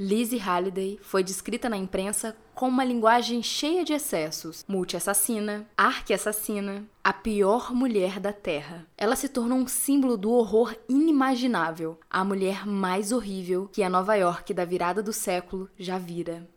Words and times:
Lizzie 0.00 0.38
Halliday 0.38 0.96
foi 1.02 1.24
descrita 1.24 1.68
na 1.68 1.76
imprensa 1.76 2.36
com 2.54 2.68
uma 2.68 2.84
linguagem 2.84 3.42
cheia 3.42 3.84
de 3.84 3.92
excessos, 3.92 4.64
multi-assassina, 4.68 5.66
arque-assassina, 5.76 6.84
a 7.02 7.12
pior 7.12 7.74
mulher 7.74 8.20
da 8.20 8.32
Terra. 8.32 8.86
Ela 8.96 9.16
se 9.16 9.28
tornou 9.28 9.58
um 9.58 9.66
símbolo 9.66 10.16
do 10.16 10.30
horror 10.30 10.72
inimaginável, 10.88 11.98
a 12.08 12.24
mulher 12.24 12.64
mais 12.64 13.10
horrível 13.10 13.68
que 13.72 13.82
a 13.82 13.90
Nova 13.90 14.14
York 14.14 14.54
da 14.54 14.64
virada 14.64 15.02
do 15.02 15.12
século 15.12 15.68
já 15.76 15.98
vira. 15.98 16.48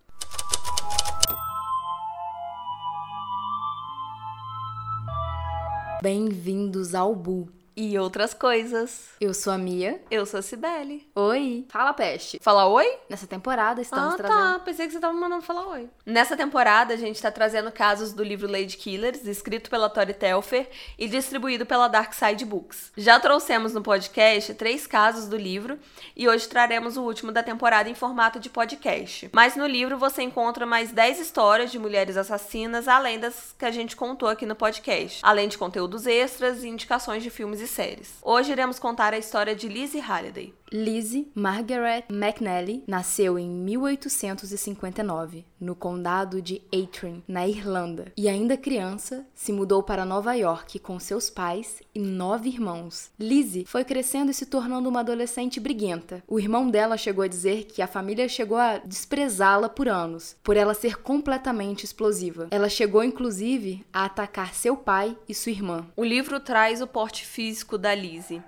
Bem-vindos 6.00 6.94
ao 6.94 7.12
Bu, 7.12 7.48
e 7.76 7.98
outras 7.98 8.34
coisas. 8.34 9.10
Eu 9.20 9.32
sou 9.32 9.52
a 9.52 9.58
Mia. 9.58 10.00
Eu 10.10 10.26
sou 10.26 10.40
a 10.40 10.42
Cibele. 10.42 11.08
Oi. 11.14 11.66
Fala, 11.68 11.92
peste. 11.92 12.38
Fala 12.42 12.66
oi? 12.66 12.86
Nessa 13.08 13.26
temporada 13.26 13.80
estamos 13.80 14.14
ah, 14.14 14.16
trazendo... 14.16 14.38
tá. 14.38 14.58
Pensei 14.60 14.86
que 14.86 14.92
você 14.92 15.00
tava 15.00 15.14
mandando 15.14 15.42
falar 15.42 15.66
oi. 15.68 15.88
Nessa 16.04 16.36
temporada, 16.36 16.94
a 16.94 16.96
gente 16.96 17.20
tá 17.20 17.30
trazendo 17.30 17.70
casos 17.72 18.12
do 18.12 18.22
livro 18.22 18.50
Lady 18.50 18.76
Killers, 18.76 19.26
escrito 19.26 19.70
pela 19.70 19.88
Tori 19.88 20.12
Telfer 20.12 20.68
e 20.98 21.08
distribuído 21.08 21.64
pela 21.64 21.88
Dark 21.88 22.12
Side 22.12 22.44
Books. 22.44 22.92
Já 22.96 23.18
trouxemos 23.18 23.72
no 23.72 23.82
podcast 23.82 24.54
três 24.54 24.86
casos 24.86 25.26
do 25.28 25.36
livro 25.36 25.78
e 26.14 26.28
hoje 26.28 26.48
traremos 26.48 26.96
o 26.96 27.02
último 27.02 27.32
da 27.32 27.42
temporada 27.42 27.88
em 27.88 27.94
formato 27.94 28.38
de 28.38 28.50
podcast. 28.50 29.30
Mas 29.32 29.56
no 29.56 29.66
livro 29.66 29.96
você 29.96 30.22
encontra 30.22 30.66
mais 30.66 30.92
10 30.92 31.20
histórias 31.20 31.70
de 31.70 31.78
mulheres 31.78 32.16
assassinas, 32.16 32.88
além 32.88 33.18
das 33.18 33.54
que 33.58 33.64
a 33.64 33.70
gente 33.70 33.96
contou 33.96 34.28
aqui 34.28 34.44
no 34.44 34.54
podcast. 34.54 35.20
Além 35.22 35.48
de 35.48 35.56
conteúdos 35.56 36.06
extras 36.06 36.64
e 36.64 36.68
indicações 36.68 37.22
de 37.22 37.30
filmes 37.30 37.61
e 37.62 37.66
séries. 37.68 38.10
Hoje 38.22 38.52
iremos 38.52 38.78
contar 38.78 39.14
a 39.14 39.18
história 39.18 39.54
de 39.54 39.68
Lizzie 39.68 40.00
Halliday. 40.00 40.52
Lizzie 40.72 41.30
Margaret 41.34 42.04
McNally 42.08 42.82
nasceu 42.86 43.38
em 43.38 43.46
1859, 43.46 45.44
no 45.60 45.74
condado 45.74 46.40
de 46.40 46.62
Antrim, 46.72 47.22
na 47.28 47.46
Irlanda, 47.46 48.10
e 48.16 48.26
ainda 48.26 48.56
criança 48.56 49.26
se 49.34 49.52
mudou 49.52 49.82
para 49.82 50.06
Nova 50.06 50.32
York 50.32 50.78
com 50.78 50.98
seus 50.98 51.28
pais 51.28 51.82
e 51.94 52.00
nove 52.00 52.48
irmãos. 52.48 53.10
Lizzie 53.20 53.66
foi 53.66 53.84
crescendo 53.84 54.30
e 54.30 54.34
se 54.34 54.46
tornando 54.46 54.88
uma 54.88 55.00
adolescente 55.00 55.60
briguenta. 55.60 56.24
O 56.26 56.40
irmão 56.40 56.70
dela 56.70 56.96
chegou 56.96 57.22
a 57.22 57.28
dizer 57.28 57.64
que 57.64 57.82
a 57.82 57.86
família 57.86 58.26
chegou 58.26 58.56
a 58.56 58.78
desprezá-la 58.78 59.68
por 59.68 59.88
anos, 59.88 60.36
por 60.42 60.56
ela 60.56 60.72
ser 60.72 61.02
completamente 61.02 61.84
explosiva. 61.84 62.48
Ela 62.50 62.70
chegou 62.70 63.04
inclusive 63.04 63.84
a 63.92 64.06
atacar 64.06 64.54
seu 64.54 64.74
pai 64.74 65.18
e 65.28 65.34
sua 65.34 65.52
irmã. 65.52 65.86
O 65.94 66.02
livro 66.02 66.40
traz 66.40 66.80
o 66.80 66.86
porte 66.86 67.26
físico 67.26 67.76
da 67.76 67.94
Lizzie 67.94 68.42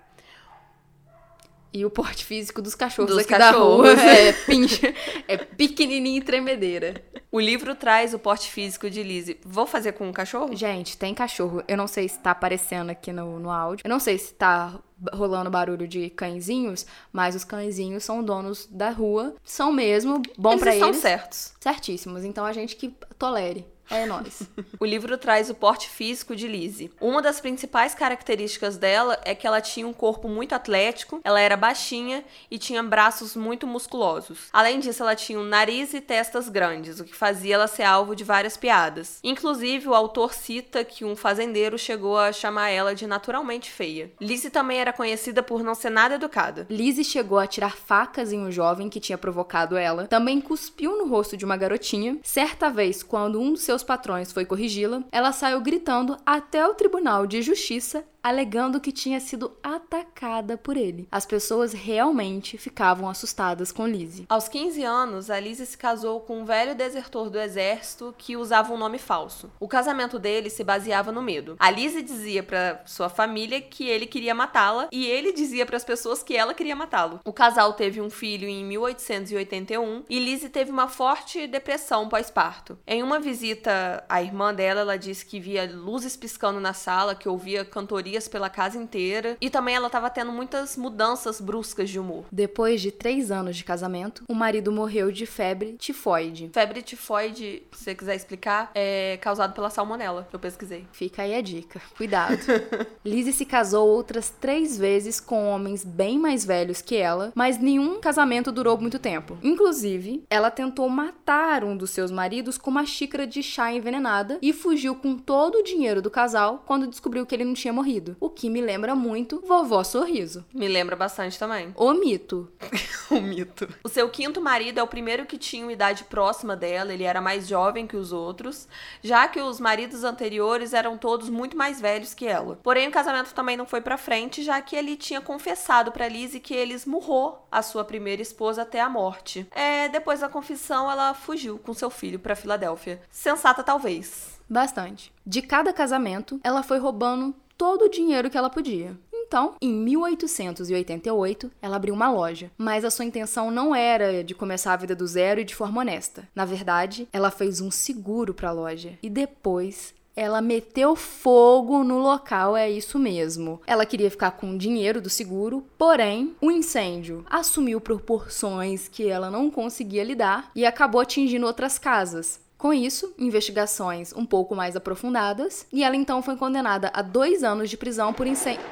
e 1.75 1.85
o 1.85 1.91
porte 1.91 2.25
físico 2.25 2.63
dos 2.63 2.77
cachorros 2.77 3.11
dos 3.11 3.19
aqui 3.19 3.31
cachorros. 3.31 3.83
da 3.83 3.95
rua. 3.95 4.05
É, 4.15 4.33
pincha, 4.33 4.95
é 5.27 5.37
pequenininho 5.37 6.19
e 6.19 6.23
tremedeira. 6.23 7.03
O 7.33 7.41
livro 7.41 7.75
traz 7.75 8.15
o 8.15 8.19
porte 8.19 8.49
físico 8.49 8.89
de 8.89 9.03
Lizzie. 9.03 9.41
Vou 9.45 9.67
fazer 9.67 9.93
com 9.93 10.09
um 10.09 10.13
cachorro? 10.13 10.55
Gente, 10.55 10.97
tem 10.97 11.13
cachorro. 11.13 11.65
Eu 11.67 11.77
não 11.77 11.89
sei 11.89 12.09
se 12.09 12.21
tá 12.21 12.31
aparecendo 12.31 12.91
aqui 12.91 13.13
no, 13.13 13.41
no 13.41 13.51
áudio. 13.51 13.83
Eu 13.85 13.91
não 13.91 13.99
sei 13.99 14.17
se 14.19 14.33
tá 14.35 14.79
rolando 15.13 15.51
barulho 15.51 15.89
de 15.89 16.11
cãezinhos, 16.11 16.87
mas 17.13 17.35
os 17.35 17.43
cãezinhos 17.43 18.05
são 18.05 18.23
donos 18.23 18.69
da 18.71 18.91
rua. 18.91 19.35
São 19.43 19.73
mesmo, 19.73 20.23
bom 20.39 20.57
para 20.57 20.77
eles. 20.77 20.83
Eles 20.85 20.97
são 20.97 21.11
certos. 21.11 21.55
Certíssimos. 21.59 22.23
Então 22.23 22.47
a 22.47 22.53
gente 22.53 22.77
que 22.77 22.95
tolere. 23.19 23.67
É 23.91 24.07
nós. 24.07 24.43
o 24.81 24.85
livro 24.85 25.17
traz 25.19 25.51
o 25.51 25.55
porte 25.55 25.89
físico 25.89 26.35
de 26.35 26.49
Lizzie. 26.49 26.91
Uma 27.01 27.21
das 27.21 27.41
principais 27.41 27.95
características 27.95 28.77
dela 28.77 29.21
é 29.25 29.35
que 29.35 29.47
ela 29.47 29.61
tinha 29.61 29.87
um 29.87 29.93
corpo 29.93 30.29
muito 30.29 30.55
atlético, 30.55 31.21
ela 31.23 31.41
era 31.41 31.57
baixinha 31.57 32.25
e 32.51 32.59
tinha 32.59 32.83
braços 32.83 33.37
muito 33.37 33.67
musculosos. 33.67 34.49
Além 34.53 34.81
disso, 34.81 35.03
ela 35.03 35.15
tinha 35.15 35.39
um 35.39 35.45
nariz 35.45 35.95
e 35.95 36.01
testas 36.01 36.49
grandes, 36.49 37.01
o 37.01 37.05
que 37.05 37.15
fazia 37.15 37.55
ela 37.55 37.67
ser 37.67 37.83
alvo 37.83 38.17
de 38.17 38.25
várias 38.25 38.57
piadas. 38.57 39.19
Inclusive, 39.23 39.89
o 39.89 39.95
autor 39.95 40.35
cita 40.35 40.85
que 40.85 41.05
um 41.05 41.17
fazendeiro 41.17 41.79
chegou 41.79 42.19
a 42.19 42.33
chamar 42.33 42.71
ela 42.71 42.95
de 42.95 43.07
naturalmente 43.07 43.71
feia. 43.71 44.11
Lizzie 44.21 44.51
também 44.51 44.79
era 44.79 44.93
conhecida 44.93 45.43
por 45.43 45.63
não 45.63 45.75
ser 45.75 45.91
nada 45.91 46.15
educada. 46.15 46.67
Lizzie 46.71 47.05
chegou 47.05 47.39
a 47.39 47.47
tirar 47.47 47.77
facas 47.77 48.33
em 48.33 48.41
um 48.41 48.51
jovem 48.51 48.89
que 48.89 49.01
tinha 49.01 49.19
provocado 49.19 49.77
ela, 49.77 50.07
também 50.07 50.41
cuspiu 50.41 50.97
no 50.97 51.09
rosto 51.09 51.37
de 51.37 51.45
uma 51.45 51.57
garotinha. 51.57 52.19
Certa 52.23 52.71
vez, 52.71 53.03
quando 53.03 53.41
um 53.41 53.53
dos 53.53 53.63
seus 53.63 53.74
seus 53.75 53.83
patrões 53.83 54.31
foi 54.31 54.45
corrigi-la, 54.45 55.03
ela 55.11 55.33
saiu 55.33 55.61
gritando 55.61 56.17
até 56.25 56.65
o 56.65 56.75
Tribunal 56.75 57.27
de 57.27 57.43
Justiça 57.43 58.05
alegando 58.25 58.81
que 58.81 58.91
tinha 58.91 59.21
sido 59.21 59.53
atacada 59.63 60.57
por 60.57 60.79
ele. 60.79 61.07
As 61.13 61.27
pessoas 61.27 61.75
realmente 61.75 62.57
ficavam 62.57 63.07
assustadas 63.07 63.71
com 63.71 63.87
Lizzie. 63.87 64.25
Aos 64.31 64.49
15 64.49 64.83
anos, 64.83 65.29
a 65.29 65.39
Lizzie 65.39 65.67
se 65.67 65.77
casou 65.77 66.21
com 66.21 66.41
um 66.41 66.45
velho 66.47 66.75
desertor 66.75 67.29
do 67.29 67.39
exército 67.39 68.15
que 68.17 68.35
usava 68.35 68.73
um 68.73 68.79
nome 68.79 68.97
falso. 68.97 69.53
O 69.61 69.69
casamento 69.69 70.19
dele 70.19 70.49
se 70.49 70.65
baseava 70.65 71.13
no 71.13 71.21
medo. 71.21 71.57
A 71.59 71.71
Lizzie 71.71 72.03
dizia 72.03 72.43
para 72.43 72.81
sua 72.87 73.11
família 73.11 73.61
que 73.61 73.87
ele 73.87 74.07
queria 74.07 74.35
matá-la 74.35 74.89
e 74.91 75.05
ele 75.07 75.31
dizia 75.35 75.67
para 75.67 75.77
as 75.77 75.85
pessoas 75.85 76.23
que 76.23 76.35
ela 76.35 76.55
queria 76.55 76.75
matá-lo. 76.75 77.21
O 77.27 77.33
casal 77.33 77.75
teve 77.75 78.01
um 78.01 78.09
filho 78.09 78.49
em 78.49 78.65
1881 78.65 80.05
e 80.09 80.19
Lizzie 80.19 80.49
teve 80.49 80.71
uma 80.71 80.89
forte 80.89 81.47
depressão 81.47 82.09
pós-parto. 82.09 82.79
Em 82.87 83.03
uma 83.03 83.21
visita 83.21 84.03
à 84.09 84.23
irmã 84.23 84.55
dela, 84.55 84.81
ela 84.81 84.97
disse 84.97 85.27
que 85.27 85.39
via 85.39 85.71
luzes 85.71 86.17
piscando 86.17 86.59
na 86.59 86.73
sala, 86.73 87.15
que 87.15 87.29
ouvia 87.29 87.67
cantorias 87.67 88.14
pela 88.29 88.49
casa 88.49 88.79
inteira. 88.79 89.37
E 89.41 89.51
também 89.51 89.75
ela 89.75 89.91
tava 89.91 90.09
tendo 90.09 90.33
muitas 90.33 90.77
mudanças 90.77 91.41
bruscas 91.41 91.91
de 91.91 91.99
humor. 91.99 92.25
Depois 92.31 92.81
de 92.81 92.91
três 92.91 93.31
anos 93.31 93.57
de 93.57 93.65
casamento, 93.65 94.25
o 94.29 94.35
marido 94.35 94.71
morreu 94.71 95.11
de 95.11 95.27
febre 95.27 95.77
tifoide. 95.79 96.51
Febre 96.53 96.83
tifoide, 96.83 97.63
se 97.73 97.85
você 97.85 97.95
quiser 97.95 98.15
explicar, 98.15 98.71
é 98.75 99.19
causado 99.21 99.55
pela 99.55 99.71
salmonela, 99.71 100.29
eu 100.33 100.39
pesquisei. 100.39 100.87
Fica 100.93 101.23
aí 101.23 101.35
a 101.35 101.41
dica. 101.41 101.81
Cuidado. 101.97 102.39
Lizzie 103.05 103.33
se 103.33 103.45
casou 103.45 103.89
outras 103.89 104.31
três 104.31 104.79
vezes 104.79 105.21
com 105.21 105.49
homens 105.49 105.85
bem 105.85 106.19
mais 106.19 106.45
velhos 106.45 106.81
que 106.81 106.97
ela, 106.97 107.33
mas 107.35 107.59
nenhum 107.59 108.01
casamento 108.01 108.53
durou 108.53 108.79
muito 108.79 108.99
tempo. 108.99 109.39
Inclusive, 109.43 110.25
ela 110.31 110.51
tentou 110.51 110.89
matar 110.89 111.65
um 111.65 111.77
dos 111.77 111.91
seus 111.91 112.11
maridos 112.11 112.57
com 112.59 112.71
uma 112.71 112.87
xícara 112.87 113.27
de 113.27 113.43
chá 113.43 113.73
envenenada 113.73 114.39
e 114.41 114.53
fugiu 114.53 114.95
com 114.95 115.17
todo 115.17 115.59
o 115.59 115.63
dinheiro 115.63 116.01
do 116.01 116.11
casal 116.11 116.63
quando 116.67 116.87
descobriu 116.87 117.27
que 117.27 117.35
ele 117.35 117.45
não 117.45 117.55
tinha 117.55 117.73
morrido 117.73 118.04
sorrido, 118.05 118.17
o 118.21 118.29
que 118.29 118.51
me 118.51 118.61
lembra 118.61 118.95
muito 118.95 119.43
Vovó 119.47 119.83
Sorriso. 119.83 120.45
Me 120.53 120.69
lembra 120.69 120.95
bastante 120.95 121.39
também. 121.39 121.73
O 121.77 121.95
mito. 121.95 122.53
o 123.11 123.21
mito. 123.21 123.69
O 123.83 123.89
seu 123.89 124.09
quinto 124.11 124.41
marido 124.41 124.79
é 124.79 124.83
o 124.83 124.87
primeiro 124.87 125.25
que 125.25 125.39
tinha 125.39 125.65
uma 125.65 125.73
idade 125.73 126.05
próxima 126.05 126.55
dela, 126.55 126.93
ele 126.93 127.05
era 127.05 127.21
mais 127.21 127.49
jovem 127.49 127.87
que 127.87 127.97
os 127.97 128.13
outros, 128.13 128.69
já 129.03 129.27
que 129.27 129.41
os 129.41 129.59
maridos 129.59 130.05
anteriores 130.05 130.75
eram 130.75 130.99
todos 130.99 131.31
muito 131.31 131.57
mais 131.57 131.81
velhos 131.81 132.13
que 132.13 132.27
ela. 132.27 132.59
Porém, 132.63 132.89
o 132.89 132.93
casamento 132.93 133.33
também 133.33 133.57
não 133.57 133.67
foi 133.67 133.81
para 133.81 133.97
frente, 133.97 134.43
já 134.43 134.61
que 134.61 134.77
ele 134.77 134.97
tinha 134.97 135.21
confessado 135.21 135.91
para 135.91 136.09
Lizzie 136.09 136.41
que 136.41 136.55
ele 136.55 136.75
esmurrou 136.75 137.47
a 137.51 137.63
sua 137.63 137.85
primeira 137.85 138.21
esposa 138.21 138.63
até 138.63 138.81
a 138.81 138.89
morte. 138.89 139.47
É, 139.53 139.89
depois 139.89 140.21
da 140.21 140.29
confissão, 140.29 140.91
ela 140.91 141.15
fugiu 141.15 141.59
com 141.59 141.73
seu 141.73 141.89
filho 141.89 142.19
para 142.19 142.37
Filadélfia. 142.37 143.01
Sensata 143.11 143.63
talvez. 143.63 144.35
Bastante. 144.49 145.13
De 145.25 145.41
cada 145.41 145.73
casamento, 145.73 146.39
ela 146.45 146.63
foi 146.63 146.79
roubando 146.79 147.35
todo 147.57 147.87
o 147.87 147.89
dinheiro 147.89 148.31
que 148.31 148.39
ela 148.39 148.51
podia. 148.51 148.97
Então, 149.13 149.55
em 149.61 149.73
1888, 149.73 151.51
ela 151.61 151.77
abriu 151.77 151.95
uma 151.95 152.11
loja, 152.11 152.51
mas 152.59 152.85
a 152.85 152.91
sua 152.91 153.05
intenção 153.05 153.51
não 153.51 153.75
era 153.75 154.23
de 154.23 154.35
começar 154.35 154.75
a 154.75 154.77
vida 154.77 154.95
do 154.95 155.07
zero 155.07 155.41
e 155.41 155.45
de 155.45 155.55
forma 155.55 155.81
honesta. 155.81 156.29
Na 156.35 156.45
verdade, 156.45 157.09
ela 157.13 157.31
fez 157.31 157.61
um 157.61 157.71
seguro 157.71 158.35
para 158.35 158.51
a 158.51 158.53
loja 158.53 158.99
e 159.03 159.09
depois 159.09 159.95
ela 160.17 160.41
meteu 160.41 160.95
fogo 160.95 161.83
no 161.83 161.99
local, 161.99 162.57
é 162.57 162.71
isso 162.71 162.99
mesmo. 162.99 163.61
Ela 163.67 163.85
queria 163.85 164.11
ficar 164.11 164.33
com 164.33 164.53
o 164.53 164.59
dinheiro 164.59 165.01
do 165.01 165.11
seguro, 165.11 165.65
porém, 165.77 166.37
o 166.41 166.51
incêndio 166.51 167.25
assumiu 167.29 167.81
proporções 167.81 168.87
que 168.87 169.09
ela 169.09 169.31
não 169.31 169.51
conseguia 169.51 170.05
lidar 170.05 170.51
e 170.55 170.65
acabou 170.65 171.01
atingindo 171.01 171.47
outras 171.47 171.79
casas. 171.79 172.44
Com 172.65 172.73
isso, 172.73 173.13
investigações 173.19 174.15
um 174.17 174.25
pouco 174.25 174.57
mais 174.57 174.75
aprofundadas, 174.75 175.67
e 175.71 175.85
ela 175.85 175.95
então 175.97 176.23
foi 176.23 176.35
condenada 176.35 176.91
a 176.95 177.03
dois 177.03 177.45
anos 177.45 177.69
de 177.69 177.77
prisão 177.77 178.11
por 178.11 178.27
incêndio. 178.27 178.65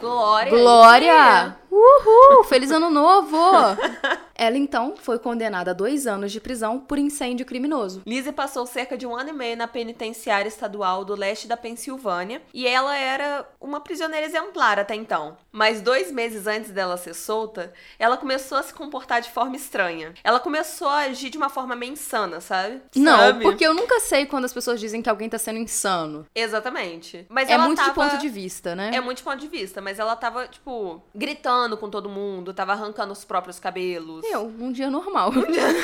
Glória! 0.00 0.50
Glória! 0.50 1.56
Uhul! 1.70 2.42
Feliz 2.42 2.72
ano 2.72 2.90
novo! 2.90 3.38
Ela 4.42 4.58
então 4.58 4.94
foi 4.96 5.20
condenada 5.20 5.70
a 5.70 5.74
dois 5.74 6.04
anos 6.04 6.32
de 6.32 6.40
prisão 6.40 6.80
por 6.80 6.98
incêndio 6.98 7.46
criminoso. 7.46 8.02
Lizzie 8.04 8.32
passou 8.32 8.66
cerca 8.66 8.98
de 8.98 9.06
um 9.06 9.14
ano 9.14 9.30
e 9.30 9.32
meio 9.32 9.56
na 9.56 9.68
penitenciária 9.68 10.48
estadual 10.48 11.04
do 11.04 11.14
leste 11.14 11.46
da 11.46 11.56
Pensilvânia 11.56 12.42
e 12.52 12.66
ela 12.66 12.96
era 12.96 13.48
uma 13.60 13.78
prisioneira 13.78 14.26
exemplar 14.26 14.80
até 14.80 14.96
então. 14.96 15.36
Mas 15.52 15.80
dois 15.80 16.10
meses 16.10 16.48
antes 16.48 16.72
dela 16.72 16.96
ser 16.96 17.14
solta, 17.14 17.72
ela 18.00 18.16
começou 18.16 18.58
a 18.58 18.64
se 18.64 18.74
comportar 18.74 19.20
de 19.20 19.30
forma 19.30 19.54
estranha. 19.54 20.12
Ela 20.24 20.40
começou 20.40 20.88
a 20.88 21.02
agir 21.02 21.30
de 21.30 21.38
uma 21.38 21.48
forma 21.48 21.76
meio 21.76 21.92
insana, 21.92 22.40
sabe? 22.40 22.82
Não, 22.96 23.16
sabe? 23.16 23.42
porque 23.44 23.64
eu 23.64 23.72
nunca 23.72 24.00
sei 24.00 24.26
quando 24.26 24.46
as 24.46 24.52
pessoas 24.52 24.80
dizem 24.80 25.00
que 25.00 25.08
alguém 25.08 25.28
tá 25.28 25.38
sendo 25.38 25.60
insano. 25.60 26.26
Exatamente. 26.34 27.24
Mas 27.28 27.48
é 27.48 27.52
ela 27.52 27.66
muito 27.66 27.78
tava... 27.78 27.90
de 27.90 27.94
ponto 27.94 28.18
de 28.18 28.28
vista, 28.28 28.74
né? 28.74 28.90
É 28.92 29.00
muito 29.00 29.18
de 29.18 29.22
ponto 29.22 29.38
de 29.38 29.46
vista, 29.46 29.80
mas 29.80 30.00
ela 30.00 30.16
tava, 30.16 30.48
tipo, 30.48 31.00
gritando 31.14 31.76
com 31.76 31.88
todo 31.88 32.08
mundo, 32.08 32.52
tava 32.52 32.72
arrancando 32.72 33.12
os 33.12 33.24
próprios 33.24 33.60
cabelos. 33.60 34.31
Eu, 34.32 34.46
um 34.46 34.72
dia 34.72 34.88
normal. 34.88 35.30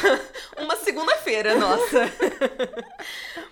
Uma 0.57 0.77
segunda-feira, 0.77 1.55
nossa. 1.57 2.11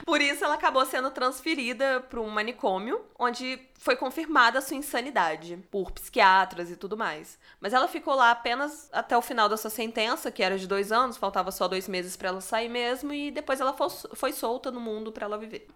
Por 0.07 0.23
isso, 0.23 0.43
ela 0.43 0.55
acabou 0.55 0.87
sendo 0.87 1.11
transferida 1.11 2.01
para 2.09 2.19
um 2.19 2.31
manicômio, 2.31 3.05
onde 3.19 3.61
foi 3.75 3.95
confirmada 3.95 4.59
a 4.59 4.63
sua 4.63 4.77
insanidade 4.77 5.59
por 5.71 5.91
psiquiatras 5.93 6.71
e 6.71 6.77
tudo 6.77 6.97
mais. 6.97 7.39
Mas 7.61 7.75
ela 7.75 7.87
ficou 7.87 8.15
lá 8.15 8.31
apenas 8.31 8.89
até 8.91 9.15
o 9.15 9.21
final 9.21 9.51
da 9.51 9.59
sua 9.59 9.69
sentença, 9.69 10.31
que 10.31 10.43
era 10.43 10.57
de 10.57 10.67
dois 10.67 10.91
anos, 10.91 11.19
faltava 11.19 11.53
só 11.53 11.69
dois 11.69 11.87
meses 11.87 12.17
para 12.17 12.31
ela 12.31 12.41
sair 12.41 12.71
mesmo, 12.71 13.13
e 13.13 13.31
depois 13.31 13.61
ela 13.61 13.77
foi 14.15 14.33
solta 14.33 14.71
no 14.71 14.81
mundo 14.81 15.13
para 15.13 15.27
ela 15.27 15.37
viver. 15.37 15.69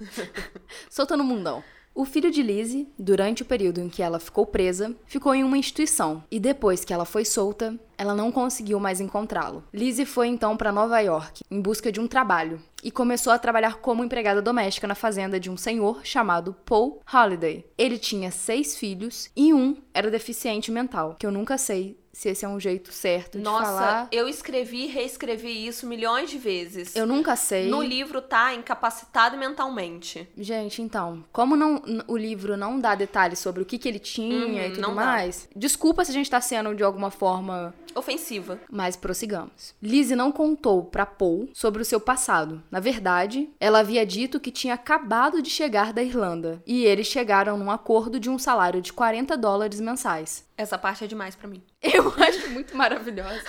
solta 0.90 1.16
no 1.16 1.22
mundão. 1.22 1.62
O 1.96 2.04
filho 2.04 2.30
de 2.30 2.42
Lizzie, 2.42 2.92
durante 2.98 3.40
o 3.40 3.46
período 3.46 3.80
em 3.80 3.88
que 3.88 4.02
ela 4.02 4.20
ficou 4.20 4.44
presa, 4.44 4.94
ficou 5.06 5.34
em 5.34 5.42
uma 5.42 5.56
instituição 5.56 6.22
e 6.30 6.38
depois 6.38 6.84
que 6.84 6.92
ela 6.92 7.06
foi 7.06 7.24
solta, 7.24 7.74
ela 7.96 8.14
não 8.14 8.30
conseguiu 8.30 8.78
mais 8.78 9.00
encontrá-lo. 9.00 9.64
Lizzie 9.72 10.04
foi 10.04 10.28
então 10.28 10.58
para 10.58 10.70
Nova 10.70 11.00
York 11.00 11.42
em 11.50 11.58
busca 11.58 11.90
de 11.90 11.98
um 11.98 12.06
trabalho 12.06 12.60
e 12.84 12.90
começou 12.90 13.32
a 13.32 13.38
trabalhar 13.38 13.76
como 13.78 14.04
empregada 14.04 14.42
doméstica 14.42 14.86
na 14.86 14.94
fazenda 14.94 15.40
de 15.40 15.48
um 15.48 15.56
senhor 15.56 16.04
chamado 16.04 16.54
Paul 16.66 17.00
Holliday. 17.06 17.64
Ele 17.78 17.96
tinha 17.96 18.30
seis 18.30 18.76
filhos 18.76 19.30
e 19.34 19.54
um 19.54 19.78
era 19.94 20.10
deficiente 20.10 20.70
mental, 20.70 21.16
que 21.18 21.24
eu 21.24 21.30
nunca 21.30 21.56
sei 21.56 21.96
se 22.16 22.30
esse 22.30 22.46
é 22.46 22.48
um 22.48 22.58
jeito 22.58 22.90
certo 22.92 23.38
Nossa, 23.38 23.58
de 23.58 23.66
falar. 23.66 24.00
Nossa, 24.04 24.08
eu 24.10 24.26
escrevi 24.26 24.84
e 24.84 24.86
reescrevi 24.86 25.66
isso 25.66 25.86
milhões 25.86 26.30
de 26.30 26.38
vezes. 26.38 26.96
Eu 26.96 27.06
nunca 27.06 27.36
sei. 27.36 27.68
No 27.68 27.82
livro 27.82 28.22
tá 28.22 28.54
incapacitado 28.54 29.36
mentalmente. 29.36 30.26
Gente, 30.34 30.80
então, 30.80 31.22
como 31.30 31.54
não, 31.54 31.82
o 32.08 32.16
livro 32.16 32.56
não 32.56 32.80
dá 32.80 32.94
detalhes 32.94 33.38
sobre 33.38 33.60
o 33.60 33.66
que, 33.66 33.76
que 33.76 33.86
ele 33.86 33.98
tinha 33.98 34.46
uhum, 34.46 34.58
e 34.58 34.72
tudo 34.72 34.92
mais, 34.92 35.46
dá. 35.52 35.60
desculpa 35.60 36.06
se 36.06 36.10
a 36.10 36.14
gente 36.14 36.30
tá 36.30 36.40
sendo 36.40 36.74
de 36.74 36.82
alguma 36.82 37.10
forma 37.10 37.74
ofensiva. 37.94 38.58
Mas 38.70 38.96
prossigamos. 38.96 39.74
Lizzie 39.82 40.16
não 40.16 40.32
contou 40.32 40.84
para 40.84 41.04
Paul 41.04 41.50
sobre 41.52 41.82
o 41.82 41.84
seu 41.84 42.00
passado. 42.00 42.62
Na 42.70 42.80
verdade, 42.80 43.50
ela 43.60 43.80
havia 43.80 44.06
dito 44.06 44.40
que 44.40 44.50
tinha 44.50 44.72
acabado 44.72 45.42
de 45.42 45.50
chegar 45.50 45.92
da 45.92 46.02
Irlanda 46.02 46.62
e 46.66 46.86
eles 46.86 47.08
chegaram 47.08 47.58
num 47.58 47.70
acordo 47.70 48.18
de 48.18 48.30
um 48.30 48.38
salário 48.38 48.80
de 48.80 48.90
40 48.90 49.36
dólares 49.36 49.80
mensais. 49.80 50.45
Essa 50.58 50.78
parte 50.78 51.04
é 51.04 51.06
demais 51.06 51.34
para 51.36 51.48
mim. 51.48 51.62
Eu 51.82 52.08
acho 52.16 52.48
muito 52.50 52.76
maravilhosa. 52.76 53.42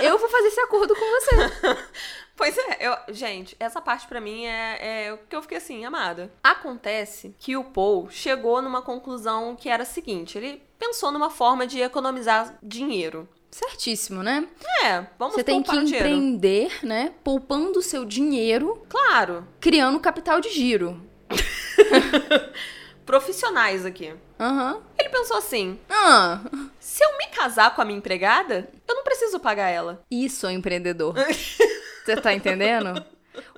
eu 0.00 0.18
vou 0.18 0.28
fazer 0.28 0.48
esse 0.48 0.60
acordo 0.60 0.94
com 0.94 1.00
você. 1.00 1.76
Pois 2.34 2.56
é, 2.56 2.78
eu, 2.80 2.96
gente, 3.14 3.54
essa 3.60 3.80
parte 3.80 4.08
para 4.08 4.20
mim 4.20 4.46
é, 4.46 5.06
é 5.06 5.12
o 5.12 5.18
que 5.18 5.36
eu 5.36 5.42
fiquei 5.42 5.58
assim, 5.58 5.84
amada. 5.84 6.32
Acontece 6.42 7.36
que 7.38 7.56
o 7.58 7.62
Paul 7.62 8.08
chegou 8.10 8.62
numa 8.62 8.80
conclusão 8.80 9.54
que 9.54 9.68
era 9.68 9.82
a 9.82 9.86
seguinte: 9.86 10.38
ele 10.38 10.62
pensou 10.78 11.12
numa 11.12 11.28
forma 11.28 11.66
de 11.66 11.80
economizar 11.80 12.56
dinheiro. 12.62 13.28
Certíssimo, 13.50 14.22
né? 14.22 14.48
É, 14.82 15.06
vamos 15.18 15.34
Você 15.34 15.44
tem 15.44 15.62
que 15.62 15.76
empreender, 15.76 16.68
dinheiro. 16.68 16.86
né? 16.86 17.12
Poupando 17.22 17.78
o 17.80 17.82
seu 17.82 18.04
dinheiro. 18.04 18.82
Claro. 18.88 19.46
Criando 19.60 20.00
capital 20.00 20.40
de 20.40 20.48
giro. 20.48 21.00
Profissionais 23.04 23.84
aqui. 23.84 24.14
Aham. 24.38 24.74
Uhum. 24.74 24.82
Ele 24.98 25.08
pensou 25.08 25.36
assim: 25.36 25.78
ah. 25.88 26.40
se 26.78 27.04
eu 27.04 27.18
me 27.18 27.26
casar 27.28 27.74
com 27.74 27.82
a 27.82 27.84
minha 27.84 27.98
empregada, 27.98 28.68
eu 28.86 28.94
não 28.94 29.04
preciso 29.04 29.40
pagar 29.40 29.68
ela. 29.68 30.02
Isso 30.10 30.46
é 30.46 30.52
empreendedor. 30.52 31.14
Você 32.04 32.16
tá 32.16 32.32
entendendo? 32.32 33.04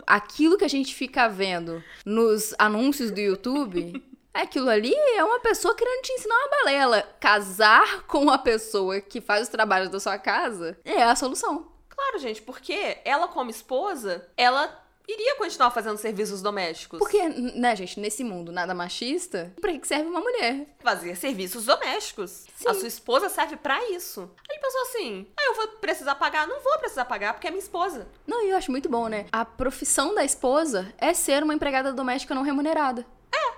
Aquilo 0.06 0.58
que 0.58 0.64
a 0.64 0.68
gente 0.68 0.94
fica 0.94 1.28
vendo 1.28 1.82
nos 2.04 2.54
anúncios 2.58 3.10
do 3.10 3.20
YouTube 3.20 4.02
Aquilo 4.34 4.68
ali 4.68 4.92
é 4.92 5.22
uma 5.22 5.38
pessoa 5.38 5.76
querendo 5.76 6.02
te 6.02 6.12
ensinar 6.12 6.34
uma 6.34 6.48
balela. 6.48 7.02
Casar 7.20 8.02
com 8.08 8.18
uma 8.18 8.36
pessoa 8.36 9.00
que 9.00 9.20
faz 9.20 9.44
os 9.44 9.48
trabalhos 9.48 9.88
da 9.90 10.00
sua 10.00 10.18
casa 10.18 10.76
é 10.84 11.04
a 11.04 11.14
solução. 11.14 11.70
Claro, 11.88 12.18
gente, 12.18 12.42
porque 12.42 12.98
ela, 13.04 13.28
como 13.28 13.48
esposa, 13.48 14.28
ela 14.36 14.83
iria 15.06 15.36
continuar 15.36 15.70
fazendo 15.70 15.96
serviços 15.98 16.42
domésticos. 16.42 16.98
Porque, 16.98 17.22
né, 17.28 17.74
gente, 17.76 18.00
nesse 18.00 18.24
mundo 18.24 18.52
nada 18.52 18.74
machista, 18.74 19.52
pra 19.60 19.76
que 19.78 19.86
serve 19.86 20.08
uma 20.08 20.20
mulher? 20.20 20.66
Fazer 20.82 21.16
serviços 21.16 21.66
domésticos. 21.66 22.44
Sim. 22.56 22.68
A 22.68 22.74
sua 22.74 22.88
esposa 22.88 23.28
serve 23.28 23.56
para 23.56 23.90
isso. 23.90 24.30
Aí 24.48 24.56
ele 24.56 24.62
pensou 24.62 24.82
assim: 24.82 25.26
ah, 25.36 25.44
eu 25.46 25.54
vou 25.54 25.68
precisar 25.78 26.14
pagar? 26.14 26.46
Não 26.46 26.60
vou 26.60 26.78
precisar 26.78 27.04
pagar, 27.04 27.34
porque 27.34 27.46
é 27.46 27.50
minha 27.50 27.62
esposa. 27.62 28.06
Não, 28.26 28.44
e 28.44 28.50
eu 28.50 28.56
acho 28.56 28.70
muito 28.70 28.88
bom, 28.88 29.08
né? 29.08 29.26
A 29.32 29.44
profissão 29.44 30.14
da 30.14 30.24
esposa 30.24 30.92
é 30.98 31.12
ser 31.12 31.42
uma 31.42 31.54
empregada 31.54 31.92
doméstica 31.92 32.34
não 32.34 32.42
remunerada. 32.42 33.06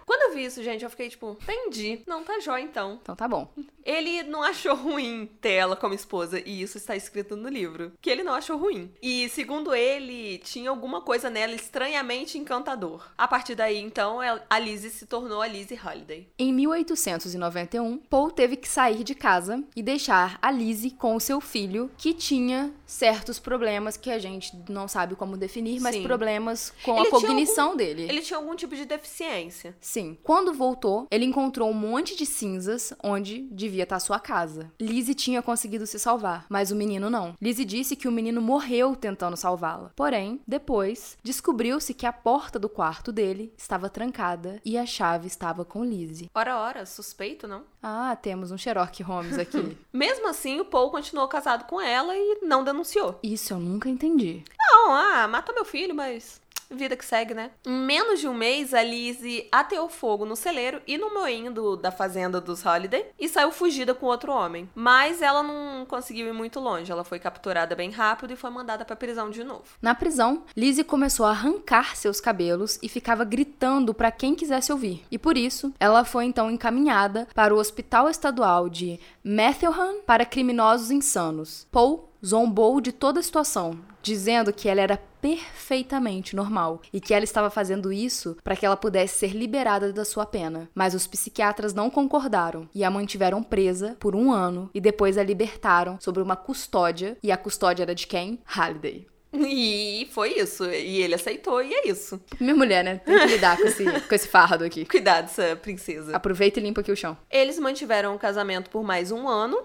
Quando 0.07 0.31
eu 0.31 0.37
vi 0.37 0.45
isso, 0.45 0.63
gente, 0.63 0.85
eu 0.85 0.91
fiquei 0.91 1.09
tipo, 1.09 1.37
entendi. 1.43 2.01
Não 2.07 2.23
tá 2.23 2.39
jóia 2.39 2.63
então. 2.63 2.99
Então 3.03 3.17
tá 3.17 3.27
bom. 3.27 3.49
Ele 3.85 4.23
não 4.23 4.43
achou 4.43 4.75
ruim 4.75 5.29
ter 5.41 5.53
ela 5.53 5.77
como 5.77 5.95
esposa, 5.95 6.41
e 6.45 6.63
isso 6.63 6.77
está 6.77 6.97
escrito 6.97 7.37
no 7.37 7.49
livro. 7.49 7.93
Que 8.01 8.11
ele 8.11 8.23
não 8.23 8.35
achou 8.35 8.57
ruim. 8.57 8.93
E 9.03 9.29
segundo 9.29 9.75
ele, 9.75 10.39
tinha 10.39 10.71
alguma 10.71 11.01
coisa 11.01 11.29
nela 11.29 11.55
estranhamente 11.55 12.39
encantador. 12.39 13.09
A 13.19 13.27
partir 13.27 13.55
daí, 13.55 13.79
então, 13.79 14.19
a 14.49 14.59
Lizzie 14.59 14.91
se 14.91 15.07
tornou 15.07 15.43
a 15.43 15.47
Lizzie 15.47 15.79
Holiday. 15.79 16.29
Em 16.39 16.53
1891, 16.53 17.99
Paul 17.99 18.31
teve 18.31 18.57
que 18.57 18.69
sair 18.69 19.03
de 19.03 19.15
casa 19.15 19.63
e 19.75 19.83
deixar 19.83 20.39
a 20.41 20.51
Lizzie 20.51 20.93
com 20.93 21.17
o 21.17 21.21
seu 21.21 21.41
filho, 21.41 21.91
que 21.97 22.15
tinha 22.15 22.73
certos 22.87 23.39
problemas 23.39 23.97
que 23.97 24.11
a 24.11 24.19
gente 24.19 24.53
não 24.69 24.87
sabe 24.87 25.17
como 25.17 25.37
definir, 25.37 25.81
mas 25.81 25.97
Sim. 25.97 26.03
problemas 26.03 26.73
com 26.85 26.99
ele 26.99 27.09
a 27.09 27.11
cognição 27.11 27.67
algum, 27.67 27.77
dele. 27.77 28.03
Ele 28.03 28.21
tinha 28.21 28.37
algum 28.37 28.55
tipo 28.55 28.77
de 28.77 28.85
deficiência. 28.85 29.77
Sim. 29.81 29.96
Quando 30.23 30.53
voltou, 30.53 31.07
ele 31.11 31.25
encontrou 31.25 31.71
um 31.71 31.75
monte 31.75 32.17
de 32.17 32.27
cinzas 32.27 32.93
onde 33.03 33.43
devia 33.51 33.85
estar 33.85 33.99
sua 34.01 34.19
casa. 34.19 34.71
Lizzie 34.81 35.15
tinha 35.15 35.43
conseguido 35.43 35.87
se 35.87 35.99
salvar, 35.99 36.47
mas 36.49 36.71
o 36.71 36.77
menino 36.77 37.09
não. 37.09 37.35
Lizzie 37.41 37.65
disse 37.65 37.97
que 37.97 38.09
o 38.09 38.13
menino 38.13 38.41
morreu 38.41 38.95
tentando 38.95 39.37
salvá-la. 39.37 39.93
Porém, 39.97 40.41
depois, 40.47 41.17
descobriu-se 41.23 41.95
que 41.95 42.07
a 42.07 42.13
porta 42.13 42.59
do 42.59 42.69
quarto 42.69 43.11
dele 43.11 43.53
estava 43.57 43.89
trancada 43.89 44.61
e 44.65 44.77
a 44.77 44.85
chave 44.85 45.27
estava 45.27 45.65
com 45.65 45.85
Lizzie. 45.85 46.31
Ora, 46.35 46.59
ora, 46.59 46.87
suspeito, 46.87 47.49
não? 47.49 47.63
Ah, 47.83 48.17
temos 48.17 48.51
um 48.51 48.59
Sherlock 48.59 49.03
Holmes 49.03 49.39
aqui. 49.39 49.77
Mesmo 49.93 50.29
assim, 50.29 50.61
o 50.61 50.65
Paul 50.65 50.91
continuou 50.91 51.29
casado 51.29 51.67
com 51.67 51.81
ela 51.81 52.15
e 52.17 52.41
não 52.43 52.65
denunciou. 52.65 53.19
Isso 53.23 53.55
eu 53.55 53.59
nunca 53.59 53.89
entendi. 53.89 54.43
Não, 54.59 54.95
ah, 54.95 55.29
matou 55.29 55.55
meu 55.55 55.65
filho, 55.65 55.95
mas 55.95 56.41
vida 56.71 56.97
que 56.97 57.05
segue, 57.05 57.35
né? 57.35 57.51
Em 57.65 57.71
menos 57.71 58.21
de 58.21 58.29
um 58.29 58.35
mês, 58.35 58.75
a 58.75 58.83
Lizzie 58.83 59.49
ateou 59.51 59.89
fogo 59.89 60.25
no 60.25 60.37
celeiro 60.37 60.81
e 60.87 60.99
no 60.99 61.13
moinho 61.13 61.77
da 61.77 61.91
fazenda 61.91 62.41
dos 62.41 62.65
Holiday 62.65 63.07
e 63.19 63.29
saiu 63.29 63.53
fugida 63.53 63.95
com 63.95 64.07
outro 64.07 64.33
homem. 64.33 64.69
Mas 64.75 65.23
ela 65.23 65.43
não 65.43 65.85
conseguiu 65.87 66.27
ir 66.27 66.33
muito 66.33 66.61
longe. 66.61 66.91
Ela 66.91 67.05
foi 67.05 67.19
capturada 67.19 67.75
bem 67.75 67.91
rápido 67.91 68.33
e 68.33 68.37
foi 68.37 68.51
mandada 68.51 68.85
pra 68.85 68.97
prisão 68.97 69.31
de 69.31 69.45
novo. 69.45 69.65
Na 69.81 69.95
prisão, 69.95 70.45
Lizzie 70.57 70.85
começou 70.85 71.27
a 71.27 71.31
arrancar 71.31 71.97
seus 71.97 72.21
cabelos 72.21 72.79
e 72.83 72.89
ficava 72.89 73.25
gritando 73.25 73.95
para 73.95 74.11
quem 74.11 74.35
quisesse 74.35 74.73
ouvir. 74.73 75.05
E 75.11 75.19
por 75.19 75.37
isso, 75.37 75.73
ela 75.79 76.05
foi 76.05 76.25
então 76.25 76.51
encaminhada 76.51 77.29
para 77.35 77.55
o 77.55 77.59
Hospital 77.59 78.09
Estadual 78.09 78.69
de 78.69 78.99
Methelham 79.23 80.01
para 80.07 80.25
criminosos 80.25 80.91
insanos. 80.91 81.67
Paul 81.71 82.11
zombou 82.25 82.81
de 82.81 82.93
toda 82.93 83.21
a 83.21 83.23
situação, 83.23 83.79
dizendo 84.03 84.53
que 84.53 84.69
ela 84.69 84.81
era 84.81 85.01
perfeitamente 85.21 86.37
normal 86.37 86.81
e 86.93 87.01
que 87.01 87.13
ela 87.13 87.25
estava 87.25 87.51
fazendo 87.51 87.93
isso 87.93 88.37
para 88.45 88.55
que 88.55 88.65
ela 88.65 88.77
pudesse 88.77 89.19
ser 89.19 89.33
liberada 89.33 89.93
da 89.93 90.05
sua 90.05 90.25
pena. 90.25 90.71
Mas 90.75 90.95
os 90.95 91.07
psiquiatras 91.07 91.75
não 91.75 91.91
concordaram 91.91 92.69
e 92.75 92.85
a 92.85 92.91
mantiveram 92.91 93.43
presa 93.43 93.97
por 93.99 94.15
um 94.15 94.31
ano 94.31 94.71
e 94.73 94.81
depois 94.81 95.19
a 95.19 95.23
libertaram 95.23 95.99
sob 96.01 96.21
uma 96.21 96.37
custódia. 96.37 97.17
E 97.23 97.33
a 97.33 97.37
custódia 97.37 97.83
era 97.83 97.95
de 97.95 98.07
quem? 98.07 98.39
Halliday. 98.45 99.07
E 99.33 100.09
foi 100.13 100.39
isso. 100.39 100.65
E 100.65 101.03
ele 101.03 101.15
aceitou, 101.15 101.63
e 101.63 101.73
é 101.75 101.89
isso. 101.89 102.21
Minha 102.41 102.55
mulher, 102.55 102.85
né? 102.85 103.01
Tem 103.05 103.19
que 103.19 103.27
lidar 103.27 103.57
com 103.57 103.67
esse, 103.67 103.85
com 103.85 104.15
esse 104.15 104.29
fardo 104.29 104.65
aqui. 104.65 104.85
Cuidado, 104.89 105.25
essa 105.25 105.57
princesa. 105.57 106.17
Aproveita 106.17 106.61
e 106.61 106.63
limpa 106.63 106.81
aqui 106.81 106.93
o 106.93 106.97
chão. 106.97 107.17
Eles 107.31 107.59
mantiveram 107.59 108.15
o 108.15 108.19
casamento 108.19 108.71
por 108.71 108.83
mais 108.83 109.11
um 109.11 109.29
ano. 109.29 109.59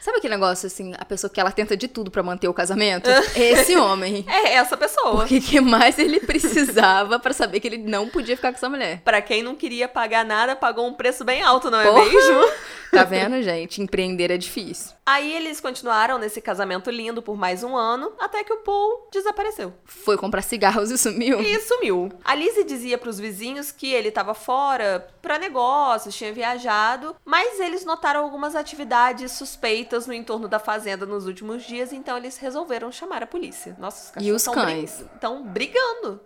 Sabe 0.00 0.18
aquele 0.18 0.34
negócio 0.34 0.66
assim, 0.66 0.92
a 0.96 1.04
pessoa 1.04 1.30
que 1.30 1.40
ela 1.40 1.50
tenta 1.50 1.76
de 1.76 1.88
tudo 1.88 2.10
para 2.10 2.22
manter 2.22 2.48
o 2.48 2.54
casamento? 2.54 3.10
Esse 3.34 3.74
homem. 3.76 4.24
É 4.28 4.54
essa 4.54 4.76
pessoa. 4.76 5.16
Porque 5.16 5.40
que 5.40 5.60
mais 5.60 5.98
ele 5.98 6.20
precisava 6.20 7.18
para 7.18 7.32
saber 7.34 7.60
que 7.60 7.68
ele 7.68 7.78
não 7.78 8.08
podia 8.08 8.36
ficar 8.36 8.50
com 8.52 8.56
essa 8.56 8.68
mulher? 8.70 9.00
Para 9.04 9.20
quem 9.20 9.42
não 9.42 9.54
queria 9.54 9.88
pagar 9.88 10.24
nada, 10.24 10.56
pagou 10.56 10.86
um 10.86 10.94
preço 10.94 11.24
bem 11.24 11.42
alto, 11.42 11.70
não 11.70 11.80
é 11.80 11.84
Porra. 11.84 12.04
mesmo? 12.04 12.40
Tá 12.88 13.02
vendo, 13.04 13.42
gente? 13.42 13.82
Empreender 13.82 14.30
é 14.30 14.38
difícil. 14.38 14.92
Aí 15.04 15.36
eles 15.36 15.60
continuaram 15.60 16.18
nesse 16.18 16.40
casamento 16.40 16.88
lindo 16.88 17.20
por 17.20 17.36
mais 17.36 17.62
um 17.62 17.76
ano, 17.76 18.12
até 18.18 18.42
que 18.42 18.52
o 18.52 18.58
Paul 18.58 19.08
desapareceu. 19.12 19.74
Foi 19.84 20.16
comprar 20.16 20.40
cigarros 20.40 20.90
e 20.90 20.96
sumiu? 20.96 21.42
E 21.42 21.60
sumiu. 21.60 22.10
A 22.24 22.34
Lizzie 22.34 22.64
dizia 22.64 22.96
pros 22.96 23.18
vizinhos 23.18 23.70
que 23.70 23.92
ele 23.92 24.08
estava 24.08 24.32
fora 24.34 25.06
para 25.20 25.38
negócios, 25.38 26.14
tinha 26.14 26.32
viajado, 26.32 27.14
mas 27.24 27.60
eles 27.60 27.84
notaram 27.84 28.22
algumas 28.22 28.54
atividades 28.56 29.32
suspeitas 29.32 29.65
no 30.06 30.12
entorno 30.12 30.48
da 30.48 30.58
fazenda 30.58 31.04
nos 31.04 31.26
últimos 31.26 31.64
dias, 31.64 31.92
então 31.92 32.16
eles 32.16 32.38
resolveram 32.38 32.90
chamar 32.92 33.22
a 33.22 33.26
polícia. 33.26 33.76
Nossa, 33.78 34.04
os 34.04 34.10
cachorros 34.10 34.28
E 34.28 34.32
os 34.32 34.54
cães? 34.54 35.00
Estão 35.14 35.44
brigando. 35.44 36.20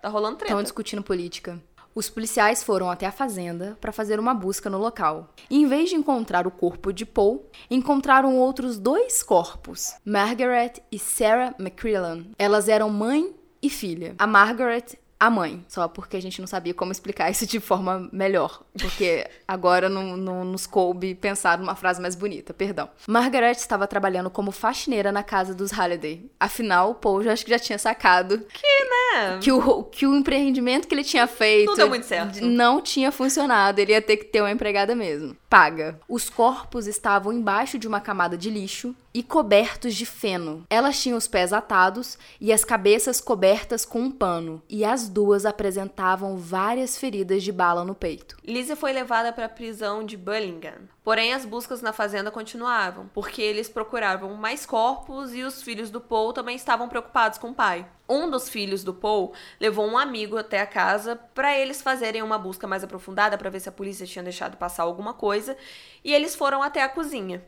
Tá 0.00 0.08
rolando 0.08 0.36
treta. 0.36 0.52
Estão 0.52 0.62
discutindo 0.62 1.02
política. 1.02 1.60
Os 1.96 2.10
policiais 2.10 2.62
foram 2.62 2.90
até 2.90 3.06
a 3.06 3.10
fazenda 3.10 3.78
para 3.80 3.90
fazer 3.90 4.20
uma 4.20 4.34
busca 4.34 4.68
no 4.68 4.76
local. 4.76 5.32
E, 5.48 5.56
em 5.56 5.66
vez 5.66 5.88
de 5.88 5.96
encontrar 5.96 6.46
o 6.46 6.50
corpo 6.50 6.92
de 6.92 7.06
Paul, 7.06 7.50
encontraram 7.70 8.36
outros 8.36 8.78
dois 8.78 9.22
corpos, 9.22 9.94
Margaret 10.04 10.74
e 10.92 10.98
Sarah 10.98 11.54
McCrillan. 11.58 12.26
Elas 12.38 12.68
eram 12.68 12.90
mãe 12.90 13.34
e 13.62 13.70
filha. 13.70 14.14
A 14.18 14.26
Margaret 14.26 14.98
a 15.18 15.30
mãe, 15.30 15.64
só 15.68 15.88
porque 15.88 16.16
a 16.16 16.20
gente 16.20 16.40
não 16.40 16.46
sabia 16.46 16.74
como 16.74 16.92
explicar 16.92 17.30
isso 17.30 17.46
de 17.46 17.58
forma 17.58 18.08
melhor, 18.12 18.62
porque 18.78 19.26
agora 19.48 19.88
não, 19.88 20.16
não 20.16 20.44
nos 20.44 20.66
coube 20.66 21.14
pensar 21.14 21.58
numa 21.58 21.74
frase 21.74 22.00
mais 22.00 22.14
bonita, 22.14 22.52
perdão. 22.52 22.88
Margaret 23.06 23.52
estava 23.52 23.86
trabalhando 23.86 24.28
como 24.28 24.52
faxineira 24.52 25.10
na 25.10 25.22
casa 25.22 25.54
dos 25.54 25.70
Halliday. 25.70 26.30
Afinal, 26.38 26.94
Paul 26.94 27.22
já 27.22 27.32
acho 27.32 27.44
que 27.44 27.50
já 27.50 27.58
tinha 27.58 27.78
sacado 27.78 28.40
que, 28.52 28.84
né? 28.84 29.38
que 29.40 29.50
o, 29.50 29.84
que 29.84 30.06
o 30.06 30.14
empreendimento 30.14 30.86
que 30.86 30.94
ele 30.94 31.04
tinha 31.04 31.26
feito 31.26 31.68
não 31.68 31.74
deu 31.74 31.88
muito 31.88 32.06
certo. 32.06 32.44
Não 32.44 32.80
tinha 32.82 33.10
funcionado, 33.10 33.80
ele 33.80 33.92
ia 33.92 34.02
ter 34.02 34.18
que 34.18 34.24
ter 34.24 34.40
uma 34.40 34.50
empregada 34.50 34.94
mesmo. 34.94 35.36
Paga. 35.48 35.98
Os 36.08 36.28
corpos 36.28 36.86
estavam 36.86 37.32
embaixo 37.32 37.78
de 37.78 37.88
uma 37.88 38.00
camada 38.00 38.36
de 38.36 38.50
lixo 38.50 38.94
e 39.16 39.22
cobertos 39.22 39.94
de 39.94 40.04
feno. 40.04 40.66
Elas 40.68 41.00
tinham 41.00 41.16
os 41.16 41.26
pés 41.26 41.50
atados 41.50 42.18
e 42.38 42.52
as 42.52 42.66
cabeças 42.66 43.18
cobertas 43.18 43.82
com 43.82 44.00
um 44.00 44.10
pano, 44.10 44.62
e 44.68 44.84
as 44.84 45.08
duas 45.08 45.46
apresentavam 45.46 46.36
várias 46.36 46.98
feridas 46.98 47.42
de 47.42 47.50
bala 47.50 47.82
no 47.82 47.94
peito. 47.94 48.36
Lizzie 48.44 48.76
foi 48.76 48.92
levada 48.92 49.32
para 49.32 49.46
a 49.46 49.48
prisão 49.48 50.04
de 50.04 50.18
Bullingham. 50.18 50.86
Porém, 51.02 51.32
as 51.32 51.46
buscas 51.46 51.80
na 51.80 51.94
fazenda 51.94 52.30
continuavam, 52.30 53.08
porque 53.14 53.40
eles 53.40 53.70
procuravam 53.70 54.34
mais 54.34 54.66
corpos 54.66 55.32
e 55.32 55.42
os 55.42 55.62
filhos 55.62 55.88
do 55.88 56.00
Paul 56.00 56.34
também 56.34 56.54
estavam 56.54 56.86
preocupados 56.86 57.38
com 57.38 57.48
o 57.48 57.54
pai. 57.54 57.86
Um 58.06 58.28
dos 58.28 58.50
filhos 58.50 58.84
do 58.84 58.92
Paul 58.92 59.32
levou 59.58 59.86
um 59.86 59.96
amigo 59.96 60.36
até 60.36 60.60
a 60.60 60.66
casa 60.66 61.16
para 61.16 61.58
eles 61.58 61.80
fazerem 61.80 62.22
uma 62.22 62.36
busca 62.36 62.66
mais 62.66 62.84
aprofundada 62.84 63.38
para 63.38 63.48
ver 63.48 63.60
se 63.60 63.68
a 63.70 63.72
polícia 63.72 64.06
tinha 64.06 64.22
deixado 64.22 64.58
passar 64.58 64.82
alguma 64.82 65.14
coisa, 65.14 65.56
e 66.04 66.12
eles 66.12 66.34
foram 66.34 66.62
até 66.62 66.82
a 66.82 66.88
cozinha. 66.88 67.42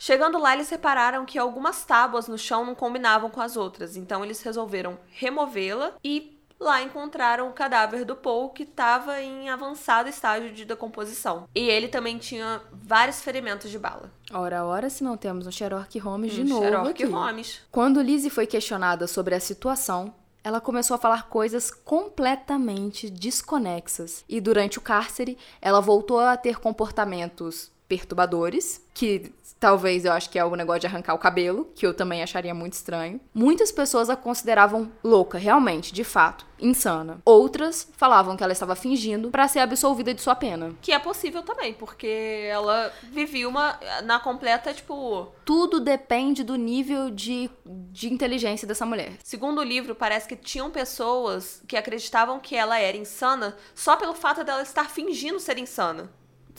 Chegando 0.00 0.38
lá, 0.38 0.54
eles 0.54 0.70
repararam 0.70 1.26
que 1.26 1.38
algumas 1.38 1.84
tábuas 1.84 2.26
no 2.26 2.38
chão 2.38 2.64
não 2.64 2.74
combinavam 2.74 3.28
com 3.28 3.42
as 3.42 3.54
outras, 3.54 3.98
então 3.98 4.24
eles 4.24 4.40
resolveram 4.40 4.98
removê-la 5.10 5.92
e 6.02 6.40
lá 6.58 6.82
encontraram 6.82 7.50
o 7.50 7.52
cadáver 7.52 8.06
do 8.06 8.16
Paul, 8.16 8.48
que 8.48 8.62
estava 8.62 9.20
em 9.20 9.50
avançado 9.50 10.08
estágio 10.08 10.52
de 10.52 10.64
decomposição. 10.64 11.46
E 11.54 11.68
ele 11.68 11.86
também 11.86 12.16
tinha 12.16 12.62
vários 12.72 13.20
ferimentos 13.20 13.70
de 13.70 13.78
bala. 13.78 14.10
Ora, 14.32 14.64
ora, 14.64 14.88
se 14.88 15.04
não 15.04 15.18
temos 15.18 15.46
um 15.46 15.52
Sherlock 15.52 15.98
Holmes 15.98 16.32
de 16.32 16.42
um 16.42 16.48
novo 16.48 16.62
Sherlock 16.62 16.90
aqui. 16.90 17.04
Holmes. 17.04 17.60
Quando 17.70 18.00
Lizzie 18.00 18.30
foi 18.30 18.46
questionada 18.46 19.06
sobre 19.06 19.34
a 19.34 19.40
situação, 19.40 20.14
ela 20.42 20.62
começou 20.62 20.94
a 20.94 20.98
falar 20.98 21.28
coisas 21.28 21.70
completamente 21.70 23.10
desconexas. 23.10 24.24
E 24.26 24.40
durante 24.40 24.78
o 24.78 24.82
cárcere, 24.82 25.36
ela 25.60 25.80
voltou 25.80 26.20
a 26.20 26.38
ter 26.38 26.58
comportamentos 26.58 27.70
perturbadores, 27.90 28.80
que 28.94 29.32
talvez 29.58 30.04
eu 30.04 30.12
acho 30.12 30.30
que 30.30 30.38
é 30.38 30.44
o 30.44 30.54
negócio 30.54 30.80
de 30.80 30.86
arrancar 30.86 31.12
o 31.12 31.18
cabelo, 31.18 31.68
que 31.74 31.84
eu 31.84 31.92
também 31.92 32.22
acharia 32.22 32.54
muito 32.54 32.74
estranho. 32.74 33.20
Muitas 33.34 33.72
pessoas 33.72 34.08
a 34.08 34.14
consideravam 34.14 34.92
louca, 35.02 35.38
realmente, 35.38 35.92
de 35.92 36.04
fato, 36.04 36.46
insana. 36.60 37.20
Outras 37.24 37.88
falavam 37.96 38.36
que 38.36 38.44
ela 38.44 38.52
estava 38.52 38.76
fingindo 38.76 39.30
para 39.30 39.48
ser 39.48 39.58
absolvida 39.58 40.14
de 40.14 40.22
sua 40.22 40.36
pena. 40.36 40.72
Que 40.80 40.92
é 40.92 41.00
possível 41.00 41.42
também, 41.42 41.74
porque 41.74 42.46
ela 42.48 42.92
vivia 43.10 43.48
uma 43.48 43.76
na 44.04 44.20
completa, 44.20 44.72
tipo, 44.72 45.26
Tudo 45.44 45.80
depende 45.80 46.44
do 46.44 46.54
nível 46.54 47.10
de, 47.10 47.50
de 47.66 48.12
inteligência 48.12 48.68
dessa 48.68 48.86
mulher. 48.86 49.14
Segundo 49.24 49.58
o 49.58 49.64
livro, 49.64 49.96
parece 49.96 50.28
que 50.28 50.36
tinham 50.36 50.70
pessoas 50.70 51.60
que 51.66 51.76
acreditavam 51.76 52.38
que 52.38 52.54
ela 52.54 52.78
era 52.78 52.96
insana 52.96 53.56
só 53.74 53.96
pelo 53.96 54.14
fato 54.14 54.44
dela 54.44 54.62
estar 54.62 54.88
fingindo 54.88 55.40
ser 55.40 55.58
insana. 55.58 56.08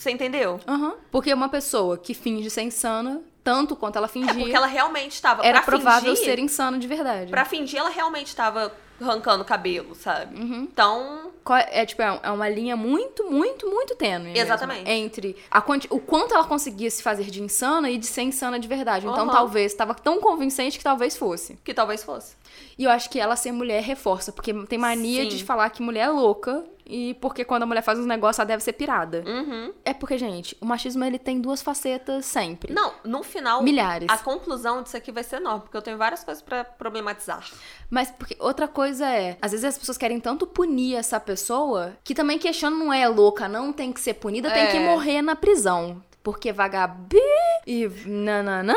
Você 0.02 0.10
entendeu? 0.10 0.58
Aham. 0.66 0.94
Porque 1.12 1.32
uma 1.32 1.48
pessoa 1.48 1.96
que 1.96 2.12
finge 2.12 2.50
ser 2.50 2.62
insana, 2.62 3.22
tanto 3.44 3.76
quanto 3.76 3.96
ela 3.96 4.08
fingia, 4.08 4.32
É 4.32 4.34
porque 4.34 4.56
ela 4.56 4.66
realmente 4.66 5.12
estava. 5.12 5.44
era 5.46 5.62
provável 5.62 6.10
fingir, 6.16 6.24
ser 6.24 6.38
insana 6.40 6.76
de 6.76 6.88
verdade. 6.88 7.30
Pra 7.30 7.44
fingir, 7.44 7.78
ela 7.78 7.88
realmente 7.88 8.26
estava 8.26 8.72
arrancando 9.00 9.44
cabelo, 9.44 9.94
sabe? 9.94 10.40
Uhum. 10.40 10.68
Então, 10.72 11.30
Qual- 11.44 11.58
É 11.58 11.84
tipo, 11.86 12.00
é 12.02 12.20
é 12.22 12.30
uma 12.30 12.48
linha 12.48 12.76
muito, 12.76 13.24
muito, 13.30 13.68
muito 13.68 13.94
tênue. 13.96 14.28
mesmo, 14.32 14.38
Exatamente. 14.44 14.88
entre 14.90 15.36
a 15.50 15.58
o 15.90 15.98
quanto 16.00 16.32
ela 16.34 16.44
conseguia 16.44 16.88
se 16.90 17.02
fazer 17.02 17.24
de 17.24 17.40
insana 17.42 17.88
e 17.90 17.96
de 17.98 18.06
ser 18.06 18.22
insana 18.22 18.58
de 18.60 18.66
verdade. 18.68 19.06
Então, 19.06 19.24
Aham. 19.24 19.32
talvez, 19.32 19.72
estava 19.72 19.92
tão 19.94 20.20
convincente 20.20 20.78
que 20.78 20.84
talvez 20.84 21.16
fosse. 21.16 21.58
que 21.64 21.72
talvez 21.74 22.02
fosse. 22.04 22.36
E 22.78 22.84
eu 22.84 22.90
acho 22.90 23.08
que 23.10 23.18
ela 23.20 23.34
ser 23.36 23.50
mulher 23.52 23.82
reforça, 23.82 24.30
porque 24.32 24.52
tem 24.66 24.78
mania 24.78 25.22
Sim. 25.22 25.28
de 25.36 25.44
falar 25.44 25.68
que 25.70 25.82
mulher 25.82 26.06
é 26.06 26.10
louca 26.10 26.64
e 26.86 27.14
porque 27.20 27.44
quando 27.44 27.62
a 27.62 27.66
mulher 27.66 27.82
faz 27.82 27.98
uns 27.98 28.06
negócios, 28.06 28.38
ela 28.38 28.46
deve 28.46 28.62
ser 28.62 28.72
pirada. 28.72 29.22
Uhum. 29.26 29.72
É 29.84 29.92
porque, 29.94 30.18
gente, 30.18 30.56
o 30.60 30.66
machismo 30.66 31.04
ele 31.04 31.18
tem 31.18 31.40
duas 31.40 31.62
facetas 31.62 32.24
sempre. 32.26 32.72
Não, 32.72 32.92
no 33.04 33.22
final, 33.22 33.62
Milhares. 33.62 34.08
a 34.10 34.18
conclusão 34.18 34.82
disso 34.82 34.96
aqui 34.96 35.10
vai 35.12 35.22
ser 35.24 35.36
enorme, 35.36 35.62
porque 35.62 35.76
eu 35.76 35.82
tenho 35.82 35.96
várias 35.98 36.22
coisas 36.24 36.42
pra 36.42 36.64
problematizar. 36.64 37.48
Mas 37.90 38.10
porque 38.10 38.36
outra 38.38 38.66
coisa 38.68 39.06
é, 39.06 39.36
às 39.40 39.52
vezes 39.52 39.64
as 39.64 39.78
pessoas 39.78 39.96
querem 39.98 40.18
tanto 40.20 40.46
punir 40.46 40.96
essa 40.96 41.18
pessoa 41.20 41.92
que 42.04 42.14
também 42.14 42.38
questionam 42.38 42.78
não 42.78 42.92
é 42.92 43.06
louca, 43.08 43.48
não 43.48 43.72
tem 43.72 43.92
que 43.92 44.00
ser 44.00 44.14
punida, 44.14 44.50
tem 44.50 44.62
É. 44.64 44.70
que 44.72 44.80
morrer 44.80 45.22
na 45.22 45.36
prisão. 45.36 46.02
Porque 46.22 46.52
vagabi 46.52 47.18
e 47.66 47.88
nananã 48.06 48.74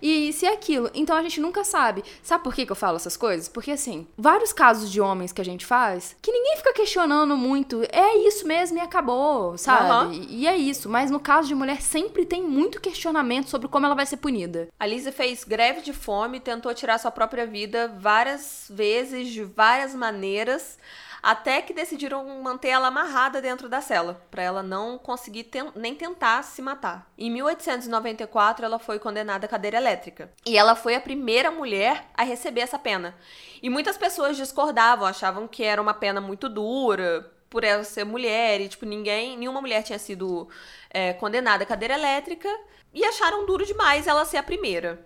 e 0.00 0.28
isso 0.28 0.44
e 0.44 0.48
aquilo. 0.48 0.90
Então 0.94 1.16
a 1.16 1.22
gente 1.22 1.40
nunca 1.40 1.64
sabe. 1.64 2.02
Sabe 2.22 2.44
por 2.44 2.54
que, 2.54 2.66
que 2.66 2.72
eu 2.72 2.76
falo 2.76 2.96
essas 2.96 3.16
coisas? 3.16 3.48
Porque 3.48 3.70
assim, 3.70 4.06
vários 4.16 4.52
casos 4.52 4.90
de 4.90 5.00
homens 5.00 5.32
que 5.32 5.40
a 5.40 5.44
gente 5.44 5.64
faz 5.66 6.16
que 6.22 6.32
ninguém 6.32 6.56
fica 6.56 6.72
questionando 6.72 7.36
muito. 7.36 7.82
É 7.90 8.16
isso 8.26 8.46
mesmo 8.46 8.78
e 8.78 8.80
acabou, 8.80 9.56
sabe? 9.58 9.90
Aham. 9.90 10.12
E 10.28 10.46
é 10.46 10.56
isso. 10.56 10.88
Mas 10.88 11.10
no 11.10 11.20
caso 11.20 11.48
de 11.48 11.54
mulher 11.54 11.80
sempre 11.80 12.24
tem 12.24 12.42
muito 12.42 12.80
questionamento 12.80 13.50
sobre 13.50 13.68
como 13.68 13.86
ela 13.86 13.94
vai 13.94 14.06
ser 14.06 14.16
punida. 14.16 14.68
A 14.78 14.86
Lizzie 14.86 15.12
fez 15.12 15.44
greve 15.44 15.80
de 15.80 15.92
fome, 15.92 16.40
tentou 16.40 16.72
tirar 16.74 16.98
sua 16.98 17.10
própria 17.10 17.46
vida 17.46 17.94
várias 17.98 18.66
vezes, 18.70 19.28
de 19.28 19.42
várias 19.42 19.94
maneiras, 19.94 20.78
até 21.22 21.60
que 21.62 21.72
decidiram 21.74 22.24
manter 22.42 22.68
ela 22.68 22.88
amarrada 22.88 23.40
dentro 23.40 23.68
da 23.68 23.80
cela, 23.80 24.20
pra 24.30 24.42
ela 24.42 24.62
não 24.62 24.96
conseguir 24.98 25.44
ten- 25.44 25.72
nem 25.74 25.94
tentar 25.94 26.42
se 26.44 26.60
matar. 26.62 27.10
Em 27.18 27.30
1894, 27.30 28.64
ela 28.64 28.78
foi 28.78 28.98
condenada 28.98 29.46
à 29.46 29.48
cadeira 29.48 29.76
elétrica. 29.76 30.30
E 30.46 30.56
ela 30.56 30.74
foi 30.74 30.94
a 30.94 31.00
primeira 31.00 31.50
mulher 31.50 32.06
a 32.14 32.22
receber 32.22 32.62
essa 32.62 32.78
pena. 32.78 33.14
E 33.62 33.68
muitas 33.68 33.96
pessoas 33.96 34.36
discordavam, 34.36 35.06
achavam 35.06 35.46
que 35.46 35.62
era 35.64 35.80
uma 35.82 35.94
pena 35.94 36.20
muito 36.20 36.48
dura, 36.48 37.30
por 37.48 37.64
ela 37.64 37.82
ser 37.84 38.04
mulher, 38.04 38.60
e 38.60 38.68
tipo, 38.68 38.86
ninguém, 38.86 39.36
nenhuma 39.36 39.60
mulher 39.60 39.82
tinha 39.82 39.98
sido 39.98 40.48
é, 40.88 41.12
condenada 41.14 41.64
à 41.64 41.66
cadeira 41.66 41.94
elétrica, 41.94 42.48
e 42.94 43.04
acharam 43.04 43.44
duro 43.46 43.64
demais 43.66 44.06
ela 44.06 44.24
ser 44.24 44.36
a 44.36 44.42
primeira. 44.42 45.04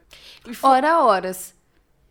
Foi- 0.54 0.70
Ora, 0.70 0.98
horas. 1.00 1.54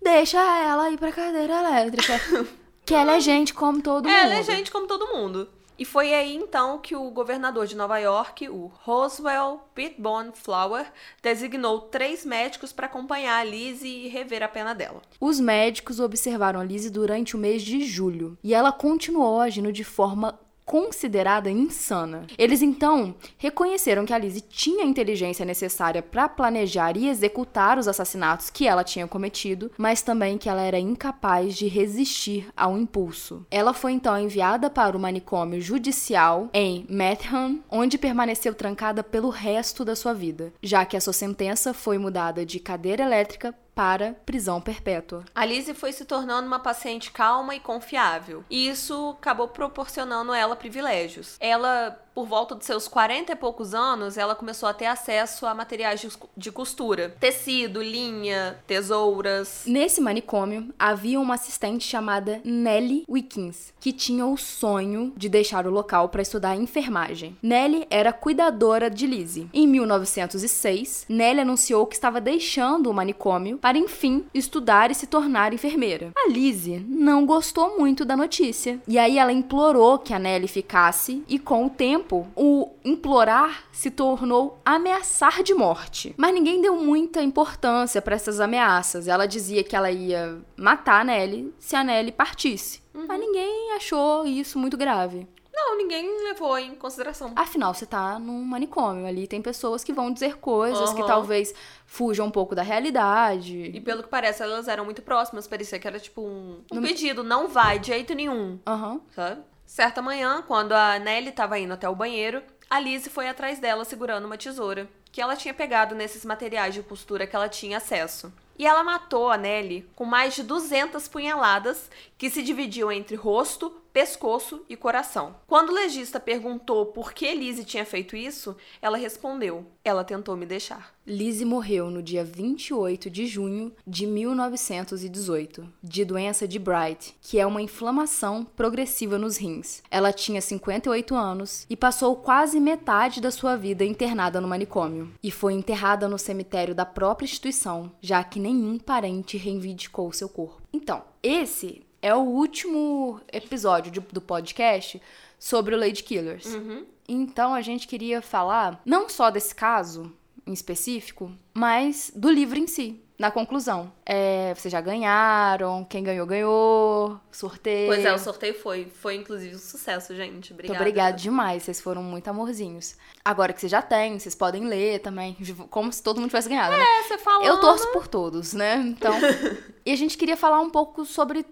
Deixa 0.02 0.38
ela 0.40 0.90
ir 0.90 0.98
pra 0.98 1.12
cadeira 1.12 1.54
elétrica. 1.60 2.14
que 2.86 2.94
ela 2.94 3.16
é 3.16 3.20
gente 3.20 3.54
como 3.54 3.82
todo 3.82 4.08
mundo. 4.08 4.16
Ela 4.16 4.36
é 4.36 4.44
gente 4.44 4.72
como 4.72 4.88
todo 4.88 5.08
mundo. 5.08 5.50
E 5.78 5.86
foi 5.86 6.13
aí 6.13 6.36
então 6.36 6.78
que 6.78 6.96
o 6.96 7.10
governador 7.10 7.66
de 7.66 7.75
Nova 7.75 7.98
York, 7.98 8.48
o 8.48 8.68
Roswell 8.84 9.60
Pitbone 9.74 10.32
Flower, 10.34 10.86
designou 11.22 11.82
três 11.82 12.24
médicos 12.24 12.72
para 12.72 12.86
acompanhar 12.86 13.40
a 13.40 13.44
Lizzie 13.44 14.06
e 14.06 14.08
rever 14.08 14.44
a 14.44 14.48
pena 14.48 14.75
dela. 14.75 15.02
Os 15.20 15.40
médicos 15.40 16.00
observaram 16.00 16.60
a 16.60 16.63
Lizzie 16.63 16.92
durante 16.92 17.36
o 17.36 17.40
mês 17.40 17.63
de 17.63 17.84
julho 17.86 18.38
e 18.44 18.54
ela 18.54 18.72
continuou 18.72 19.42
agindo 19.42 19.74
de 19.74 19.84
forma 19.84 20.40
considerada 20.65 21.50
insana. 21.50 22.25
Eles 22.38 22.62
então 22.62 23.15
reconheceram 23.38 24.05
que 24.05 24.13
a 24.13 24.17
Lizzie 24.17 24.41
tinha 24.41 24.84
a 24.84 24.88
inteligência 24.88 25.46
necessária 25.46 26.01
para 26.01 26.29
planejar 26.29 26.98
e 26.98 27.08
executar 27.08 27.77
os 27.77 27.88
assassinatos 27.88 28.50
que 28.50 28.67
ela 28.67 28.84
tinha 28.84 29.08
cometido, 29.08 29.72
mas 29.77 30.01
também 30.01 30.38
que 30.38 30.50
ela 30.50 30.62
era 30.62 30.79
incapaz 30.79 31.55
de 31.55 31.67
resistir 31.67 32.48
ao 32.55 32.77
impulso. 32.77 33.46
Ela 33.50 33.74
foi 33.74 33.91
então 33.93 34.20
enviada 34.20 34.70
para 34.70 34.96
o 34.96 35.00
manicômio 35.00 35.62
judicial 35.62 36.50
em 36.53 36.86
Metham, 36.89 37.60
onde 37.70 37.98
permaneceu 37.98 38.53
trancada 38.53 39.03
pelo 39.03 39.29
resto 39.29 39.84
da 39.86 39.96
sua 39.96 40.13
vida, 40.13 40.53
já 40.62 40.86
que 40.86 40.98
a 40.98 41.01
sua 41.01 41.13
sentença 41.13 41.74
foi 41.74 41.98
mudada 41.98 42.46
de 42.46 42.60
cadeira 42.60 43.03
elétrica 43.03 43.55
para 43.74 44.13
prisão 44.25 44.62
perpétua. 44.62 45.24
A 45.34 45.46
Lizzie 45.46 45.74
foi 45.74 45.92
se 45.92 46.06
tornando 46.06 46.48
uma 46.48 46.60
paciente 46.60 47.12
calma 47.12 47.56
e 47.56 47.60
confiável. 47.60 48.44
E 48.50 48.68
isso 48.68 49.15
acabou 49.20 49.48
proporcionando 49.48 50.32
a 50.32 50.38
ela 50.38 50.56
privilégios. 50.56 51.38
Ela 51.39 52.00
por 52.13 52.27
volta 52.27 52.55
dos 52.55 52.65
seus 52.65 52.88
40 52.88 53.32
e 53.32 53.36
poucos 53.36 53.74
anos, 53.74 54.17
ela 54.17 54.36
começou 54.36 54.70
a 54.70 54.74
ter 54.74 54.86
acesso 54.86 55.46
a 55.46 55.53
materiais 55.53 56.05
de, 56.38 56.51
costura: 56.51 57.15
tecido, 57.20 57.82
linha, 57.82 58.60
tesouras. 58.67 59.63
Nesse 59.65 60.00
manicômio 60.00 60.74
havia 60.77 61.20
uma 61.20 61.36
assistente 61.36 61.86
chamada 61.86 62.41
Nellie 62.43 63.03
Wickens, 63.10 63.74
que 63.79 63.91
tinha 63.91 64.25
o 64.25 64.38
sonho 64.38 65.13
de 65.15 65.27
deixar 65.27 65.65
o 65.65 65.72
local 65.72 66.10
para 66.10 66.22
estudar 66.22 66.55
enfermagem. 66.55 67.38
Nellie 67.41 67.88
era 67.89 68.13
cuidadora 68.13 68.89
de 68.89 69.08
Lizzie. 69.08 69.50
Em 69.53 69.67
1906, 69.67 71.05
Nellie 71.10 71.41
anunciou 71.41 71.86
que 71.86 71.96
estava 71.96 72.22
deixando 72.22 72.89
o 72.89 72.93
manicômio 72.93 73.58
para 73.58 73.77
enfim 73.77 74.25
estudar 74.34 74.91
e 74.91 74.96
se 74.96 75.08
tornar 75.08 75.53
enfermeira. 75.53 76.12
A 76.15 76.29
Lizzie 76.29 76.86
não 76.88 77.25
gostou 77.25 77.77
muito 77.77 78.05
da 78.05 78.15
notícia 78.15 78.79
e 78.88 79.00
aí 79.00 79.17
ela 79.17 79.32
implorou 79.32 79.98
que 79.98 80.13
a 80.13 80.20
Nellie 80.20 80.48
ficasse 80.48 81.24
e 81.27 81.39
com 81.39 81.65
o 81.65 81.70
tempo 81.70 82.03
o 82.36 82.72
implorar 82.84 83.64
se 83.72 83.90
tornou 83.90 84.60
ameaçar 84.66 85.44
de 85.44 85.54
morte. 85.54 86.14
Mas 86.18 86.34
ninguém 86.34 86.62
deu 86.62 86.76
muita 86.76 87.22
importância 87.22 88.02
para 88.02 88.16
essas 88.16 88.40
ameaças. 88.40 89.08
Ela 89.08 89.26
dizia 89.26 89.64
que 89.64 89.76
ela 89.76 89.92
ia 89.92 90.42
matar 90.58 91.02
a 91.02 91.04
Nelly 91.04 91.54
se 91.58 91.76
a 91.76 91.84
Nelly 91.84 92.12
partisse. 92.12 92.82
Uhum. 92.94 93.06
Mas 93.08 93.20
ninguém 93.20 93.74
achou 93.74 94.26
isso 94.26 94.60
muito 94.60 94.78
grave. 94.78 95.28
Não, 95.56 95.78
ninguém 95.78 96.24
levou 96.24 96.58
em 96.58 96.74
consideração. 96.74 97.32
Afinal, 97.36 97.74
você 97.74 97.86
tá 97.86 98.18
num 98.18 98.44
manicômio 98.44 99.06
ali, 99.06 99.28
tem 99.28 99.40
pessoas 99.40 99.84
que 99.84 99.94
vão 99.94 100.12
dizer 100.12 100.38
coisas 100.38 100.90
uhum. 100.90 100.96
que 100.96 101.06
talvez 101.06 101.54
fujam 101.86 102.26
um 102.26 102.32
pouco 102.32 102.56
da 102.56 102.64
realidade. 102.64 103.72
E 103.74 103.80
pelo 103.80 104.02
que 104.02 104.10
parece, 104.10 104.42
elas 104.42 104.68
eram 104.68 104.84
muito 104.84 105.04
próximas, 105.04 105.48
parecia 105.48 105.78
que 105.78 105.88
era 105.88 106.00
tipo 106.00 106.22
um, 106.22 106.64
um 106.72 106.82
pedido, 106.82 107.24
não 107.24 107.48
vai 107.48 107.78
de 107.78 107.88
jeito 107.88 108.16
nenhum. 108.16 108.60
Aham. 108.66 108.94
Uhum. 108.94 109.02
Sabe? 109.12 109.42
Certa 109.74 110.03
manhã, 110.03 110.44
quando 110.44 110.74
a 110.74 111.00
Nelly 111.00 111.30
estava 111.30 111.58
indo 111.58 111.74
até 111.74 111.89
o 111.89 111.96
banheiro, 111.96 112.44
a 112.70 112.80
Lizzie 112.80 113.10
foi 113.10 113.27
atrás 113.27 113.58
dela 113.58 113.84
segurando 113.84 114.25
uma 114.25 114.38
tesoura 114.38 114.88
que 115.12 115.20
ela 115.20 115.36
tinha 115.36 115.51
pegado 115.51 115.96
nesses 115.96 116.24
materiais 116.24 116.75
de 116.75 116.84
costura 116.84 117.25
que 117.25 117.36
ela 117.36 117.50
tinha 117.50 117.77
acesso. 117.77 118.32
E 118.56 118.68
ela 118.68 118.84
matou 118.84 119.32
a 119.32 119.36
Nelly 119.36 119.89
com 119.96 120.06
mais 120.06 120.36
de 120.36 120.44
200 120.44 121.08
punhaladas 121.08 121.89
que 122.24 122.30
se 122.30 122.42
dividiam 122.42 122.89
entre 122.89 123.18
rosto, 123.18 123.70
pescoço 123.92 124.63
e 124.70 124.77
coração. 124.77 125.36
Quando 125.46 125.72
o 125.72 125.74
legista 125.74 126.22
perguntou 126.22 126.86
por 126.86 127.12
que 127.12 127.34
Lizzie 127.34 127.65
tinha 127.65 127.86
feito 127.86 128.15
isso, 128.15 128.56
ela 128.82 128.96
respondeu: 128.96 129.65
Ela 129.84 130.06
tentou 130.06 130.38
me 130.38 130.46
deixar. 130.46 130.96
Lizzie 131.06 131.46
morreu 131.46 131.92
no 131.92 132.01
dia 132.01 132.24
28 132.24 133.10
de 133.10 133.27
junho 133.27 133.74
de 133.86 134.08
1918, 134.08 135.68
de 135.84 136.06
doença 136.06 136.48
de 136.48 136.58
Bright, 136.58 137.13
que 137.22 137.38
é 137.42 137.46
uma 137.46 137.62
inflamação 137.62 138.46
progressiva 138.46 139.18
nos 139.18 139.36
rins. 139.36 139.84
Ela 139.92 140.13
tinha 140.13 140.39
58 140.39 141.13
anos 141.13 141.65
e 141.70 141.75
passou 141.75 142.15
quase 142.15 142.58
metade 142.58 143.20
da 143.20 143.32
sua 143.32 143.58
vida 143.58 143.84
internada 143.84 144.39
no 144.39 144.48
manicômio. 144.48 145.12
E 145.22 145.30
foi 145.30 145.51
enterrada 145.51 146.08
no 146.08 146.18
cemitério 146.18 146.74
da 146.74 146.86
própria 146.86 147.25
instituição, 147.25 147.92
já 148.00 148.24
que 148.24 148.39
nenhum 148.39 148.80
parente 148.80 149.36
reivindicou 149.36 150.13
seu 150.13 150.30
corpo. 150.30 150.62
Então, 150.72 151.03
esse 151.22 151.84
é 152.04 152.14
o 152.14 152.20
último 152.20 153.22
episódio 153.32 153.90
de, 153.90 154.02
do 154.02 154.20
podcast 154.20 155.02
sobre 155.40 155.74
o 155.74 155.80
Lady 155.80 156.04
Killers. 156.04 156.54
Uhum. 156.54 156.86
Então 157.08 157.54
a 157.54 157.62
gente 157.62 157.88
queria 157.88 158.22
falar 158.22 158.82
não 158.86 159.08
só 159.08 159.32
desse 159.32 159.56
caso 159.56 160.12
em 160.46 160.52
específico, 160.52 161.32
mas 161.54 162.12
do 162.14 162.30
livro 162.30 162.60
em 162.60 162.68
si. 162.68 163.00
Na 163.18 163.32
conclusão, 163.32 163.94
é, 164.06 164.54
vocês 164.54 164.72
já 164.72 164.82
ganharam, 164.82 165.86
quem 165.86 166.04
ganhou, 166.04 166.26
ganhou, 166.26 167.20
sorteio. 167.32 167.88
Pois 167.88 168.04
é, 168.04 168.14
o 168.14 168.18
sorteio 168.18 168.54
foi. 168.56 168.86
Foi 168.86 169.16
inclusive 169.16 169.56
um 169.56 169.60
sucesso, 169.60 170.14
gente. 170.14 170.52
Obrigada. 170.52 170.78
Muito 170.78 170.90
obrigada 170.90 171.16
demais, 171.16 171.64
vocês 171.64 171.80
foram 171.80 172.04
muito 172.04 172.28
amorzinhos. 172.28 172.98
Agora 173.24 173.54
que 173.54 173.62
vocês 173.62 173.72
já 173.72 173.82
têm, 173.82 174.20
vocês 174.20 174.36
podem 174.36 174.66
ler 174.66 175.00
também, 175.00 175.38
como 175.70 175.94
se 175.94 176.04
todo 176.04 176.20
mundo 176.20 176.32
tivesse 176.32 176.50
ganhado, 176.50 176.74
é, 176.74 176.80
né? 176.80 176.86
você 177.08 177.18
falou. 177.18 177.46
Eu 177.46 177.62
torço 177.62 177.90
por 177.94 178.08
todos, 178.08 178.52
né? 178.54 178.76
Então. 178.78 179.14
e 179.86 179.92
a 179.92 179.96
gente 179.96 180.18
queria 180.18 180.36
falar 180.36 180.60
um 180.60 180.70
pouco 180.70 181.06
sobre 181.06 181.46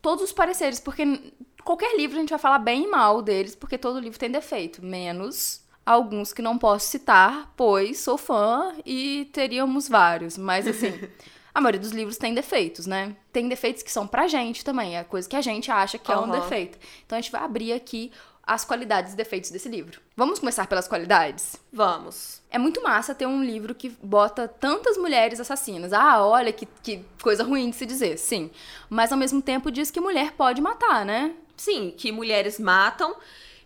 todos 0.00 0.24
os 0.24 0.32
pareceres, 0.32 0.80
porque 0.80 1.32
qualquer 1.64 1.96
livro 1.96 2.16
a 2.16 2.20
gente 2.20 2.30
vai 2.30 2.38
falar 2.38 2.58
bem 2.58 2.84
e 2.84 2.88
mal 2.88 3.22
deles, 3.22 3.54
porque 3.54 3.78
todo 3.78 4.00
livro 4.00 4.18
tem 4.18 4.30
defeito, 4.30 4.84
menos 4.84 5.66
alguns 5.88 6.34
que 6.34 6.42
não 6.42 6.58
posso 6.58 6.86
citar, 6.86 7.50
pois 7.56 8.00
sou 8.00 8.18
fã 8.18 8.74
e 8.84 9.26
teríamos 9.32 9.88
vários, 9.88 10.36
mas 10.36 10.66
assim, 10.66 10.92
a 11.54 11.62
maioria 11.62 11.80
dos 11.80 11.92
livros 11.92 12.18
tem 12.18 12.34
defeitos, 12.34 12.86
né? 12.86 13.16
Tem 13.32 13.48
defeitos 13.48 13.82
que 13.82 13.90
são 13.90 14.06
pra 14.06 14.28
gente 14.28 14.62
também, 14.62 14.98
é 14.98 15.04
coisa 15.04 15.26
que 15.26 15.34
a 15.34 15.40
gente 15.40 15.70
acha 15.70 15.96
que 15.96 16.12
uhum. 16.12 16.18
é 16.18 16.20
um 16.26 16.30
defeito. 16.30 16.78
Então 17.06 17.16
a 17.16 17.20
gente 17.20 17.32
vai 17.32 17.42
abrir 17.42 17.72
aqui 17.72 18.12
as 18.48 18.64
qualidades 18.64 19.12
e 19.12 19.16
defeitos 19.16 19.50
desse 19.50 19.68
livro. 19.68 20.00
Vamos 20.16 20.38
começar 20.38 20.66
pelas 20.66 20.88
qualidades? 20.88 21.56
Vamos. 21.70 22.40
É 22.50 22.56
muito 22.56 22.82
massa 22.82 23.14
ter 23.14 23.26
um 23.26 23.44
livro 23.44 23.74
que 23.74 23.90
bota 24.02 24.48
tantas 24.48 24.96
mulheres 24.96 25.38
assassinas. 25.38 25.92
Ah, 25.92 26.24
olha 26.24 26.50
que, 26.50 26.66
que 26.82 27.04
coisa 27.22 27.44
ruim 27.44 27.68
de 27.68 27.76
se 27.76 27.84
dizer, 27.84 28.16
sim. 28.16 28.50
Mas 28.88 29.12
ao 29.12 29.18
mesmo 29.18 29.42
tempo 29.42 29.70
diz 29.70 29.90
que 29.90 30.00
mulher 30.00 30.32
pode 30.32 30.62
matar, 30.62 31.04
né? 31.04 31.34
Sim, 31.58 31.92
que 31.94 32.10
mulheres 32.10 32.58
matam 32.58 33.14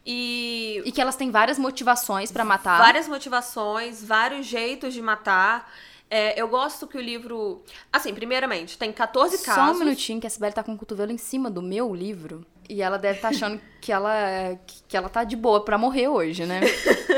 e. 0.04 0.83
E 0.85 0.90
que 0.90 1.00
elas 1.00 1.14
têm 1.14 1.30
várias 1.30 1.61
motivações 1.61 2.33
para 2.33 2.44
matar. 2.44 2.78
Várias 2.78 3.06
motivações, 3.06 4.02
vários 4.02 4.46
jeitos 4.46 4.92
de 4.92 5.00
matar. 5.00 5.72
É, 6.11 6.38
eu 6.38 6.48
gosto 6.48 6.88
que 6.88 6.98
o 6.98 7.00
livro. 7.00 7.62
Assim, 7.92 8.12
primeiramente, 8.12 8.76
tem 8.76 8.92
14 8.92 9.38
Só 9.38 9.44
casos. 9.44 9.64
Só 9.64 9.72
um 9.72 9.78
minutinho 9.78 10.20
que 10.20 10.26
a 10.26 10.30
Sibeli 10.30 10.52
tá 10.52 10.64
com 10.64 10.74
o 10.74 10.76
cotovelo 10.76 11.12
em 11.12 11.18
cima 11.18 11.48
do 11.48 11.62
meu 11.62 11.94
livro. 11.94 12.44
E 12.72 12.80
ela 12.80 12.96
deve 12.96 13.18
estar 13.18 13.28
tá 13.28 13.35
achando 13.35 13.61
que 13.82 13.92
ela, 13.92 14.58
que 14.88 14.96
ela 14.96 15.11
tá 15.11 15.24
de 15.24 15.37
boa 15.37 15.62
pra 15.62 15.76
morrer 15.76 16.08
hoje, 16.08 16.46
né? 16.46 16.62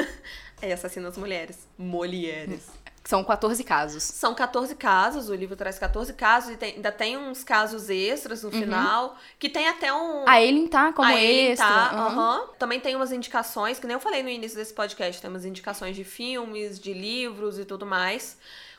é, 0.60 0.72
assassina 0.72 1.08
as 1.08 1.16
mulheres. 1.16 1.68
Mulheres. 1.78 2.68
São 3.04 3.22
14 3.22 3.62
casos. 3.62 4.02
São 4.02 4.34
14 4.34 4.74
casos, 4.74 5.28
o 5.28 5.34
livro 5.34 5.54
traz 5.54 5.78
14 5.78 6.12
casos 6.14 6.54
e 6.54 6.56
tem, 6.56 6.74
ainda 6.74 6.90
tem 6.90 7.16
uns 7.16 7.44
casos 7.44 7.88
extras 7.88 8.42
no 8.42 8.50
uhum. 8.50 8.58
final, 8.58 9.16
que 9.38 9.48
tem 9.48 9.68
até 9.68 9.92
um... 9.92 10.28
A 10.28 10.42
Ellen 10.42 10.66
tá 10.66 10.92
como 10.92 11.06
a 11.06 11.22
extra. 11.22 11.64
tá, 11.64 12.08
uhum. 12.08 12.18
uhum. 12.18 12.46
Também 12.58 12.80
tem 12.80 12.96
umas 12.96 13.12
indicações, 13.12 13.78
que 13.78 13.86
nem 13.86 13.94
eu 13.94 14.00
falei 14.00 14.24
no 14.24 14.28
início 14.28 14.58
desse 14.58 14.74
podcast, 14.74 15.22
tem 15.22 15.30
umas 15.30 15.44
indicações 15.44 15.94
de 15.94 16.02
filmes, 16.02 16.80
de 16.80 16.92
livros 16.92 17.60
e 17.60 17.64
tudo 17.64 17.86
mais. 17.86 18.36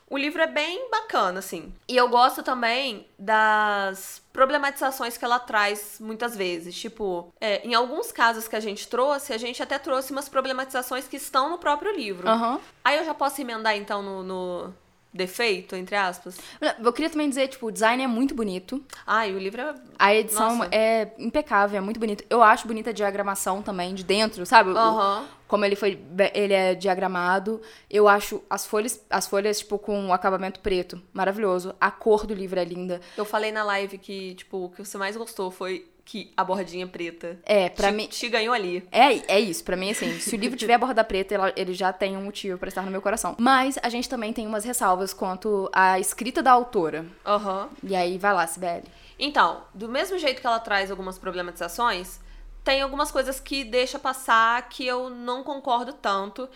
O 0.10 0.18
livro 0.18 0.42
é 0.42 0.48
bem 0.48 0.90
bacana, 0.90 1.40
assim. 1.40 1.74
E 1.88 1.98
eu 1.98 2.08
gosto 2.08 2.44
também 2.44 3.08
das 3.18 4.22
problematizações 4.32 5.18
que 5.18 5.26
ela 5.26 5.40
traz 5.40 5.98
muitas 6.00 6.36
vezes. 6.36 6.76
Tipo, 6.76 7.34
é, 7.42 7.66
em 7.66 7.74
alguns 7.74 8.12
casos 8.12 8.48
que 8.48 8.56
a 8.56 8.60
gente 8.60 8.88
trouxe, 8.88 9.34
a 9.34 9.38
gente 9.38 9.64
até 9.64 9.80
trouxe 9.80 10.12
umas 10.12 10.30
problematizações 10.30 11.08
que 11.08 11.18
estão 11.18 11.50
no 11.50 11.58
próprio 11.58 11.92
livro. 11.96 12.30
Uhum. 12.30 12.60
Aí 12.84 12.98
eu 12.98 13.06
já 13.06 13.14
posso 13.14 13.42
emendar, 13.42 13.76
então, 13.76 14.04
no, 14.04 14.24
no 14.24 14.74
defeito, 15.16 15.76
entre 15.76 15.96
aspas. 15.96 16.38
Eu 16.84 16.92
queria 16.92 17.10
também 17.10 17.30
dizer, 17.30 17.48
tipo, 17.48 17.68
o 17.68 17.72
design 17.72 18.04
é 18.04 18.08
muito 18.08 18.36
bonito. 18.36 18.84
Ah, 19.06 19.28
e 19.28 19.34
o 19.34 19.40
livro 19.40 19.62
é. 19.62 19.76
A 19.98 20.14
edição 20.14 20.58
Nossa. 20.58 20.70
é 20.72 21.14
impecável, 21.18 21.78
é 21.78 21.82
muito 21.82 22.00
bonito. 22.00 22.24
Eu 22.30 22.44
acho 22.44 22.68
bonita 22.68 22.90
a 22.90 22.94
diagramação 22.94 23.62
também, 23.62 23.94
de 23.96 24.04
dentro, 24.04 24.46
sabe? 24.46 24.72
Uhum. 24.72 25.22
O, 25.22 25.26
como 25.48 25.64
ele 25.64 25.76
foi. 25.76 26.00
Ele 26.34 26.54
é 26.54 26.76
diagramado. 26.76 27.62
Eu 27.90 28.08
acho 28.08 28.44
as 28.50 28.66
folhas, 28.66 29.04
as 29.10 29.28
folhas, 29.28 29.60
tipo, 29.60 29.80
com 29.80 30.08
o 30.08 30.14
acabamento 30.14 30.60
preto. 30.60 31.02
Maravilhoso. 31.14 31.76
A 31.80 31.90
cor 31.90 32.26
do 32.26 32.34
livro 32.34 32.60
é 32.60 32.66
linda. 32.66 33.00
Eu 33.16 33.26
falei 33.26 33.52
na 33.52 33.64
live 33.64 33.98
que, 33.98 34.36
tipo, 34.36 34.66
o 34.66 34.70
que 34.70 34.84
você 34.84 34.98
mais 34.98 35.16
gostou 35.16 35.50
foi 35.50 35.88
que 36.06 36.32
a 36.38 36.44
bordinha 36.44 36.86
preta. 36.86 37.40
É, 37.44 37.68
para 37.68 37.90
te, 37.90 37.96
mim. 37.96 38.08
Te 38.08 38.30
ganhou 38.30 38.54
ali. 38.54 38.88
É, 38.92 39.36
é 39.36 39.40
isso. 39.40 39.64
para 39.64 39.76
mim, 39.76 39.90
assim, 39.90 40.20
se 40.20 40.36
o 40.36 40.38
livro 40.38 40.56
tiver 40.56 40.76
a 40.76 40.78
borda 40.78 41.04
preta, 41.04 41.34
ela, 41.34 41.52
ele 41.56 41.74
já 41.74 41.92
tem 41.92 42.16
um 42.16 42.24
motivo 42.24 42.60
para 42.60 42.70
estar 42.70 42.84
no 42.84 42.92
meu 42.92 43.02
coração. 43.02 43.36
Mas 43.40 43.80
a 43.82 43.90
gente 43.90 44.08
também 44.08 44.32
tem 44.32 44.46
umas 44.46 44.64
ressalvas 44.64 45.14
quanto 45.14 45.68
à 45.74 46.00
escrita 46.00 46.44
da 46.44 46.52
autora. 46.52 47.08
Aham. 47.26 47.64
Uhum. 47.64 47.90
E 47.90 47.96
aí, 47.96 48.20
vai 48.20 48.34
lá, 48.34 48.46
Sibeli. 48.46 48.86
Então, 49.18 49.64
do 49.74 49.90
mesmo 49.90 50.20
jeito 50.20 50.40
que 50.40 50.48
ela 50.48 50.60
traz 50.60 50.92
algumas 50.92 51.18
problematizações, 51.18 52.20
tem 52.64 52.82
algumas 52.82 53.12
coisas 53.12 53.40
que 53.40 53.64
deixa 53.64 53.98
passar 53.98 54.70
que 54.70 54.86
eu 54.86 55.10
não 55.10 55.44
concordo 55.44 55.94
tanto. 55.94 56.48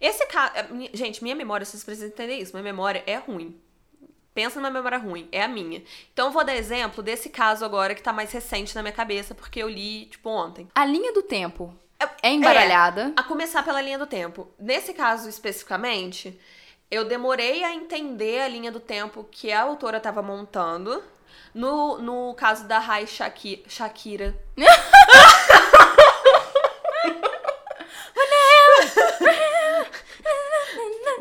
Esse 0.00 0.26
caso. 0.26 0.52
Gente, 0.92 1.22
minha 1.22 1.34
memória, 1.34 1.64
vocês 1.64 1.82
precisam 1.82 2.08
entender 2.08 2.36
isso. 2.36 2.52
Minha 2.52 2.64
memória 2.64 3.02
é 3.06 3.16
ruim. 3.16 3.58
Pensa 4.38 4.60
numa 4.60 4.70
memória 4.70 4.98
ruim, 4.98 5.28
é 5.32 5.42
a 5.42 5.48
minha. 5.48 5.82
Então 6.12 6.26
eu 6.26 6.30
vou 6.30 6.44
dar 6.44 6.54
exemplo 6.54 7.02
desse 7.02 7.28
caso 7.28 7.64
agora 7.64 7.92
que 7.92 8.00
tá 8.00 8.12
mais 8.12 8.30
recente 8.30 8.72
na 8.72 8.82
minha 8.82 8.94
cabeça, 8.94 9.34
porque 9.34 9.60
eu 9.60 9.68
li, 9.68 10.06
tipo, 10.06 10.30
ontem. 10.30 10.68
A 10.76 10.84
linha 10.84 11.12
do 11.12 11.22
tempo 11.24 11.74
é 12.22 12.30
embaralhada. 12.30 13.12
É, 13.16 13.20
a 13.20 13.24
começar 13.24 13.64
pela 13.64 13.80
linha 13.80 13.98
do 13.98 14.06
tempo. 14.06 14.48
Nesse 14.56 14.94
caso 14.94 15.28
especificamente, 15.28 16.38
eu 16.88 17.04
demorei 17.04 17.64
a 17.64 17.74
entender 17.74 18.38
a 18.42 18.46
linha 18.46 18.70
do 18.70 18.78
tempo 18.78 19.26
que 19.28 19.50
a 19.50 19.62
autora 19.62 19.98
tava 19.98 20.22
montando. 20.22 21.02
No, 21.52 21.98
no 21.98 22.32
caso 22.34 22.64
da 22.68 22.78
Rai 22.78 23.08
Shaki, 23.08 23.64
Shakira. 23.66 24.40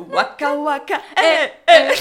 waka 0.08 0.53
waka, 0.53 1.01
é, 1.15 1.45
é. 1.65 1.95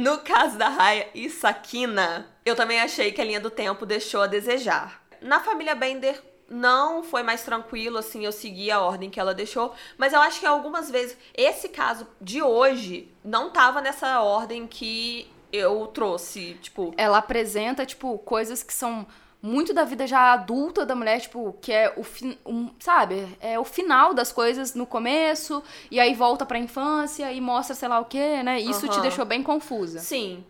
No 0.00 0.16
caso 0.20 0.56
da 0.56 0.70
Raya 0.70 1.10
e 1.14 1.28
Sakina, 1.28 2.26
eu 2.42 2.56
também 2.56 2.80
achei 2.80 3.12
que 3.12 3.20
a 3.20 3.24
linha 3.24 3.38
do 3.38 3.50
tempo 3.50 3.84
deixou 3.84 4.22
a 4.22 4.26
desejar. 4.26 5.02
Na 5.20 5.40
família 5.40 5.74
Bender, 5.74 6.18
não 6.48 7.02
foi 7.02 7.22
mais 7.22 7.42
tranquilo, 7.42 7.98
assim, 7.98 8.24
eu 8.24 8.32
segui 8.32 8.70
a 8.70 8.80
ordem 8.80 9.10
que 9.10 9.20
ela 9.20 9.34
deixou. 9.34 9.74
Mas 9.98 10.14
eu 10.14 10.20
acho 10.22 10.40
que 10.40 10.46
algumas 10.46 10.90
vezes, 10.90 11.18
esse 11.36 11.68
caso 11.68 12.08
de 12.18 12.40
hoje 12.40 13.14
não 13.22 13.50
tava 13.50 13.82
nessa 13.82 14.22
ordem 14.22 14.66
que 14.66 15.30
eu 15.52 15.86
trouxe, 15.88 16.54
tipo. 16.62 16.94
Ela 16.96 17.18
apresenta, 17.18 17.84
tipo, 17.84 18.16
coisas 18.20 18.62
que 18.62 18.72
são 18.72 19.06
muito 19.42 19.72
da 19.72 19.84
vida 19.84 20.06
já 20.06 20.32
adulta 20.32 20.84
da 20.84 20.94
mulher, 20.94 21.20
tipo, 21.20 21.56
que 21.60 21.72
é 21.72 21.92
o 21.96 22.02
fim, 22.02 22.36
um, 22.44 22.68
sabe? 22.78 23.26
É 23.40 23.58
o 23.58 23.64
final 23.64 24.12
das 24.12 24.30
coisas 24.32 24.74
no 24.74 24.86
começo, 24.86 25.62
e 25.90 25.98
aí 25.98 26.14
volta 26.14 26.44
pra 26.44 26.58
infância 26.58 27.32
e 27.32 27.40
mostra 27.40 27.74
sei 27.74 27.88
lá 27.88 28.00
o 28.00 28.04
quê, 28.04 28.42
né? 28.42 28.60
Isso 28.60 28.86
te 28.88 28.94
Aham. 28.94 29.02
deixou 29.02 29.24
bem 29.24 29.42
confusa. 29.42 30.00
Sim. 30.00 30.44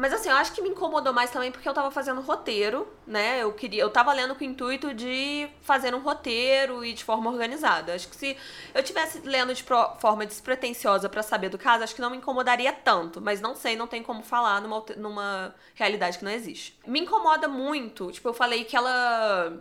Mas 0.00 0.12
assim, 0.12 0.28
eu 0.28 0.36
acho 0.36 0.52
que 0.52 0.62
me 0.62 0.68
incomodou 0.68 1.12
mais 1.12 1.30
também 1.30 1.50
porque 1.50 1.68
eu 1.68 1.74
tava 1.74 1.90
fazendo 1.90 2.20
roteiro, 2.20 2.86
né? 3.06 3.42
Eu 3.42 3.52
queria, 3.52 3.82
eu 3.82 3.90
tava 3.90 4.12
lendo 4.12 4.34
com 4.34 4.42
o 4.42 4.46
intuito 4.46 4.94
de 4.94 5.48
fazer 5.60 5.92
um 5.94 5.98
roteiro 5.98 6.84
e 6.84 6.92
de 6.92 7.02
forma 7.02 7.28
organizada. 7.30 7.94
Acho 7.94 8.08
que 8.08 8.14
se 8.16 8.36
eu 8.72 8.82
tivesse 8.82 9.20
lendo 9.24 9.52
de 9.52 9.64
pro- 9.64 9.96
forma 9.98 10.24
despretensiosa 10.24 11.08
pra 11.08 11.22
saber 11.22 11.48
do 11.48 11.58
caso, 11.58 11.82
acho 11.82 11.94
que 11.96 12.00
não 12.00 12.10
me 12.10 12.16
incomodaria 12.18 12.72
tanto, 12.72 13.20
mas 13.20 13.40
não 13.40 13.56
sei, 13.56 13.74
não 13.76 13.88
tem 13.88 14.02
como 14.02 14.22
falar 14.22 14.60
numa, 14.62 14.84
numa 14.96 15.54
realidade 15.74 16.18
que 16.18 16.24
não 16.24 16.30
existe. 16.32 16.78
Me 16.86 17.00
incomoda 17.00 17.48
muito, 17.48 18.12
tipo, 18.12 18.28
eu 18.28 18.34
falei 18.34 18.64
que 18.64 18.76
ela 18.76 19.52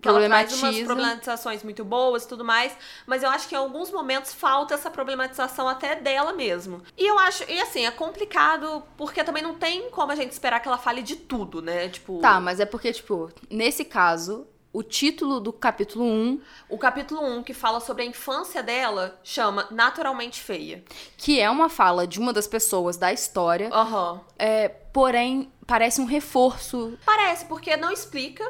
que 0.00 0.08
ela 0.08 0.18
traz 0.26 0.50
umas 0.52 0.60
Problematiza. 0.60 0.86
problematizações 0.86 1.62
muito 1.62 1.84
boas 1.84 2.24
e 2.24 2.28
tudo 2.28 2.44
mais, 2.44 2.76
mas 3.06 3.22
eu 3.22 3.30
acho 3.30 3.48
que 3.48 3.54
em 3.54 3.58
alguns 3.58 3.90
momentos 3.90 4.32
falta 4.34 4.74
essa 4.74 4.90
problematização 4.90 5.68
até 5.68 5.94
dela 5.94 6.32
mesmo. 6.32 6.82
E 6.98 7.06
eu 7.06 7.18
acho, 7.20 7.44
e 7.48 7.60
assim, 7.60 7.86
é 7.86 7.90
complicado 7.90 8.82
porque 8.96 9.22
também 9.22 9.42
não 9.42 9.54
tem 9.54 9.90
como 9.90 10.10
a 10.10 10.16
gente 10.16 10.32
esperar 10.32 10.60
que 10.60 10.66
ela 10.68 10.78
fale 10.78 11.02
de 11.02 11.14
tudo, 11.16 11.62
né? 11.62 11.88
Tipo, 11.88 12.18
Tá, 12.20 12.40
mas 12.40 12.58
é 12.58 12.66
porque, 12.66 12.92
tipo, 12.92 13.30
nesse 13.48 13.84
caso, 13.84 14.46
o 14.72 14.82
título 14.82 15.38
do 15.38 15.52
capítulo 15.52 16.04
1, 16.04 16.40
o 16.68 16.78
capítulo 16.78 17.22
1 17.24 17.42
que 17.44 17.52
fala 17.54 17.78
sobre 17.78 18.02
a 18.02 18.06
infância 18.06 18.62
dela 18.62 19.20
chama 19.22 19.68
Naturalmente 19.70 20.40
Feia. 20.40 20.82
que 21.16 21.38
é 21.38 21.48
uma 21.48 21.68
fala 21.68 22.06
de 22.06 22.18
uma 22.18 22.32
das 22.32 22.46
pessoas 22.48 22.96
da 22.96 23.12
história, 23.12 23.68
Aham. 23.72 24.20
é, 24.38 24.68
porém, 24.68 25.52
parece 25.66 26.00
um 26.00 26.06
reforço. 26.06 26.98
Parece, 27.04 27.44
porque 27.44 27.76
não 27.76 27.92
explica. 27.92 28.44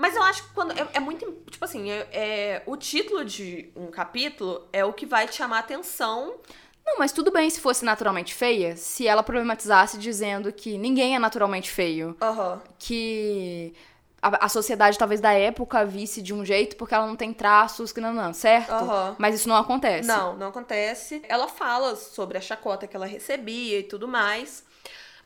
Mas 0.00 0.16
eu 0.16 0.22
acho 0.22 0.42
que 0.44 0.54
quando. 0.54 0.72
É, 0.72 0.88
é 0.94 1.00
muito. 1.00 1.30
Tipo 1.50 1.62
assim, 1.64 1.90
é, 1.90 2.08
é- 2.10 2.62
o 2.66 2.74
título 2.76 3.22
de 3.24 3.70
um 3.76 3.88
capítulo 3.88 4.66
é 4.72 4.82
o 4.84 4.94
que 4.94 5.04
vai 5.04 5.28
te 5.28 5.36
chamar 5.36 5.58
a 5.58 5.60
atenção. 5.60 6.36
Não, 6.86 6.98
mas 6.98 7.12
tudo 7.12 7.30
bem 7.30 7.48
se 7.50 7.60
fosse 7.60 7.84
naturalmente 7.84 8.34
feia, 8.34 8.76
se 8.76 9.06
ela 9.06 9.22
problematizasse 9.22 9.98
dizendo 9.98 10.50
que 10.52 10.78
ninguém 10.78 11.14
é 11.14 11.18
naturalmente 11.18 11.70
feio. 11.70 12.16
Aham. 12.20 12.62
que 12.78 13.74
a, 14.22 14.46
a 14.46 14.48
sociedade 14.48 14.98
talvez 14.98 15.20
da 15.20 15.32
época 15.32 15.84
visse 15.84 16.22
de 16.22 16.32
um 16.32 16.44
jeito 16.44 16.76
porque 16.76 16.94
ela 16.94 17.06
não 17.06 17.16
tem 17.16 17.32
traços 17.34 17.92
que 17.92 18.00
não, 18.00 18.14
não, 18.14 18.32
certo? 18.32 18.72
Aham. 18.72 19.16
Mas 19.18 19.34
isso 19.34 19.48
não 19.50 19.56
acontece. 19.56 20.08
Não, 20.08 20.34
não 20.36 20.48
acontece. 20.48 21.20
Ela 21.28 21.46
fala 21.46 21.94
sobre 21.94 22.38
a 22.38 22.40
chacota 22.40 22.86
que 22.86 22.96
ela 22.96 23.06
recebia 23.06 23.78
e 23.80 23.82
tudo 23.82 24.08
mais. 24.08 24.64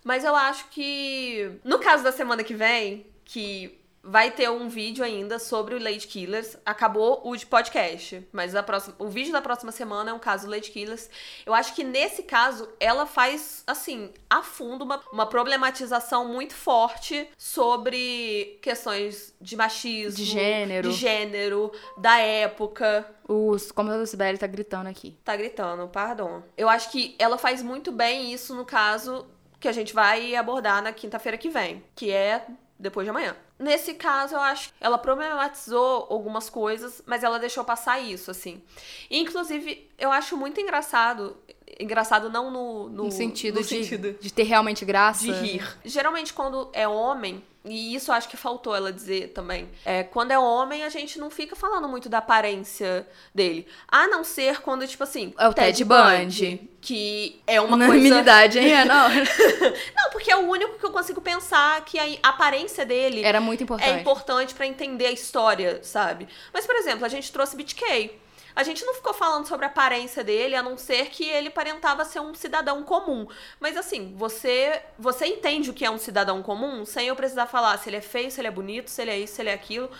Mas 0.02 0.24
eu 0.24 0.34
acho 0.34 0.68
que 0.68 1.50
no 1.62 1.78
caso 1.78 2.02
da 2.02 2.10
semana 2.12 2.42
que 2.42 2.54
vem, 2.54 3.06
que 3.24 3.80
vai 4.04 4.30
ter 4.30 4.50
um 4.50 4.68
vídeo 4.68 5.02
ainda 5.02 5.38
sobre 5.38 5.74
o 5.74 5.82
Lady 5.82 6.06
Killers. 6.06 6.56
Acabou 6.64 7.22
o 7.24 7.34
de 7.34 7.46
podcast, 7.46 8.26
mas 8.30 8.54
a 8.54 8.62
próxima, 8.62 8.94
o 8.98 9.08
vídeo 9.08 9.32
da 9.32 9.40
próxima 9.40 9.72
semana 9.72 10.10
é 10.10 10.12
um 10.12 10.18
caso 10.18 10.44
do 10.44 10.50
Lady 10.50 10.70
Killers. 10.70 11.08
Eu 11.46 11.54
acho 11.54 11.74
que 11.74 11.82
nesse 11.82 12.22
caso 12.22 12.68
ela 12.78 13.06
faz 13.06 13.64
assim, 13.66 14.12
a 14.28 14.42
fundo 14.42 14.84
uma, 14.84 15.00
uma 15.12 15.26
problematização 15.26 16.28
muito 16.28 16.54
forte 16.54 17.26
sobre 17.38 18.58
questões 18.60 19.34
de 19.40 19.56
machismo, 19.56 20.16
De 20.16 20.24
gênero. 20.24 20.90
de 20.90 20.94
gênero, 20.94 21.72
da 21.96 22.18
época. 22.18 23.06
Os, 23.26 23.72
como 23.72 23.90
a 23.90 24.04
Sibeli 24.06 24.36
tá 24.36 24.46
gritando 24.46 24.88
aqui. 24.88 25.16
Tá 25.24 25.34
gritando, 25.34 25.88
pardon. 25.88 26.42
Eu 26.58 26.68
acho 26.68 26.90
que 26.90 27.14
ela 27.18 27.38
faz 27.38 27.62
muito 27.62 27.90
bem 27.90 28.32
isso 28.32 28.54
no 28.54 28.66
caso 28.66 29.26
que 29.58 29.66
a 29.66 29.72
gente 29.72 29.94
vai 29.94 30.34
abordar 30.36 30.82
na 30.82 30.92
quinta-feira 30.92 31.38
que 31.38 31.48
vem, 31.48 31.82
que 31.94 32.10
é 32.10 32.46
depois 32.78 33.06
de 33.06 33.10
amanhã. 33.10 33.34
Nesse 33.64 33.94
caso, 33.94 34.34
eu 34.34 34.40
acho 34.40 34.68
que 34.68 34.74
ela 34.78 34.98
problematizou 34.98 36.06
algumas 36.10 36.50
coisas, 36.50 37.00
mas 37.06 37.24
ela 37.24 37.38
deixou 37.38 37.64
passar 37.64 37.98
isso, 37.98 38.30
assim. 38.30 38.62
Inclusive, 39.10 39.90
eu 39.98 40.12
acho 40.12 40.36
muito 40.36 40.60
engraçado. 40.60 41.34
Engraçado 41.80 42.28
não 42.28 42.50
no, 42.50 42.88
no, 42.90 43.04
No, 43.04 43.10
sentido, 43.10 43.54
no 43.56 43.62
de, 43.62 43.66
sentido 43.68 44.12
de 44.20 44.32
ter 44.32 44.42
realmente 44.42 44.84
graça. 44.84 45.24
de 45.24 45.32
rir. 45.32 45.78
Geralmente, 45.82 46.32
quando 46.34 46.68
é 46.74 46.86
homem, 46.86 47.42
e 47.64 47.94
isso 47.94 48.12
acho 48.12 48.28
que 48.28 48.36
faltou 48.36 48.74
ela 48.76 48.92
dizer 48.92 49.28
também. 49.28 49.68
É, 49.84 50.02
quando 50.02 50.32
é 50.32 50.38
homem, 50.38 50.84
a 50.84 50.88
gente 50.90 51.18
não 51.18 51.30
fica 51.30 51.56
falando 51.56 51.88
muito 51.88 52.08
da 52.10 52.18
aparência 52.18 53.06
dele. 53.34 53.66
A 53.88 54.06
não 54.06 54.22
ser 54.22 54.60
quando, 54.60 54.86
tipo 54.86 55.02
assim, 55.02 55.32
É 55.38 55.48
o 55.48 55.54
Ted 55.54 55.82
Bundy. 55.84 56.70
Que 56.80 57.40
é 57.46 57.58
uma 57.62 57.78
coisa. 57.78 57.92
Unanimidade, 57.92 58.58
hein? 58.58 58.72
É, 58.72 58.84
não. 58.84 59.08
Não, 59.96 60.10
porque 60.12 60.30
é 60.30 60.36
o 60.36 60.40
único 60.50 60.78
que 60.78 60.84
eu 60.84 60.90
consigo 60.90 61.20
pensar 61.20 61.82
que 61.86 61.98
a 61.98 62.28
aparência 62.28 62.84
dele 62.84 63.24
Era 63.24 63.40
muito 63.40 63.62
importante. 63.62 63.88
é 63.90 64.00
importante 64.00 64.54
pra 64.54 64.66
entender 64.66 65.06
a 65.06 65.10
história, 65.10 65.80
sabe? 65.82 66.28
Mas, 66.52 66.66
por 66.66 66.76
exemplo, 66.76 67.04
a 67.06 67.08
gente 67.08 67.32
trouxe 67.32 67.56
BTK. 67.56 68.12
A 68.56 68.62
gente 68.62 68.84
não 68.84 68.94
ficou 68.94 69.12
falando 69.12 69.46
sobre 69.46 69.66
a 69.66 69.68
aparência 69.68 70.22
dele, 70.22 70.54
a 70.54 70.62
não 70.62 70.76
ser 70.78 71.06
que 71.10 71.24
ele 71.28 71.48
aparentava 71.48 72.04
ser 72.04 72.20
um 72.20 72.34
cidadão 72.34 72.82
comum. 72.84 73.26
Mas 73.58 73.76
assim, 73.76 74.14
você 74.16 74.80
você 74.98 75.26
entende 75.26 75.70
o 75.70 75.74
que 75.74 75.84
é 75.84 75.90
um 75.90 75.98
cidadão 75.98 76.42
comum 76.42 76.84
sem 76.84 77.08
eu 77.08 77.16
precisar 77.16 77.46
falar 77.46 77.76
se 77.78 77.88
ele 77.88 77.96
é 77.96 78.00
feio, 78.00 78.30
se 78.30 78.40
ele 78.40 78.48
é 78.48 78.50
bonito, 78.52 78.88
se 78.90 79.02
ele 79.02 79.10
é 79.10 79.18
isso, 79.18 79.34
se 79.34 79.42
ele 79.42 79.50
é 79.50 79.54
aquilo. 79.54 79.90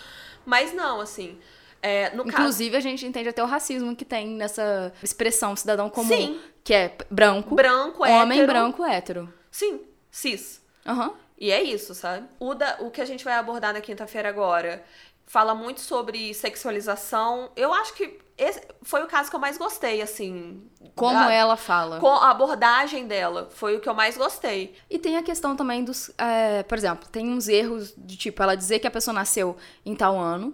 Mas 0.45 0.73
não, 0.73 1.01
assim. 1.01 1.37
é, 1.81 2.09
no 2.15 2.23
caso. 2.23 2.37
Inclusive, 2.37 2.77
a 2.77 2.79
gente 2.79 3.05
entende 3.05 3.29
até 3.29 3.43
o 3.43 3.47
racismo 3.47 3.95
que 3.95 4.05
tem 4.05 4.27
nessa 4.27 4.93
expressão 5.03 5.55
cidadão 5.55 5.89
comum. 5.89 6.07
Sim. 6.07 6.39
Que 6.63 6.73
é 6.73 6.97
branco, 7.11 7.53
Branco, 7.55 8.03
homem 8.03 8.39
hétero. 8.39 8.53
branco, 8.53 8.83
hétero. 8.85 9.33
Sim, 9.51 9.81
cis. 10.09 10.61
Aham. 10.85 11.13
E 11.37 11.51
é 11.51 11.61
isso, 11.61 11.93
sabe? 11.93 12.25
O, 12.39 12.53
da, 12.55 12.77
o 12.79 12.89
que 12.89 13.01
a 13.01 13.05
gente 13.05 13.23
vai 13.25 13.33
abordar 13.35 13.73
na 13.73 13.81
quinta-feira 13.81 14.29
agora 14.29 14.83
fala 15.25 15.53
muito 15.55 15.81
sobre 15.81 16.33
sexualização. 16.33 17.51
Eu 17.55 17.73
acho 17.73 17.93
que 17.93 18.19
esse 18.37 18.61
foi 18.81 19.01
o 19.01 19.07
caso 19.07 19.29
que 19.29 19.35
eu 19.35 19.39
mais 19.39 19.57
gostei, 19.57 20.01
assim. 20.01 20.61
Como 20.93 21.17
ela 21.17 21.55
fala. 21.55 21.99
Com 21.99 22.11
a 22.11 22.31
abordagem 22.31 23.07
dela. 23.07 23.49
Foi 23.51 23.77
o 23.77 23.79
que 23.79 23.87
eu 23.87 23.93
mais 23.93 24.17
gostei. 24.17 24.75
E 24.89 24.99
tem 24.99 25.17
a 25.17 25.23
questão 25.23 25.55
também 25.55 25.83
dos. 25.83 26.11
é, 26.17 26.63
por 26.63 26.77
exemplo, 26.77 27.07
tem 27.09 27.29
uns 27.29 27.47
erros 27.47 27.93
de 27.97 28.17
tipo, 28.17 28.43
ela 28.43 28.55
dizer 28.55 28.79
que 28.79 28.87
a 28.87 28.91
pessoa 28.91 29.13
nasceu 29.13 29.55
em 29.85 29.95
tal 29.95 30.17
ano. 30.19 30.53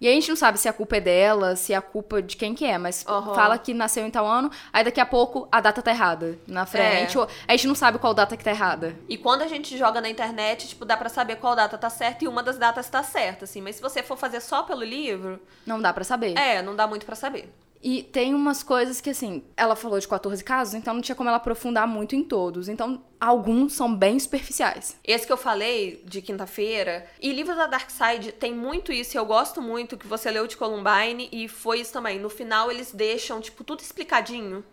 E 0.00 0.06
a 0.06 0.10
gente 0.12 0.28
não 0.28 0.36
sabe 0.36 0.58
se 0.58 0.68
a 0.68 0.72
culpa 0.72 0.96
é 0.96 1.00
dela, 1.00 1.56
se 1.56 1.72
é 1.72 1.76
a 1.76 1.80
culpa 1.80 2.20
de 2.20 2.36
quem 2.36 2.54
que 2.54 2.64
é, 2.66 2.76
mas 2.76 3.04
Aham. 3.08 3.34
fala 3.34 3.56
que 3.58 3.72
nasceu 3.72 4.04
em 4.06 4.10
tal 4.10 4.26
ano, 4.26 4.50
aí 4.72 4.84
daqui 4.84 5.00
a 5.00 5.06
pouco 5.06 5.48
a 5.50 5.60
data 5.60 5.80
tá 5.80 5.90
errada 5.90 6.38
na 6.46 6.66
frente. 6.66 7.18
É. 7.18 7.26
a 7.48 7.52
gente 7.52 7.66
não 7.66 7.74
sabe 7.74 7.98
qual 7.98 8.12
data 8.12 8.36
que 8.36 8.44
tá 8.44 8.50
errada. 8.50 8.94
E 9.08 9.16
quando 9.16 9.42
a 9.42 9.48
gente 9.48 9.76
joga 9.78 10.00
na 10.00 10.08
internet, 10.08 10.68
tipo, 10.68 10.84
dá 10.84 10.96
pra 10.96 11.08
saber 11.08 11.36
qual 11.36 11.56
data 11.56 11.78
tá 11.78 11.88
certa 11.88 12.24
e 12.24 12.28
uma 12.28 12.42
das 12.42 12.58
datas 12.58 12.88
tá 12.90 13.02
certa, 13.02 13.44
assim. 13.44 13.60
Mas 13.62 13.76
se 13.76 13.82
você 13.82 14.02
for 14.02 14.16
fazer 14.18 14.40
só 14.40 14.62
pelo 14.64 14.84
livro, 14.84 15.40
Não 15.64 15.80
dá 15.80 15.92
pra 15.92 16.04
saber. 16.04 16.36
é, 16.36 16.60
não 16.60 16.76
dá 16.76 16.86
muito 16.86 17.06
pra 17.06 17.16
saber. 17.16 17.50
E 17.82 18.02
tem 18.02 18.34
umas 18.34 18.62
coisas 18.62 19.00
que, 19.00 19.10
assim, 19.10 19.44
ela 19.56 19.76
falou 19.76 19.98
de 19.98 20.08
14 20.08 20.42
casos, 20.42 20.74
então 20.74 20.94
não 20.94 21.00
tinha 21.00 21.14
como 21.14 21.28
ela 21.28 21.36
aprofundar 21.36 21.86
muito 21.86 22.16
em 22.16 22.24
todos. 22.24 22.68
Então, 22.68 23.02
alguns 23.20 23.74
são 23.74 23.94
bem 23.94 24.18
superficiais. 24.18 24.96
Esse 25.04 25.26
que 25.26 25.32
eu 25.32 25.36
falei 25.36 26.02
de 26.04 26.20
quinta-feira, 26.20 27.06
e 27.20 27.32
livro 27.32 27.54
da 27.54 27.66
Dark 27.66 27.90
Side 27.90 28.32
tem 28.32 28.54
muito 28.54 28.92
isso, 28.92 29.16
e 29.16 29.18
eu 29.18 29.24
gosto 29.24 29.62
muito 29.62 29.96
que 29.96 30.06
você 30.06 30.30
leu 30.30 30.46
de 30.46 30.56
Columbine, 30.56 31.28
e 31.30 31.48
foi 31.48 31.80
isso 31.80 31.92
também. 31.92 32.18
No 32.18 32.28
final 32.28 32.70
eles 32.70 32.92
deixam, 32.92 33.40
tipo, 33.40 33.62
tudo 33.62 33.80
explicadinho, 33.80 34.64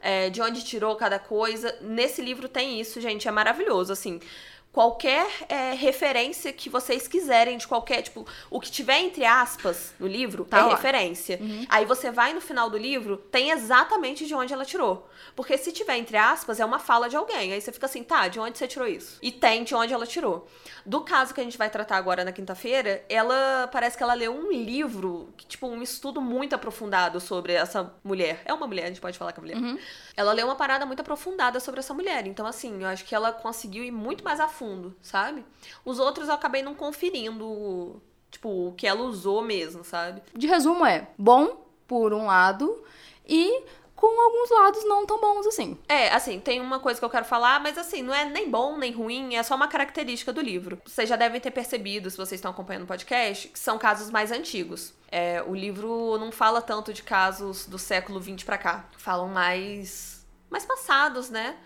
é, 0.00 0.28
de 0.28 0.42
onde 0.42 0.64
tirou 0.64 0.94
cada 0.96 1.18
coisa. 1.18 1.76
Nesse 1.80 2.20
livro 2.20 2.48
tem 2.48 2.80
isso, 2.80 3.00
gente, 3.00 3.26
é 3.26 3.30
maravilhoso, 3.30 3.92
assim. 3.92 4.20
Qualquer 4.72 5.26
é, 5.48 5.72
referência 5.72 6.52
que 6.52 6.68
vocês 6.70 7.08
quiserem 7.08 7.58
de 7.58 7.66
qualquer, 7.66 8.02
tipo, 8.02 8.24
o 8.48 8.60
que 8.60 8.70
tiver 8.70 9.00
entre 9.00 9.24
aspas 9.24 9.92
no 9.98 10.06
livro 10.06 10.44
Tá 10.44 10.58
é 10.58 10.62
lá. 10.62 10.70
referência. 10.76 11.40
Aí 11.68 11.84
você 11.84 12.10
vai 12.10 12.32
no 12.32 12.40
final 12.40 12.70
do 12.70 12.76
livro, 12.78 13.16
tem 13.16 13.50
exatamente 13.50 14.26
de 14.26 14.34
onde 14.34 14.54
ela 14.54 14.64
tirou. 14.64 15.08
Porque 15.34 15.58
se 15.58 15.72
tiver 15.72 15.96
entre 15.96 16.16
aspas, 16.16 16.60
é 16.60 16.64
uma 16.64 16.78
fala 16.78 17.08
de 17.08 17.16
alguém. 17.16 17.52
Aí 17.52 17.60
você 17.60 17.72
fica 17.72 17.86
assim, 17.86 18.04
tá, 18.04 18.28
de 18.28 18.38
onde 18.38 18.58
você 18.58 18.68
tirou 18.68 18.86
isso? 18.86 19.18
E 19.20 19.32
tem 19.32 19.64
de 19.64 19.74
onde 19.74 19.92
ela 19.92 20.06
tirou. 20.06 20.46
Do 20.86 21.00
caso 21.02 21.34
que 21.34 21.40
a 21.40 21.44
gente 21.44 21.58
vai 21.58 21.68
tratar 21.68 21.96
agora 21.96 22.24
na 22.24 22.30
quinta-feira, 22.32 23.04
ela 23.08 23.68
parece 23.72 23.96
que 23.96 24.02
ela 24.02 24.14
leu 24.14 24.32
um 24.32 24.50
livro, 24.52 25.28
que, 25.36 25.46
tipo, 25.46 25.66
um 25.66 25.82
estudo 25.82 26.20
muito 26.20 26.54
aprofundado 26.54 27.20
sobre 27.20 27.52
essa 27.54 27.92
mulher. 28.04 28.40
É 28.44 28.54
uma 28.54 28.66
mulher, 28.66 28.84
a 28.84 28.88
gente 28.88 29.00
pode 29.00 29.18
falar 29.18 29.32
que 29.32 29.40
é 29.40 29.42
mulher. 29.42 29.78
Ela 30.16 30.32
leu 30.32 30.46
uma 30.46 30.56
parada 30.56 30.86
muito 30.86 31.00
aprofundada 31.00 31.58
sobre 31.60 31.80
essa 31.80 31.92
mulher. 31.92 32.26
Então, 32.26 32.46
assim, 32.46 32.82
eu 32.82 32.88
acho 32.88 33.04
que 33.04 33.14
ela 33.14 33.32
conseguiu 33.32 33.82
ir 33.84 33.90
muito 33.90 34.22
mais 34.24 34.38
a 34.40 34.48
fundo, 34.60 34.94
sabe? 35.00 35.42
Os 35.82 35.98
outros 35.98 36.28
eu 36.28 36.34
acabei 36.34 36.62
não 36.62 36.74
conferindo, 36.74 38.00
tipo, 38.30 38.68
o 38.68 38.72
que 38.72 38.86
ela 38.86 39.00
usou 39.00 39.40
mesmo, 39.40 39.82
sabe? 39.82 40.22
De 40.36 40.46
resumo, 40.46 40.84
é 40.84 41.08
bom, 41.16 41.64
por 41.88 42.12
um 42.12 42.26
lado, 42.26 42.84
e 43.26 43.64
com 43.96 44.20
alguns 44.20 44.50
lados 44.50 44.84
não 44.84 45.06
tão 45.06 45.18
bons 45.18 45.46
assim. 45.46 45.78
É, 45.88 46.12
assim, 46.12 46.38
tem 46.38 46.60
uma 46.60 46.78
coisa 46.78 47.00
que 47.00 47.04
eu 47.04 47.10
quero 47.10 47.24
falar, 47.24 47.58
mas 47.58 47.78
assim, 47.78 48.02
não 48.02 48.14
é 48.14 48.26
nem 48.26 48.50
bom 48.50 48.76
nem 48.76 48.92
ruim, 48.92 49.34
é 49.34 49.42
só 49.42 49.56
uma 49.56 49.66
característica 49.66 50.30
do 50.30 50.42
livro. 50.42 50.78
Vocês 50.84 51.08
já 51.08 51.16
devem 51.16 51.40
ter 51.40 51.50
percebido, 51.50 52.10
se 52.10 52.18
vocês 52.18 52.38
estão 52.38 52.50
acompanhando 52.50 52.84
o 52.84 52.86
podcast, 52.86 53.48
que 53.48 53.58
são 53.58 53.78
casos 53.78 54.10
mais 54.10 54.30
antigos. 54.30 54.92
É, 55.10 55.42
o 55.42 55.54
livro 55.54 56.18
não 56.18 56.30
fala 56.30 56.60
tanto 56.60 56.92
de 56.92 57.02
casos 57.02 57.64
do 57.64 57.78
século 57.78 58.22
XX 58.22 58.44
pra 58.44 58.58
cá. 58.58 58.84
Falam 58.98 59.28
mais. 59.28 60.26
mais 60.50 60.66
passados, 60.66 61.30
né? 61.30 61.56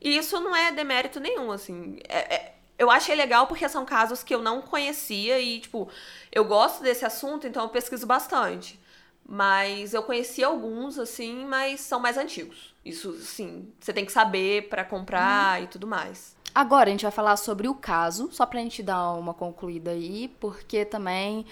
E 0.00 0.16
isso 0.16 0.40
não 0.40 0.54
é 0.54 0.70
demérito 0.72 1.20
nenhum, 1.20 1.50
assim. 1.50 1.98
É, 2.08 2.34
é, 2.34 2.54
eu 2.78 2.90
achei 2.90 3.14
legal 3.14 3.46
porque 3.46 3.68
são 3.68 3.84
casos 3.84 4.22
que 4.22 4.34
eu 4.34 4.40
não 4.40 4.62
conhecia 4.62 5.40
e, 5.40 5.60
tipo, 5.60 5.88
eu 6.30 6.44
gosto 6.44 6.82
desse 6.82 7.04
assunto, 7.04 7.46
então 7.46 7.64
eu 7.64 7.68
pesquiso 7.68 8.06
bastante. 8.06 8.78
Mas 9.26 9.92
eu 9.92 10.02
conheci 10.02 10.42
alguns, 10.42 10.98
assim, 10.98 11.44
mas 11.44 11.80
são 11.80 12.00
mais 12.00 12.16
antigos. 12.16 12.74
Isso, 12.84 13.12
sim, 13.20 13.70
você 13.78 13.92
tem 13.92 14.06
que 14.06 14.12
saber 14.12 14.68
para 14.68 14.84
comprar 14.84 15.60
hum. 15.60 15.64
e 15.64 15.66
tudo 15.66 15.86
mais. 15.86 16.36
Agora 16.54 16.88
a 16.88 16.92
gente 16.92 17.02
vai 17.02 17.12
falar 17.12 17.36
sobre 17.36 17.68
o 17.68 17.74
caso, 17.74 18.30
só 18.32 18.46
pra 18.46 18.60
gente 18.60 18.82
dar 18.82 19.12
uma 19.12 19.34
concluída 19.34 19.90
aí, 19.90 20.28
porque 20.40 20.84
também 20.84 21.44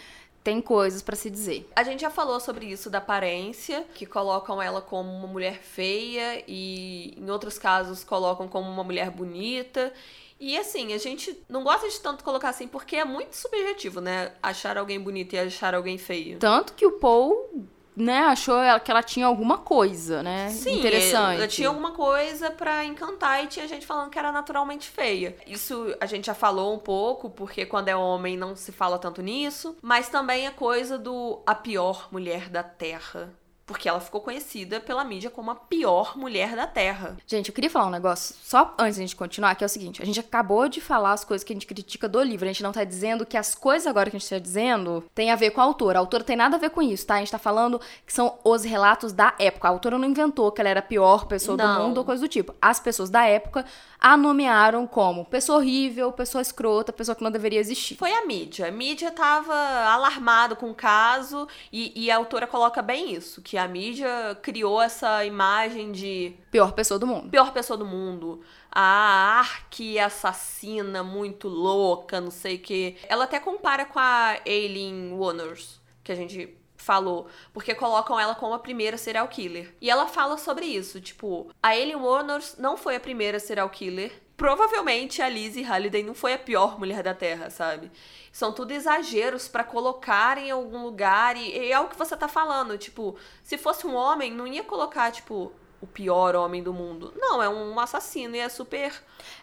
tem 0.46 0.60
coisas 0.60 1.02
para 1.02 1.16
se 1.16 1.28
dizer. 1.28 1.68
A 1.74 1.82
gente 1.82 2.02
já 2.02 2.08
falou 2.08 2.38
sobre 2.38 2.66
isso 2.66 2.88
da 2.88 2.98
aparência, 2.98 3.84
que 3.96 4.06
colocam 4.06 4.62
ela 4.62 4.80
como 4.80 5.10
uma 5.10 5.26
mulher 5.26 5.58
feia 5.60 6.44
e 6.46 7.18
em 7.20 7.28
outros 7.28 7.58
casos 7.58 8.04
colocam 8.04 8.46
como 8.46 8.70
uma 8.70 8.84
mulher 8.84 9.10
bonita. 9.10 9.92
E 10.38 10.56
assim, 10.56 10.92
a 10.92 10.98
gente 10.98 11.36
não 11.48 11.64
gosta 11.64 11.88
de 11.88 11.98
tanto 11.98 12.22
colocar 12.22 12.50
assim 12.50 12.68
porque 12.68 12.94
é 12.94 13.04
muito 13.04 13.34
subjetivo, 13.34 14.00
né? 14.00 14.34
Achar 14.40 14.78
alguém 14.78 15.00
bonito 15.00 15.32
e 15.32 15.38
achar 15.40 15.74
alguém 15.74 15.98
feio. 15.98 16.38
Tanto 16.38 16.74
que 16.74 16.86
o 16.86 16.92
Paul 16.92 17.66
né, 17.96 18.18
achou 18.20 18.56
que 18.84 18.90
ela 18.90 19.02
tinha 19.02 19.26
alguma 19.26 19.58
coisa, 19.58 20.22
né? 20.22 20.50
Sim, 20.50 20.78
interessante. 20.78 21.38
Ela 21.38 21.48
tinha 21.48 21.68
alguma 21.68 21.92
coisa 21.92 22.50
para 22.50 22.84
encantar 22.84 23.42
e 23.42 23.46
tinha 23.46 23.66
gente 23.66 23.86
falando 23.86 24.10
que 24.10 24.18
era 24.18 24.30
naturalmente 24.30 24.90
feia. 24.90 25.34
Isso 25.46 25.96
a 25.98 26.04
gente 26.04 26.26
já 26.26 26.34
falou 26.34 26.74
um 26.74 26.78
pouco, 26.78 27.30
porque 27.30 27.64
quando 27.64 27.88
é 27.88 27.96
homem 27.96 28.36
não 28.36 28.54
se 28.54 28.70
fala 28.70 28.98
tanto 28.98 29.22
nisso, 29.22 29.76
mas 29.80 30.08
também 30.08 30.46
a 30.46 30.50
coisa 30.50 30.98
do 30.98 31.40
a 31.46 31.54
pior 31.54 32.08
mulher 32.12 32.50
da 32.50 32.62
Terra. 32.62 33.32
Porque 33.66 33.88
ela 33.88 33.98
ficou 33.98 34.20
conhecida 34.20 34.78
pela 34.78 35.04
mídia 35.04 35.28
como 35.28 35.50
a 35.50 35.56
pior 35.56 36.16
mulher 36.16 36.54
da 36.54 36.68
Terra. 36.68 37.16
Gente, 37.26 37.48
eu 37.48 37.54
queria 37.54 37.68
falar 37.68 37.86
um 37.86 37.90
negócio, 37.90 38.34
só 38.40 38.72
antes 38.78 38.94
de 38.94 39.02
a 39.02 39.06
gente 39.06 39.16
continuar, 39.16 39.56
que 39.56 39.64
é 39.64 39.66
o 39.66 39.68
seguinte: 39.68 40.00
a 40.00 40.06
gente 40.06 40.20
acabou 40.20 40.68
de 40.68 40.80
falar 40.80 41.12
as 41.12 41.24
coisas 41.24 41.42
que 41.42 41.52
a 41.52 41.56
gente 41.56 41.66
critica 41.66 42.08
do 42.08 42.22
livro. 42.22 42.44
A 42.44 42.52
gente 42.52 42.62
não 42.62 42.70
tá 42.70 42.84
dizendo 42.84 43.26
que 43.26 43.36
as 43.36 43.56
coisas 43.56 43.86
agora 43.88 44.08
que 44.08 44.16
a 44.16 44.20
gente 44.20 44.30
tá 44.30 44.38
dizendo 44.38 45.04
tem 45.12 45.32
a 45.32 45.36
ver 45.36 45.50
com 45.50 45.60
a 45.60 45.64
autora. 45.64 45.98
A 45.98 46.00
autora 46.00 46.22
tem 46.22 46.36
nada 46.36 46.54
a 46.54 46.60
ver 46.60 46.70
com 46.70 46.80
isso, 46.80 47.04
tá? 47.04 47.16
A 47.16 47.18
gente 47.18 47.32
tá 47.32 47.38
falando 47.38 47.80
que 48.06 48.12
são 48.12 48.38
os 48.44 48.62
relatos 48.62 49.12
da 49.12 49.34
época. 49.36 49.66
A 49.66 49.72
autora 49.72 49.98
não 49.98 50.08
inventou 50.08 50.52
que 50.52 50.60
ela 50.60 50.70
era 50.70 50.80
a 50.80 50.82
pior 50.82 51.26
pessoa 51.26 51.56
não. 51.56 51.76
do 51.76 51.82
mundo 51.82 51.98
ou 51.98 52.04
coisa 52.04 52.22
do 52.22 52.28
tipo. 52.28 52.54
As 52.62 52.78
pessoas 52.78 53.10
da 53.10 53.26
época 53.26 53.64
a 54.06 54.16
nomearam 54.16 54.86
como 54.86 55.24
pessoa 55.24 55.58
horrível, 55.58 56.12
pessoa 56.12 56.40
escrota, 56.40 56.92
pessoa 56.92 57.16
que 57.16 57.24
não 57.24 57.30
deveria 57.30 57.58
existir. 57.58 57.96
Foi 57.96 58.12
a 58.12 58.24
mídia. 58.24 58.68
A 58.68 58.70
mídia 58.70 59.10
tava 59.10 59.52
alarmado 59.52 60.54
com 60.54 60.70
o 60.70 60.74
caso 60.74 61.48
e, 61.72 62.04
e 62.04 62.08
a 62.08 62.16
autora 62.16 62.46
coloca 62.46 62.80
bem 62.80 63.12
isso, 63.12 63.42
que 63.42 63.58
a 63.58 63.66
mídia 63.66 64.38
criou 64.40 64.80
essa 64.80 65.24
imagem 65.24 65.90
de 65.90 66.36
pior 66.52 66.70
pessoa 66.70 67.00
do 67.00 67.06
mundo. 67.06 67.30
Pior 67.30 67.52
pessoa 67.52 67.76
do 67.76 67.84
mundo. 67.84 68.42
A 68.70 69.40
arque 69.40 69.98
assassina 69.98 71.02
muito 71.02 71.48
louca, 71.48 72.20
não 72.20 72.30
sei 72.30 72.54
o 72.54 72.60
que. 72.60 72.96
Ela 73.08 73.24
até 73.24 73.40
compara 73.40 73.84
com 73.84 73.98
a 73.98 74.36
Aileen 74.46 75.14
Wuornos, 75.14 75.80
que 76.04 76.12
a 76.12 76.14
gente 76.14 76.56
falou, 76.86 77.26
porque 77.52 77.74
colocam 77.74 78.18
ela 78.18 78.36
como 78.36 78.54
a 78.54 78.60
primeira 78.60 78.96
serial 78.96 79.26
killer. 79.26 79.74
E 79.80 79.90
ela 79.90 80.06
fala 80.06 80.38
sobre 80.38 80.64
isso, 80.64 81.00
tipo, 81.00 81.50
a 81.60 81.70
Aileen 81.70 81.96
Wuornos 81.96 82.54
não 82.58 82.76
foi 82.76 82.94
a 82.94 83.00
primeira 83.00 83.40
serial 83.40 83.68
killer. 83.68 84.12
Provavelmente 84.36 85.20
a 85.20 85.28
Lizzie 85.28 85.64
Halliday 85.64 86.04
não 86.04 86.14
foi 86.14 86.34
a 86.34 86.38
pior 86.38 86.78
mulher 86.78 87.02
da 87.02 87.12
Terra, 87.12 87.50
sabe? 87.50 87.90
São 88.30 88.52
tudo 88.52 88.70
exageros 88.70 89.48
para 89.48 89.64
colocar 89.64 90.38
em 90.38 90.50
algum 90.50 90.84
lugar 90.84 91.36
e, 91.36 91.58
e 91.58 91.72
é 91.72 91.80
o 91.80 91.88
que 91.88 91.98
você 91.98 92.16
tá 92.16 92.28
falando, 92.28 92.78
tipo, 92.78 93.16
se 93.42 93.58
fosse 93.58 93.84
um 93.86 93.94
homem, 93.94 94.32
não 94.32 94.46
ia 94.46 94.62
colocar, 94.62 95.10
tipo, 95.10 95.52
o 95.80 95.86
pior 95.86 96.34
homem 96.34 96.62
do 96.62 96.72
mundo. 96.72 97.12
Não, 97.16 97.42
é 97.42 97.48
um 97.48 97.78
assassino 97.78 98.34
e 98.34 98.38
é 98.38 98.48
super. 98.48 98.92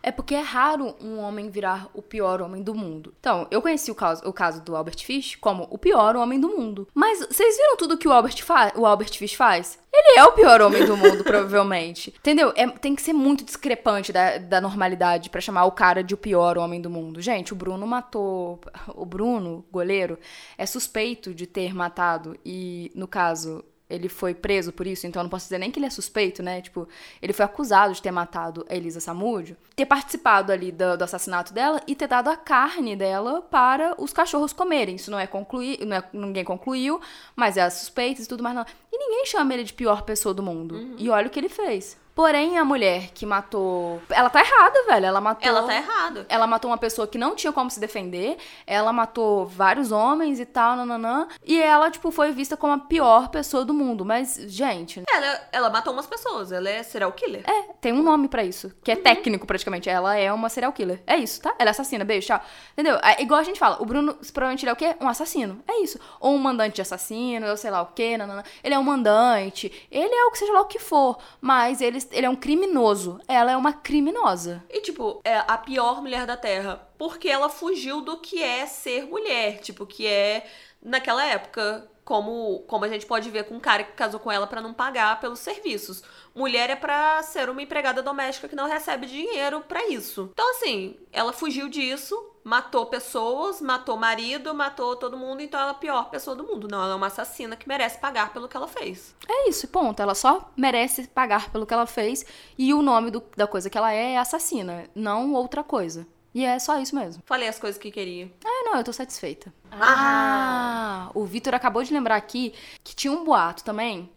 É 0.01 0.11
porque 0.11 0.35
é 0.35 0.41
raro 0.41 0.95
um 1.01 1.19
homem 1.19 1.49
virar 1.49 1.89
o 1.93 2.01
pior 2.01 2.41
homem 2.41 2.61
do 2.61 2.73
mundo. 2.73 3.13
Então, 3.19 3.47
eu 3.51 3.61
conheci 3.61 3.91
o 3.91 3.95
caso, 3.95 4.27
o 4.27 4.33
caso 4.33 4.61
do 4.61 4.75
Albert 4.75 5.03
Fish 5.03 5.35
como 5.35 5.67
o 5.69 5.77
pior 5.77 6.15
homem 6.15 6.39
do 6.39 6.49
mundo. 6.49 6.87
Mas 6.93 7.19
vocês 7.19 7.57
viram 7.57 7.77
tudo 7.77 7.97
que 7.97 8.07
o 8.07 8.11
Albert, 8.11 8.35
o 8.75 8.85
Albert 8.85 9.17
Fish 9.17 9.33
faz? 9.33 9.79
Ele 9.95 10.19
é 10.19 10.23
o 10.23 10.31
pior 10.31 10.59
homem 10.59 10.85
do 10.85 10.97
mundo, 10.97 11.21
provavelmente. 11.23 12.13
Entendeu? 12.17 12.51
É, 12.55 12.67
tem 12.67 12.95
que 12.95 13.01
ser 13.01 13.13
muito 13.13 13.43
discrepante 13.43 14.11
da, 14.11 14.39
da 14.39 14.59
normalidade 14.59 15.29
para 15.29 15.39
chamar 15.39 15.65
o 15.65 15.71
cara 15.71 16.03
de 16.03 16.15
o 16.15 16.17
pior 16.17 16.57
homem 16.57 16.81
do 16.81 16.89
mundo. 16.89 17.21
Gente, 17.21 17.53
o 17.53 17.55
Bruno 17.55 17.85
matou. 17.85 18.59
O 18.95 19.05
Bruno, 19.05 19.63
goleiro, 19.71 20.17
é 20.57 20.65
suspeito 20.65 21.33
de 21.33 21.45
ter 21.45 21.75
matado. 21.75 22.35
E, 22.43 22.91
no 22.95 23.07
caso, 23.07 23.63
ele 23.93 24.09
foi 24.09 24.33
preso 24.33 24.71
por 24.71 24.87
isso, 24.87 25.05
então 25.05 25.19
eu 25.19 25.23
não 25.23 25.29
posso 25.29 25.45
dizer 25.45 25.59
nem 25.59 25.69
que 25.69 25.79
ele 25.79 25.85
é 25.85 25.89
suspeito, 25.89 26.41
né? 26.41 26.61
Tipo, 26.61 26.87
ele 27.21 27.33
foi 27.33 27.45
acusado 27.45 27.93
de 27.93 28.01
ter 28.01 28.11
matado 28.11 28.65
a 28.69 28.75
Elisa 28.75 28.99
Samúdio, 28.99 29.55
ter 29.75 29.85
participado 29.85 30.51
ali 30.51 30.71
do, 30.71 30.97
do, 30.97 31.03
assassinato 31.03 31.53
dela 31.53 31.81
e 31.87 31.95
ter 31.95 32.07
dado 32.07 32.29
a 32.29 32.35
carne 32.35 32.95
dela 32.95 33.41
para 33.41 33.95
os 34.01 34.11
cachorros 34.11 34.53
comerem. 34.53 34.95
Isso 34.95 35.11
não 35.11 35.19
é 35.19 35.27
concluir, 35.27 35.85
não 35.85 35.97
é, 35.97 36.03
ninguém 36.11 36.43
concluiu, 36.43 36.99
mas 37.35 37.57
é 37.57 37.61
as 37.61 37.75
suspeitas 37.75 38.25
e 38.25 38.27
tudo 38.29 38.43
mais. 38.43 38.55
Não. 38.55 38.65
E 38.91 38.97
ninguém 38.97 39.25
chama 39.25 39.53
ele 39.53 39.63
de 39.63 39.73
pior 39.73 40.01
pessoa 40.03 40.33
do 40.33 40.43
mundo. 40.43 40.75
Uhum. 40.75 40.95
E 40.97 41.09
olha 41.09 41.27
o 41.27 41.29
que 41.29 41.39
ele 41.39 41.49
fez. 41.49 41.97
Porém, 42.15 42.59
a 42.59 42.65
mulher 42.65 43.09
que 43.13 43.25
matou. 43.25 44.01
Ela 44.09 44.29
tá 44.29 44.39
errada, 44.39 44.83
velho. 44.85 45.05
Ela 45.07 45.19
matou. 45.19 45.47
Ela 45.47 45.63
tá 45.63 45.75
errada. 45.75 46.25
Ela 46.29 46.45
matou 46.45 46.69
uma 46.69 46.77
pessoa 46.77 47.07
que 47.07 47.17
não 47.17 47.35
tinha 47.35 47.51
como 47.51 47.71
se 47.71 47.79
defender. 47.79 48.37
Ela 48.67 48.93
matou 48.93 49.47
vários 49.47 49.91
homens 49.91 50.39
e 50.39 50.45
tal, 50.45 50.75
nananã. 50.75 51.27
E 51.43 51.59
ela, 51.59 51.89
tipo, 51.89 52.11
foi 52.11 52.31
vista 52.31 52.55
como 52.55 52.73
a 52.73 52.77
pior 52.77 53.29
pessoa 53.29 53.65
do 53.65 53.73
mundo. 53.73 54.05
Mas, 54.05 54.35
gente. 54.47 55.01
Ela, 55.11 55.41
ela 55.51 55.69
matou 55.71 55.91
umas 55.91 56.05
pessoas. 56.05 56.51
Ela 56.51 56.69
é 56.69 56.83
serial 56.83 57.11
killer. 57.13 57.43
É, 57.49 57.73
tem 57.81 57.91
um 57.91 58.03
nome 58.03 58.27
para 58.27 58.43
isso. 58.43 58.71
Que 58.83 58.91
é 58.91 58.95
uhum. 58.95 59.01
técnico, 59.01 59.47
praticamente. 59.47 59.89
Ela 59.89 60.15
é 60.15 60.31
uma 60.31 60.49
serial 60.49 60.71
killer. 60.71 61.01
É 61.07 61.17
isso, 61.17 61.41
tá? 61.41 61.55
Ela 61.57 61.69
é 61.69 61.71
assassina. 61.71 62.05
Beijo, 62.05 62.27
tchau. 62.27 62.41
Entendeu? 62.73 62.99
É, 63.01 63.23
igual 63.23 63.39
a 63.39 63.43
gente 63.43 63.59
fala. 63.59 63.81
O 63.81 63.85
Bruno, 63.85 64.13
provavelmente, 64.31 64.63
ele 64.63 64.69
é 64.69 64.73
o 64.73 64.75
quê? 64.75 64.95
Um 65.01 65.07
assassino. 65.07 65.63
É 65.67 65.81
isso. 65.81 65.99
Ou 66.19 66.35
um 66.35 66.37
mandante 66.37 66.75
de 66.75 66.81
assassino, 66.83 67.47
ou 67.49 67.57
sei 67.57 67.71
lá 67.71 67.81
o 67.81 67.87
quê, 67.87 68.17
nananã. 68.17 68.43
Ele 68.63 68.75
é 68.75 68.79
um 68.79 68.83
mandante. 68.83 69.87
Ele 69.89 70.13
é 70.13 70.25
o 70.25 70.31
que 70.31 70.37
seja 70.37 70.53
lá 70.53 70.61
o 70.61 70.65
que 70.65 70.77
for. 70.77 71.17
Mas 71.41 71.81
ele, 71.81 72.02
ele 72.11 72.25
é 72.25 72.29
um 72.29 72.35
criminoso. 72.35 73.19
Ela 73.27 73.51
é 73.51 73.57
uma 73.57 73.73
criminosa. 73.73 74.63
E, 74.69 74.81
tipo, 74.81 75.21
é 75.23 75.37
a 75.37 75.57
pior 75.57 76.01
mulher 76.01 76.25
da 76.25 76.37
Terra. 76.37 76.87
Porque 76.97 77.29
ela 77.29 77.49
fugiu 77.49 78.01
do 78.01 78.17
que 78.17 78.41
é 78.41 78.65
ser 78.65 79.05
mulher. 79.05 79.59
Tipo, 79.59 79.85
que 79.85 80.05
é, 80.07 80.45
naquela 80.81 81.25
época, 81.25 81.89
como, 82.03 82.63
como 82.67 82.85
a 82.85 82.89
gente 82.89 83.05
pode 83.05 83.29
ver 83.29 83.45
com 83.45 83.55
um 83.55 83.59
cara 83.59 83.83
que 83.83 83.93
casou 83.93 84.19
com 84.19 84.31
ela 84.31 84.47
para 84.47 84.61
não 84.61 84.73
pagar 84.73 85.19
pelos 85.19 85.39
serviços. 85.39 86.03
Mulher 86.35 86.69
é 86.69 86.75
para 86.75 87.21
ser 87.23 87.49
uma 87.49 87.61
empregada 87.61 88.01
doméstica 88.01 88.47
que 88.47 88.55
não 88.55 88.67
recebe 88.67 89.05
dinheiro 89.05 89.61
para 89.61 89.87
isso. 89.87 90.29
Então, 90.33 90.49
assim, 90.51 90.97
ela 91.11 91.31
fugiu 91.31 91.69
disso, 91.69 92.32
matou 92.43 92.85
pessoas, 92.85 93.61
matou 93.61 93.97
marido, 93.97 94.53
matou 94.53 94.95
todo 94.95 95.17
mundo, 95.17 95.41
então 95.41 95.59
ela 95.59 95.69
é 95.69 95.71
a 95.71 95.75
pior 95.75 96.09
pessoa 96.09 96.35
do 96.35 96.43
mundo. 96.43 96.67
Não, 96.69 96.83
ela 96.83 96.93
é 96.93 96.95
uma 96.95 97.07
assassina 97.07 97.55
que 97.55 97.67
merece 97.67 97.97
pagar 97.97 98.33
pelo 98.33 98.47
que 98.47 98.57
ela 98.57 98.67
fez. 98.67 99.15
É 99.27 99.49
isso, 99.49 99.67
ponto. 99.67 100.01
Ela 100.01 100.15
só 100.15 100.51
merece 100.55 101.07
pagar 101.07 101.49
pelo 101.49 101.65
que 101.65 101.73
ela 101.73 101.87
fez 101.87 102.25
e 102.57 102.73
o 102.73 102.81
nome 102.81 103.09
do, 103.09 103.23
da 103.35 103.47
coisa 103.47 103.69
que 103.69 103.77
ela 103.77 103.93
é 103.93 104.03
é 104.03 104.17
assassina, 104.17 104.89
não 104.93 105.33
outra 105.33 105.63
coisa. 105.63 106.05
E 106.33 106.43
é 106.43 106.57
só 106.57 106.79
isso 106.79 106.95
mesmo. 106.95 107.21
Falei 107.25 107.47
as 107.47 107.59
coisas 107.59 107.79
que 107.79 107.91
queria. 107.91 108.31
É, 108.43 108.63
não, 108.63 108.75
eu 108.75 108.83
tô 108.83 108.91
satisfeita. 108.91 109.53
Ah! 109.71 111.07
ah 111.07 111.11
o 111.13 111.25
Vitor 111.25 111.53
acabou 111.53 111.83
de 111.83 111.93
lembrar 111.93 112.15
aqui 112.15 112.53
que 112.83 112.95
tinha 112.95 113.13
um 113.13 113.23
boato 113.23 113.63
também 113.63 114.09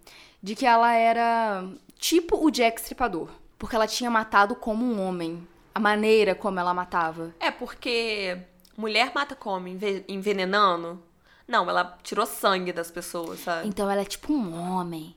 de 0.42 0.54
que 0.54 0.64
ela 0.64 0.92
era 0.92 1.68
tipo 1.98 2.42
o 2.44 2.50
Jack 2.50 2.80
Stripador. 2.80 3.28
Porque 3.58 3.76
ela 3.76 3.86
tinha 3.86 4.10
matado 4.10 4.54
como 4.54 4.84
um 4.84 5.06
homem. 5.06 5.46
A 5.76 5.78
maneira 5.78 6.34
como 6.34 6.58
ela 6.58 6.72
matava. 6.72 7.34
É, 7.38 7.50
porque 7.50 8.38
mulher 8.78 9.12
mata 9.14 9.36
como? 9.36 9.68
Envenenando? 10.08 11.02
Não, 11.46 11.68
ela 11.68 11.98
tirou 12.02 12.24
sangue 12.24 12.72
das 12.72 12.90
pessoas, 12.90 13.40
sabe? 13.40 13.68
Então 13.68 13.90
ela 13.90 14.00
é 14.00 14.04
tipo 14.06 14.32
um 14.32 14.58
homem. 14.58 15.14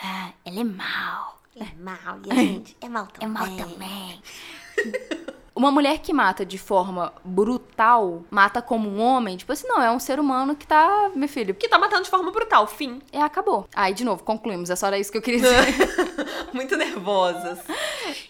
Ah, 0.00 0.30
ela 0.44 0.60
é 0.60 0.64
mal. 0.64 1.42
É 1.56 1.74
mal, 1.82 2.20
e 2.24 2.30
a 2.30 2.34
gente 2.36 2.76
é 2.80 2.88
mal 2.88 3.08
também. 3.08 3.26
É 3.28 3.32
mal 3.32 3.56
também. 3.56 4.22
Uma 5.56 5.70
mulher 5.70 6.00
que 6.00 6.12
mata 6.12 6.44
de 6.44 6.58
forma 6.58 7.14
brutal, 7.24 8.22
mata 8.30 8.60
como 8.60 8.90
um 8.90 9.00
homem, 9.00 9.38
tipo 9.38 9.50
assim, 9.50 9.66
não, 9.66 9.80
é 9.80 9.90
um 9.90 9.98
ser 9.98 10.20
humano 10.20 10.54
que 10.54 10.66
tá, 10.66 11.10
meu 11.14 11.28
filho. 11.28 11.54
Que 11.54 11.66
tá 11.66 11.78
matando 11.78 12.02
de 12.02 12.10
forma 12.10 12.30
brutal, 12.30 12.66
fim. 12.66 13.00
É, 13.10 13.22
acabou. 13.22 13.66
Aí, 13.74 13.94
de 13.94 14.04
novo, 14.04 14.22
concluímos. 14.22 14.68
É 14.68 14.76
só 14.76 14.94
isso 14.94 15.10
que 15.10 15.16
eu 15.16 15.22
queria 15.22 15.40
dizer. 15.40 15.64
Muito 16.52 16.76
nervosas. 16.76 17.58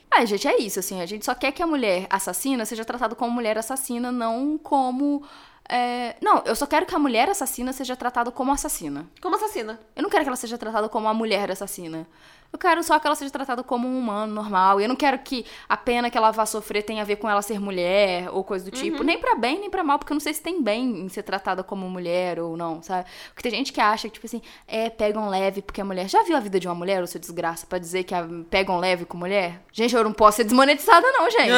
Ah, 0.08 0.24
gente, 0.24 0.46
é 0.46 0.56
isso, 0.60 0.78
assim. 0.78 1.00
A 1.02 1.06
gente 1.06 1.24
só 1.24 1.34
quer 1.34 1.50
que 1.50 1.60
a 1.62 1.66
mulher 1.66 2.06
assassina 2.08 2.64
seja 2.64 2.84
tratada 2.84 3.16
como 3.16 3.32
mulher 3.32 3.58
assassina, 3.58 4.12
não 4.12 4.56
como 4.56 5.22
É, 5.68 6.14
não, 6.22 6.42
eu 6.46 6.54
só 6.54 6.64
quero 6.64 6.86
que 6.86 6.94
a 6.94 6.98
mulher 6.98 7.28
assassina 7.28 7.72
seja 7.72 7.96
tratada 7.96 8.30
como 8.30 8.52
assassina. 8.52 9.04
Como 9.20 9.34
assassina. 9.34 9.80
Eu 9.96 10.02
não 10.04 10.10
quero 10.10 10.22
que 10.22 10.28
ela 10.28 10.36
seja 10.36 10.56
tratada 10.56 10.88
como 10.88 11.08
a 11.08 11.14
mulher 11.14 11.50
assassina. 11.50 12.06
Eu 12.52 12.58
quero 12.58 12.82
só 12.82 12.98
que 12.98 13.06
ela 13.06 13.16
seja 13.16 13.30
tratada 13.30 13.62
como 13.62 13.86
um 13.86 13.98
humano 13.98 14.32
normal. 14.32 14.80
E 14.80 14.84
eu 14.84 14.88
não 14.88 14.96
quero 14.96 15.18
que 15.18 15.44
a 15.68 15.76
pena 15.76 16.10
que 16.10 16.16
ela 16.16 16.30
vá 16.30 16.46
sofrer 16.46 16.82
tenha 16.82 17.02
a 17.02 17.04
ver 17.04 17.16
com 17.16 17.28
ela 17.28 17.42
ser 17.42 17.60
mulher 17.60 18.28
ou 18.32 18.42
coisa 18.44 18.64
do 18.64 18.70
tipo. 18.70 19.02
Nem 19.02 19.18
pra 19.18 19.34
bem, 19.34 19.60
nem 19.60 19.70
pra 19.70 19.84
mal, 19.84 19.98
porque 19.98 20.12
eu 20.12 20.14
não 20.14 20.20
sei 20.20 20.32
se 20.32 20.42
tem 20.42 20.62
bem 20.62 21.00
em 21.00 21.08
ser 21.08 21.22
tratada 21.22 21.62
como 21.62 21.88
mulher 21.88 22.38
ou 22.40 22.56
não, 22.56 22.82
sabe? 22.82 23.08
Porque 23.34 23.48
tem 23.48 23.58
gente 23.58 23.72
que 23.72 23.80
acha 23.80 24.08
que, 24.08 24.14
tipo 24.14 24.26
assim, 24.26 24.40
é, 24.66 24.88
pegam 24.88 25.28
leve 25.28 25.62
porque 25.62 25.80
é 25.80 25.84
mulher. 25.84 26.08
Já 26.08 26.22
viu 26.22 26.36
a 26.36 26.40
vida 26.40 26.58
de 26.58 26.66
uma 26.66 26.74
mulher, 26.74 27.00
ou 27.00 27.06
seu 27.06 27.20
desgraça, 27.20 27.66
pra 27.66 27.78
dizer 27.78 28.04
que 28.04 28.14
a, 28.14 28.26
pegam 28.48 28.78
leve 28.78 29.04
com 29.04 29.16
mulher? 29.16 29.62
Gente, 29.72 29.94
eu 29.94 30.04
não 30.04 30.12
posso 30.12 30.36
ser 30.38 30.44
desmonetizada, 30.44 31.06
não, 31.12 31.30
gente. 31.30 31.50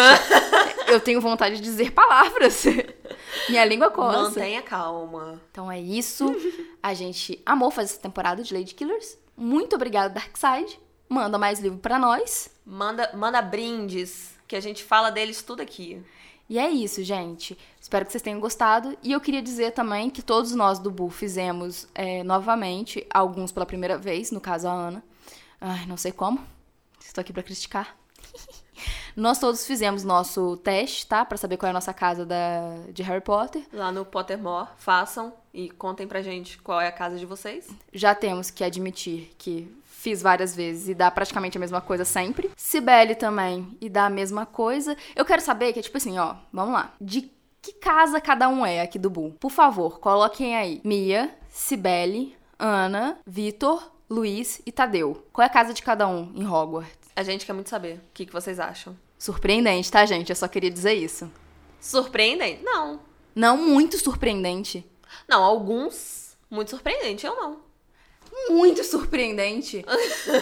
eu 0.88 1.01
tenho 1.01 1.20
vontade 1.20 1.57
de 1.57 1.62
dizer 1.62 1.92
palavras. 1.92 2.64
Minha 3.48 3.64
língua 3.64 3.90
coça. 3.90 4.22
Mantenha 4.22 4.62
calma. 4.62 5.40
Então 5.51 5.70
é 5.70 5.81
isso. 5.81 6.35
A 6.83 6.94
gente 6.94 7.40
amou 7.44 7.70
fazer 7.70 7.92
essa 7.92 8.01
temporada 8.01 8.42
de 8.42 8.55
Lady 8.55 8.74
Killers. 8.74 9.18
Muito 9.38 9.77
obrigada, 9.77 10.14
Darkseid. 10.14 10.81
Manda 11.09 11.38
mais 11.38 11.61
livro 11.61 11.79
pra 11.79 11.96
nós. 11.96 12.51
Manda, 12.66 13.09
manda 13.14 13.40
brindes, 13.40 14.37
que 14.48 14.57
a 14.57 14.61
gente 14.61 14.83
fala 14.83 15.11
deles 15.11 15.42
tudo 15.42 15.62
aqui. 15.62 16.03
E 16.48 16.59
é 16.59 16.68
isso, 16.68 17.05
gente. 17.05 17.57
Espero 17.81 18.05
que 18.05 18.11
vocês 18.11 18.20
tenham 18.20 18.40
gostado. 18.40 18.98
E 19.01 19.12
eu 19.12 19.20
queria 19.20 19.40
dizer 19.40 19.70
também 19.70 20.11
que 20.11 20.22
todos 20.22 20.53
nós 20.57 20.81
do 20.81 20.90
Bu 20.90 21.09
fizemos 21.09 21.87
é, 21.94 22.24
novamente, 22.24 23.07
alguns 23.14 23.53
pela 23.53 23.64
primeira 23.64 23.96
vez, 23.96 24.33
no 24.33 24.40
caso 24.40 24.66
a 24.66 24.72
Ana. 24.72 25.05
Ai, 25.61 25.87
não 25.87 25.96
sei 25.96 26.11
como. 26.11 26.44
Estou 27.01 27.22
aqui 27.22 27.33
pra 27.33 27.42
criticar. 27.42 27.96
Nós 29.16 29.38
todos 29.38 29.66
fizemos 29.66 30.05
nosso 30.05 30.57
teste, 30.59 31.07
tá? 31.07 31.24
Pra 31.24 31.37
saber 31.37 31.57
qual 31.57 31.68
é 31.68 31.70
a 31.70 31.74
nossa 31.74 31.92
casa 31.92 32.24
da, 32.24 32.77
de 32.92 33.03
Harry 33.03 33.20
Potter. 33.20 33.66
Lá 33.72 33.90
no 33.90 34.05
Pottermore, 34.05 34.68
façam 34.77 35.35
e 35.59 35.68
contem 35.68 36.07
pra 36.07 36.23
gente 36.23 36.57
qual 36.59 36.81
é 36.81 36.87
a 36.87 36.92
casa 36.92 37.18
de 37.18 37.27
vocês. 37.27 37.68
Já 37.92 38.14
temos 38.14 38.49
que 38.49 38.62
admitir 38.62 39.33
que 39.37 39.68
fiz 39.85 40.23
várias 40.23 40.55
vezes 40.55 40.88
e 40.88 40.94
dá 40.94 41.11
praticamente 41.11 41.59
a 41.59 41.61
mesma 41.61 41.81
coisa 41.81 42.05
sempre. 42.05 42.49
Cibele 42.57 43.16
também, 43.16 43.77
e 43.81 43.88
dá 43.88 44.07
a 44.07 44.11
mesma 44.11 44.47
coisa. 44.47 44.97
Eu 45.16 45.25
quero 45.25 45.42
saber 45.42 45.73
que 45.73 45.81
é 45.81 45.83
tipo 45.83 45.97
assim, 45.97 46.16
ó, 46.16 46.37
vamos 46.53 46.75
lá. 46.75 46.94
De 47.01 47.29
que 47.61 47.73
casa 47.73 48.21
cada 48.21 48.49
um 48.49 48.64
é 48.64 48.81
aqui 48.81 49.01
do 49.01 49.11
Bu? 49.11 49.33
Por 49.40 49.51
favor, 49.51 49.99
coloquem 49.99 50.57
aí. 50.57 50.81
Mia, 50.85 51.37
Cibele, 51.51 52.37
Ana, 52.57 53.18
Vitor, 53.27 53.90
Luiz 54.09 54.62
e 54.64 54.71
Tadeu. 54.71 55.27
Qual 55.33 55.42
é 55.42 55.47
a 55.47 55.53
casa 55.53 55.75
de 55.75 55.83
cada 55.83 56.07
um 56.07 56.31
em 56.37 56.47
Hogwarts? 56.47 57.11
A 57.16 57.25
gente 57.25 57.44
quer 57.44 57.53
muito 57.53 57.68
saber 57.68 57.97
o 57.97 58.01
que, 58.14 58.27
que 58.27 58.33
vocês 58.33 58.61
acham. 58.61 58.97
Surpreendente, 59.18 59.90
tá, 59.90 60.07
gente? 60.07 60.31
Eu 60.31 60.37
só 60.37 60.47
queria 60.47 60.71
dizer 60.71 60.94
isso. 60.94 61.29
Surpreendem? 61.81 62.61
Não. 62.62 63.01
Não 63.35 63.57
muito 63.57 63.99
surpreendente. 63.99 64.87
Não, 65.27 65.42
alguns 65.42 66.37
muito 66.51 66.71
surpreendente, 66.71 67.27
eu 67.27 67.37
não. 67.37 67.61
Muito 68.51 68.83
surpreendente. 68.85 69.85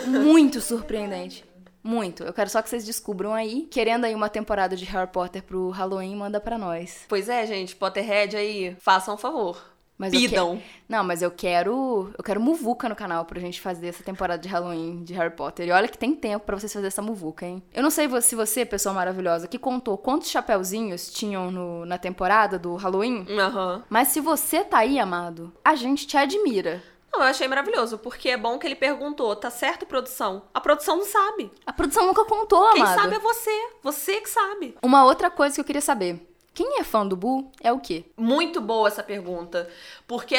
muito 0.07 0.61
surpreendente. 0.61 1.45
Muito. 1.83 2.25
Eu 2.25 2.33
quero 2.33 2.51
só 2.51 2.61
que 2.61 2.69
vocês 2.69 2.85
descubram 2.85 3.33
aí. 3.33 3.69
Querendo 3.71 4.05
aí 4.05 4.15
uma 4.15 4.29
temporada 4.29 4.77
de 4.77 4.85
Harry 4.87 5.11
Potter 5.11 5.43
pro 5.43 5.71
Halloween, 5.71 6.17
manda 6.17 6.41
pra 6.41 6.59
nós. 6.59 7.05
Pois 7.09 7.29
é, 7.29 7.47
gente, 7.47 7.77
Potterhead 7.77 8.37
aí, 8.37 8.77
façam 8.81 9.15
um 9.15 9.19
favor. 9.19 9.76
Mas 9.99 10.11
Pidam. 10.11 10.59
que- 10.59 10.63
Não, 10.89 11.03
mas 11.03 11.23
eu 11.23 11.31
quero. 11.31 12.13
Eu 12.19 12.23
quero 12.23 12.39
muvuca 12.41 12.89
no 12.89 12.95
canal 12.95 13.25
pra 13.25 13.41
gente 13.41 13.61
fazer 13.61 13.89
essa 13.89 14.03
temporada 14.05 14.41
de 14.43 14.49
Halloween 14.49 15.03
de 15.03 15.15
Harry 15.15 15.35
Potter. 15.35 15.67
E 15.67 15.73
olha 15.73 15.89
que 15.89 15.97
tem 15.97 16.15
tempo 16.15 16.45
pra 16.45 16.59
vocês 16.59 16.71
fazerem 16.73 16.89
essa 16.89 17.01
muvuca, 17.01 17.47
hein? 17.47 17.63
Eu 17.73 17.83
não 17.83 17.91
sei 17.91 18.09
se 18.21 18.35
você, 18.35 18.67
pessoa 18.67 18.95
maravilhosa, 18.95 19.49
que 19.49 19.59
contou 19.59 19.97
quantos 19.97 20.29
chapeuzinhos 20.29 21.11
tinham 21.11 21.51
no- 21.51 21.87
na 21.87 21.97
temporada 21.97 22.59
do 22.59 22.75
Halloween. 22.77 23.27
Aham. 23.39 23.85
Mas 23.89 24.09
se 24.09 24.21
você 24.21 24.63
tá 24.63 24.79
aí, 24.79 24.99
amado, 24.99 25.53
a 25.65 25.75
gente 25.75 26.07
te 26.07 26.17
admira. 26.17 26.83
Não, 27.13 27.23
eu 27.23 27.29
achei 27.31 27.49
maravilhoso, 27.49 27.97
porque 27.97 28.29
é 28.29 28.37
bom 28.37 28.59
que 28.59 28.67
ele 28.67 28.75
perguntou, 28.77 29.35
tá 29.35 29.49
certo, 29.49 29.87
produção? 29.87 30.43
A 30.53 30.61
produção 30.61 30.99
não 30.99 31.05
sabe. 31.07 31.51
A 31.65 31.73
produção 31.73 32.07
nunca 32.07 32.27
contou, 32.27 32.73
Quem 32.75 32.83
amado. 32.83 33.01
sabe 33.01 33.15
é 33.15 33.19
você. 33.19 33.69
Você 33.83 34.21
que 34.21 34.29
sabe. 34.29 34.77
Uma 34.83 35.05
outra 35.07 35.31
coisa 35.31 35.55
que 35.55 35.61
eu 35.63 35.65
queria 35.65 35.81
saber. 35.81 36.21
Quem 36.57 36.81
é 36.81 36.85
fã 36.85 37.07
do 37.07 37.14
Bu 37.14 37.53
é 37.62 37.71
o 37.71 37.79
quê? 37.79 38.07
Muito 38.16 38.62
boa 38.62 38.88
essa 38.88 39.03
pergunta. 39.03 39.69
Porque 40.07 40.37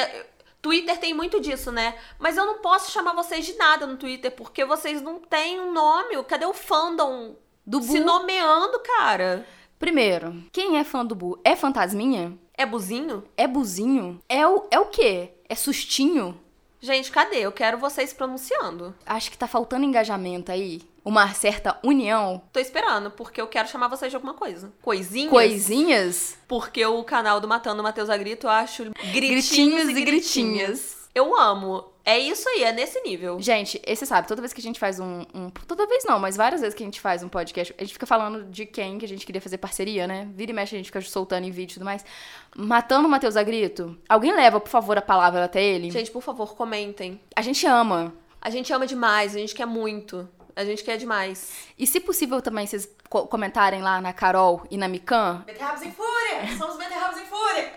Twitter 0.63 0.97
tem 0.97 1.13
muito 1.13 1.39
disso, 1.39 1.71
né? 1.71 1.93
Mas 2.17 2.36
eu 2.36 2.43
não 2.43 2.58
posso 2.58 2.91
chamar 2.91 3.13
vocês 3.13 3.45
de 3.45 3.53
nada 3.53 3.86
no 3.86 3.97
Twitter, 3.97 4.32
porque 4.32 4.65
vocês 4.65 4.99
não 4.99 5.19
têm 5.19 5.60
um 5.60 5.71
nome. 5.71 6.21
Cadê 6.23 6.47
o 6.47 6.53
fandom 6.56 7.36
Do 7.63 7.80
se 7.84 7.99
Bu. 7.99 8.06
nomeando, 8.06 8.80
cara? 8.80 9.45
Primeiro, 9.77 10.43
quem 10.51 10.80
é 10.80 10.84
fã 10.84 11.06
do 11.06 11.13
Bu? 11.13 11.39
É 11.43 11.56
fantasminha? 11.56 12.36
É 12.56 12.65
buzinho? 12.65 13.23
É 13.38 13.45
buzinho? 13.45 14.19
É 14.27 14.47
o, 14.47 14.65
é 14.71 14.80
o 14.80 14.88
quê? 14.88 15.34
É 15.47 15.53
sustinho? 15.53 16.36
Gente, 16.82 17.12
cadê? 17.12 17.38
Eu 17.38 17.51
quero 17.51 17.77
vocês 17.77 18.12
pronunciando. 18.12 18.95
Acho 19.06 19.30
que 19.30 19.38
tá 19.38 19.47
faltando 19.47 19.86
engajamento 19.86 20.51
aí. 20.51 20.82
Uma 21.08 21.34
certa 21.34 21.80
união. 21.86 22.41
Tô 22.52 22.60
esperando, 22.60 23.10
porque 23.12 23.39
eu 23.39 23.48
quero 23.48 23.70
chamar 23.70 23.88
vocês 23.88 24.12
de 24.12 24.15
alguma 24.17 24.34
coisa. 24.34 24.74
Coisinhas? 24.82 25.30
Coisinhas? 25.32 26.38
Porque 26.50 26.86
o 26.86 27.02
canal 27.04 27.39
do 27.39 27.48
Matando 27.48 27.82
Matheus 27.82 28.10
a 28.10 28.17
Grito 28.17 28.46
eu 28.48 28.52
acho 28.52 28.84
gritinhos, 29.13 29.13
Gritinhos 29.13 29.88
e 29.88 29.91
e 29.91 29.93
gritinhas. 30.04 30.04
gritinhas. 30.06 30.98
Eu 31.15 31.34
amo. 31.39 31.86
É 32.04 32.20
isso 32.20 32.48
aí, 32.50 32.63
é 32.63 32.74
nesse 32.74 33.00
nível. 33.02 33.38
Gente, 33.39 33.82
esse 33.86 34.06
sabe, 34.06 34.28
toda 34.28 34.41
vez 34.41 34.52
que 34.52 34.60
a 34.60 34.63
gente 34.63 34.80
faz 34.80 35.00
um, 35.00 35.22
um- 35.34 35.50
Toda 35.65 35.88
vez 35.88 36.04
não, 36.06 36.20
mas 36.20 36.36
várias 36.38 36.60
vezes 36.62 36.76
que 36.76 36.84
a 36.84 36.86
gente 36.86 37.00
faz 37.02 37.24
um 37.24 37.30
podcast, 37.30 37.74
a 37.78 37.82
gente 37.84 37.93
fica 37.93 38.06
falando 38.06 38.43
de 38.43 38.65
quem 38.65 38.98
que 38.98 39.06
a 39.06 39.08
gente 39.08 39.26
queria 39.26 39.41
fazer 39.41 39.58
parceria, 39.58 40.08
né? 40.08 40.28
Vira 40.36 40.52
e 40.52 40.54
mexe, 40.54 40.76
a 40.76 40.78
gente 40.78 40.86
fica 40.88 41.02
soltando 41.02 41.46
em 41.46 41.52
vídeo 41.52 41.72
e 41.72 41.76
tudo 41.76 41.86
mais. 41.86 42.04
Matando 42.56 43.08
o 43.08 43.12
Matheus 43.12 43.36
a 43.38 43.43
grito. 43.43 43.98
Alguém 44.10 44.34
leva, 44.36 44.60
por 44.60 44.70
favor, 44.70 44.98
a 44.98 45.02
palavra 45.02 45.46
até 45.46 45.63
ele? 45.63 45.89
Gente, 45.89 46.12
por 46.12 46.22
favor, 46.22 46.54
comentem. 46.56 47.20
A 47.36 47.41
gente 47.41 47.65
ama. 47.65 48.13
A 48.39 48.50
gente 48.50 48.72
ama 48.72 48.86
demais, 48.86 49.36
a 49.36 49.39
gente 49.39 49.56
quer 49.56 49.65
muito. 49.65 50.30
A 50.58 50.65
gente 50.65 50.84
quer 50.84 50.98
demais. 50.98 51.52
E 51.78 51.86
se 51.86 52.00
possível 52.00 52.41
também 52.41 52.65
vocês 52.65 52.89
co- 53.10 53.28
comentarem 53.28 53.82
lá 53.82 54.02
na 54.02 54.12
Carol 54.12 54.63
e 54.72 54.78
na 54.78 54.88
Mikan 54.88 55.43
Beterrabos 55.46 55.84
em 55.84 55.91
fúria! 55.91 56.58
Somos 56.58 56.78
beterrabos 56.78 57.20
em 57.22 57.26
fúria! 57.26 57.74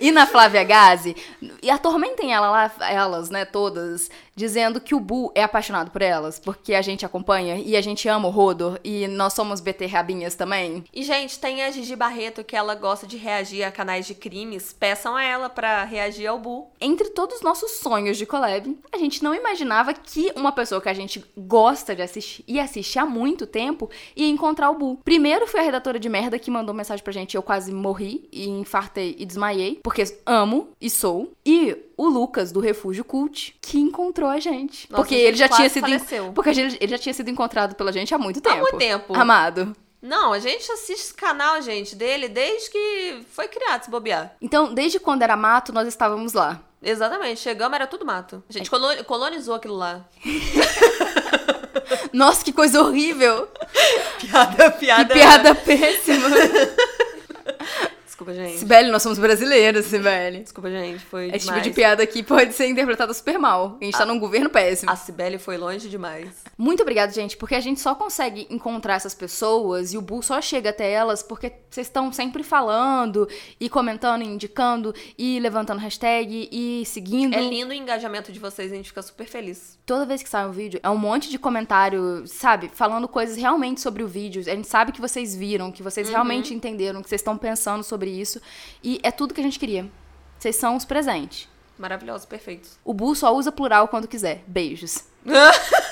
e 0.00 0.10
na 0.10 0.26
Flávia 0.26 0.64
Gazi 0.64 1.16
e 1.62 1.70
atormentem 1.70 2.34
ela 2.34 2.50
lá, 2.50 2.72
elas, 2.90 3.30
né, 3.30 3.44
todas, 3.44 4.10
dizendo 4.36 4.80
que 4.80 4.94
o 4.94 5.00
Bu 5.00 5.32
é 5.34 5.42
apaixonado 5.42 5.90
por 5.90 6.02
elas, 6.02 6.38
porque 6.38 6.74
a 6.74 6.82
gente 6.82 7.04
acompanha 7.06 7.56
e 7.56 7.74
a 7.74 7.80
gente 7.80 8.06
ama 8.06 8.28
o 8.28 8.30
Rodor 8.30 8.78
e 8.84 9.08
nós 9.08 9.32
somos 9.32 9.60
beterrabinhas 9.60 10.34
também. 10.34 10.84
E, 10.92 11.02
gente, 11.02 11.38
tem 11.38 11.62
a 11.62 11.70
Gigi 11.70 11.96
Barreto 11.96 12.44
que 12.44 12.54
ela 12.54 12.74
gosta 12.74 13.06
de 13.06 13.16
reagir 13.16 13.64
a 13.64 13.72
canais 13.72 14.06
de 14.06 14.14
crimes. 14.14 14.74
Peçam 14.78 15.16
a 15.16 15.24
ela 15.24 15.48
pra 15.48 15.84
reagir 15.84 16.26
ao 16.26 16.38
Bu. 16.38 16.68
Entre 16.80 17.08
todos 17.10 17.36
os 17.36 17.42
nossos 17.42 17.78
sonhos 17.78 18.18
de 18.18 18.26
collab, 18.26 18.78
a 18.92 18.98
gente 18.98 19.24
não 19.24 19.34
imaginava 19.34 19.94
que 19.94 20.30
uma 20.36 20.52
pessoa 20.52 20.80
que 20.80 20.88
a 20.88 20.94
gente 20.94 21.24
gosta 21.36 21.96
de 21.96 22.02
assistir 22.02 22.44
e 22.46 22.60
assiste 22.60 22.98
há 22.98 23.06
muito 23.06 23.46
tempo 23.46 23.88
ia 24.14 24.28
encontrar 24.28 24.70
o 24.70 24.74
Bu. 24.74 25.00
Primeiro 25.02 25.46
foi 25.46 25.60
a 25.60 25.62
redatora 25.62 25.98
de 25.98 26.08
merda 26.08 26.38
que 26.38 26.50
mandou 26.50 26.74
mensagem 26.74 27.02
pra 27.02 27.12
gente, 27.12 27.34
eu 27.34 27.42
quase 27.42 27.72
morri 27.72 28.28
e 28.30 28.48
infartei 28.48 29.16
e 29.18 29.24
desmaiei, 29.24 29.80
porque 29.82 30.04
amo 30.26 30.68
e 30.80 30.90
sou. 30.90 31.32
E 31.44 31.85
o 31.96 32.06
Lucas 32.08 32.52
do 32.52 32.60
Refúgio 32.60 33.04
Cult 33.04 33.56
que 33.60 33.78
encontrou 33.78 34.28
a 34.28 34.38
gente. 34.38 34.90
Nossa, 34.90 35.02
porque 35.02 35.14
a 35.14 35.18
gente 35.18 35.28
ele 35.28 35.36
já 35.36 35.48
tinha 35.48 35.68
sido 35.68 35.82
faleceu. 35.84 36.32
porque 36.34 36.52
gente- 36.52 36.76
ele 36.80 36.90
já 36.90 36.98
tinha 36.98 37.14
sido 37.14 37.30
encontrado 37.30 37.74
pela 37.74 37.92
gente 37.92 38.14
há 38.14 38.18
muito 38.18 38.38
Há 38.38 38.42
tempo. 38.42 38.60
muito 38.62 38.76
tempo. 38.78 39.14
Amado. 39.16 39.74
Não, 40.02 40.32
a 40.32 40.38
gente 40.38 40.70
assiste 40.70 41.02
esse 41.04 41.14
canal, 41.14 41.60
gente, 41.62 41.96
dele 41.96 42.28
desde 42.28 42.70
que 42.70 43.22
foi 43.32 43.48
criado, 43.48 43.84
se 43.84 43.90
bobear. 43.90 44.36
Então, 44.40 44.72
desde 44.72 45.00
quando 45.00 45.22
era 45.22 45.36
mato, 45.36 45.72
nós 45.72 45.88
estávamos 45.88 46.32
lá. 46.32 46.60
Exatamente, 46.82 47.40
chegamos, 47.40 47.74
era 47.74 47.86
tudo 47.86 48.04
mato. 48.04 48.44
A 48.48 48.52
gente 48.52 48.70
colo- 48.70 49.02
colonizou 49.04 49.54
aquilo 49.54 49.74
lá. 49.74 50.04
Nossa, 52.12 52.44
que 52.44 52.52
coisa 52.52 52.80
horrível! 52.82 53.48
Piada, 54.20 54.70
Que 54.72 54.78
piada. 54.80 55.14
piada 55.14 55.54
péssima! 55.54 56.28
Desculpa, 58.16 58.32
gente. 58.32 58.58
Sibeli, 58.60 58.90
nós 58.90 59.02
somos 59.02 59.18
brasileiros, 59.18 59.84
Sibeli. 59.84 60.40
Desculpa, 60.40 60.70
gente, 60.70 61.04
foi 61.04 61.26
Esse 61.26 61.40
tipo 61.40 61.48
demais. 61.48 61.62
de 61.64 61.70
piada 61.70 62.02
aqui 62.02 62.22
pode 62.22 62.54
ser 62.54 62.66
interpretada 62.66 63.12
super 63.12 63.38
mal. 63.38 63.76
A 63.78 63.84
gente 63.84 63.98
tá 63.98 64.06
num 64.06 64.18
governo 64.18 64.48
péssimo. 64.48 64.90
A 64.90 64.96
Cibele 64.96 65.38
foi 65.38 65.58
longe 65.58 65.86
demais. 65.86 66.30
Muito 66.56 66.80
obrigada, 66.80 67.12
gente, 67.12 67.36
porque 67.36 67.54
a 67.54 67.60
gente 67.60 67.78
só 67.78 67.94
consegue 67.94 68.46
encontrar 68.48 68.94
essas 68.94 69.12
pessoas 69.12 69.92
e 69.92 69.98
o 69.98 70.00
Bull 70.00 70.22
só 70.22 70.40
chega 70.40 70.70
até 70.70 70.90
elas 70.90 71.22
porque 71.22 71.52
vocês 71.68 71.88
estão 71.88 72.10
sempre 72.10 72.42
falando 72.42 73.28
e 73.60 73.68
comentando, 73.68 74.22
e 74.22 74.26
indicando 74.26 74.94
e 75.18 75.38
levantando 75.38 75.80
hashtag 75.80 76.48
e 76.50 76.86
seguindo. 76.86 77.34
É 77.34 77.42
lindo 77.42 77.70
o 77.70 77.74
engajamento 77.74 78.32
de 78.32 78.40
vocês, 78.40 78.72
a 78.72 78.76
gente 78.76 78.88
fica 78.88 79.02
super 79.02 79.26
feliz. 79.26 79.78
Toda 79.84 80.06
vez 80.06 80.22
que 80.22 80.28
sai 80.30 80.46
um 80.46 80.52
vídeo, 80.52 80.80
é 80.82 80.88
um 80.88 80.96
monte 80.96 81.28
de 81.28 81.38
comentário, 81.38 82.26
sabe? 82.26 82.70
Falando 82.72 83.06
coisas 83.06 83.36
realmente 83.36 83.82
sobre 83.82 84.02
o 84.02 84.08
vídeo. 84.08 84.40
A 84.40 84.54
gente 84.54 84.68
sabe 84.68 84.90
que 84.90 85.02
vocês 85.02 85.36
viram, 85.36 85.70
que 85.70 85.82
vocês 85.82 86.08
realmente 86.08 86.54
entenderam, 86.54 87.02
que 87.02 87.10
vocês 87.10 87.20
estão 87.20 87.36
pensando 87.36 87.84
sobre 87.84 88.05
isso. 88.10 88.40
E 88.82 89.00
é 89.02 89.10
tudo 89.10 89.34
que 89.34 89.40
a 89.40 89.44
gente 89.44 89.58
queria. 89.58 89.90
Vocês 90.38 90.56
são 90.56 90.76
os 90.76 90.84
presentes. 90.84 91.48
Maravilhosos, 91.78 92.26
perfeitos. 92.26 92.78
O 92.84 92.94
Bu 92.94 93.14
só 93.14 93.34
usa 93.34 93.52
plural 93.52 93.88
quando 93.88 94.08
quiser. 94.08 94.42
Beijos. 94.46 95.04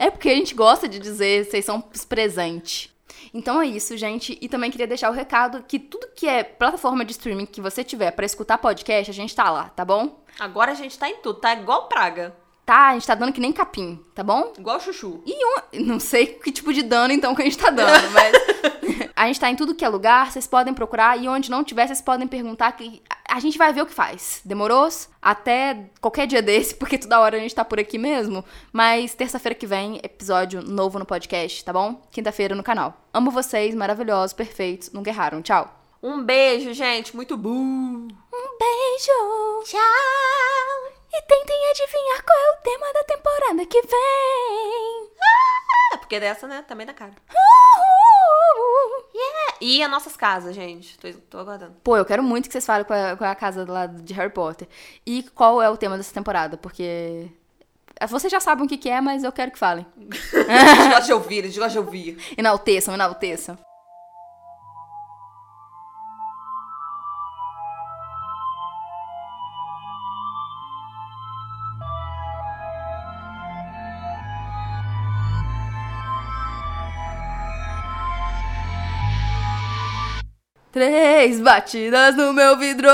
É 0.00 0.10
porque 0.10 0.30
a 0.30 0.34
gente 0.34 0.54
gosta 0.54 0.88
de 0.88 0.98
dizer 0.98 1.44
vocês 1.44 1.62
são 1.62 1.84
os 1.94 2.06
presentes. 2.06 2.90
Então 3.34 3.60
é 3.60 3.66
isso, 3.66 3.96
gente. 3.98 4.36
E 4.40 4.48
também 4.48 4.70
queria 4.70 4.86
deixar 4.86 5.10
o 5.10 5.12
recado 5.12 5.62
que 5.68 5.78
tudo 5.78 6.08
que 6.16 6.26
é 6.26 6.42
plataforma 6.42 7.04
de 7.04 7.12
streaming 7.12 7.44
que 7.44 7.60
você 7.60 7.84
tiver 7.84 8.10
pra 8.12 8.24
escutar 8.24 8.56
podcast, 8.56 9.10
a 9.10 9.14
gente 9.14 9.36
tá 9.36 9.50
lá, 9.50 9.64
tá 9.68 9.84
bom? 9.84 10.24
Agora 10.38 10.72
a 10.72 10.74
gente 10.74 10.98
tá 10.98 11.08
em 11.08 11.16
tudo, 11.16 11.38
tá 11.38 11.52
igual 11.52 11.86
praga. 11.86 12.34
Tá, 12.64 12.88
a 12.88 12.92
gente 12.94 13.06
tá 13.06 13.14
dando 13.14 13.32
que 13.32 13.40
nem 13.40 13.52
capim, 13.52 14.02
tá 14.14 14.22
bom? 14.22 14.54
Igual 14.58 14.80
chuchu. 14.80 15.22
E 15.26 15.34
um, 15.44 15.84
não 15.84 16.00
sei 16.00 16.26
que 16.26 16.50
tipo 16.50 16.72
de 16.72 16.82
dano 16.82 17.12
então 17.12 17.34
que 17.34 17.42
a 17.42 17.44
gente 17.44 17.58
tá 17.58 17.68
dando, 17.68 18.10
mas 18.10 18.32
a 19.20 19.26
gente 19.26 19.38
tá 19.38 19.50
em 19.50 19.54
tudo 19.54 19.74
que 19.74 19.84
é 19.84 19.88
lugar, 19.88 20.32
vocês 20.32 20.46
podem 20.46 20.72
procurar 20.72 21.22
e 21.22 21.28
onde 21.28 21.50
não 21.50 21.62
tiver, 21.62 21.86
vocês 21.86 22.00
podem 22.00 22.26
perguntar 22.26 22.72
que 22.72 23.02
a 23.28 23.38
gente 23.38 23.58
vai 23.58 23.70
ver 23.70 23.82
o 23.82 23.86
que 23.86 23.92
faz. 23.92 24.40
Demorou? 24.46 24.88
Até 25.20 25.90
qualquer 26.00 26.26
dia 26.26 26.40
desse, 26.40 26.74
porque 26.80 26.96
toda 26.96 27.20
hora 27.20 27.36
a 27.36 27.40
gente 27.40 27.54
tá 27.54 27.62
por 27.62 27.78
aqui 27.78 27.98
mesmo, 27.98 28.42
mas 28.72 29.12
terça-feira 29.12 29.54
que 29.54 29.66
vem, 29.66 30.00
episódio 30.02 30.62
novo 30.62 30.98
no 30.98 31.04
podcast, 31.04 31.62
tá 31.62 31.70
bom? 31.70 32.00
Quinta-feira 32.10 32.54
no 32.54 32.62
canal. 32.62 32.96
Amo 33.12 33.30
vocês, 33.30 33.74
maravilhosos, 33.74 34.32
perfeitos, 34.32 34.90
nunca 34.90 35.10
erraram. 35.10 35.42
Tchau. 35.42 35.70
Um 36.02 36.22
beijo, 36.22 36.72
gente. 36.72 37.14
Muito 37.14 37.36
bom. 37.36 37.50
Um 37.50 38.58
beijo. 38.58 39.64
Tchau. 39.66 39.80
E 41.12 41.22
tentem 41.26 41.70
adivinhar 41.70 42.24
qual 42.24 42.38
é 42.38 42.52
o 42.52 42.62
tema 42.62 42.92
da 42.94 43.04
temporada 43.04 43.66
que 43.66 43.82
vem. 43.82 45.10
É, 45.92 45.96
porque 45.98 46.18
dessa, 46.18 46.48
né, 46.48 46.64
também 46.66 46.86
dá 46.86 46.94
cara. 46.94 47.12
Uhul. 47.28 48.09
Yeah. 49.14 49.56
E 49.60 49.82
as 49.82 49.90
nossas 49.90 50.16
casas, 50.16 50.54
gente. 50.54 50.98
Tô, 50.98 51.12
tô 51.28 51.38
aguardando. 51.38 51.74
Pô, 51.82 51.96
eu 51.96 52.04
quero 52.04 52.22
muito 52.22 52.46
que 52.46 52.52
vocês 52.52 52.64
falem 52.64 52.84
qual 52.84 52.98
é, 52.98 53.16
qual 53.16 53.28
é 53.28 53.32
a 53.32 53.36
casa 53.36 53.64
lá 53.68 53.86
de 53.86 54.12
Harry 54.14 54.32
Potter. 54.32 54.68
E 55.06 55.22
qual 55.34 55.60
é 55.60 55.68
o 55.68 55.76
tema 55.76 55.96
dessa 55.96 56.14
temporada, 56.14 56.56
porque. 56.56 57.28
Vocês 58.08 58.30
já 58.30 58.40
sabem 58.40 58.64
o 58.64 58.68
que, 58.68 58.78
que 58.78 58.88
é, 58.88 58.98
mas 59.00 59.24
eu 59.24 59.32
quero 59.32 59.50
que 59.50 59.58
falem. 59.58 59.86
Eles 59.98 60.88
gostam 60.88 61.00
de 61.02 61.12
ouvir, 61.12 61.36
eles 61.36 61.58
gostam 61.58 61.82
de 61.82 61.86
ouvir. 61.86 62.34
Enalteçam, 62.34 62.94
enalteçam. 62.94 63.58
Três 80.80 81.38
batidas 81.38 82.16
no 82.16 82.32
meu 82.32 82.56
vidro. 82.56 82.88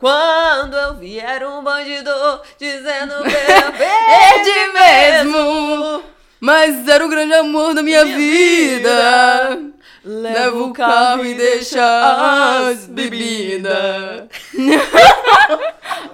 Quando 0.00 0.74
eu 0.74 0.94
vi 0.94 1.18
era 1.18 1.46
um 1.46 1.62
bandido 1.62 2.10
dizendo 2.58 3.12
É 3.26 3.70
verde 3.76 4.50
de 4.50 4.72
mesmo. 4.72 6.02
Mas 6.40 6.88
era 6.88 7.04
o 7.04 7.10
grande 7.10 7.34
amor 7.34 7.74
da 7.74 7.82
minha, 7.82 8.06
vida. 8.06 9.60
Leva 10.02 10.56
o 10.56 10.72
carro 10.72 11.26
e 11.26 11.34
deixa 11.34 12.70
as 12.70 12.86
bebidas. 12.86 14.30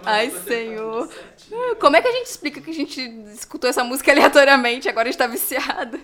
Ai, 0.04 0.32
senhor. 0.44 1.08
Como 1.78 1.94
é 1.94 2.02
que 2.02 2.08
a 2.08 2.12
gente 2.12 2.26
explica 2.26 2.60
que 2.60 2.70
a 2.70 2.74
gente 2.74 3.00
escutou 3.32 3.70
essa 3.70 3.84
música 3.84 4.10
aleatoriamente 4.10 4.88
e 4.88 4.90
agora 4.90 5.08
está 5.08 5.28
viciada? 5.28 6.00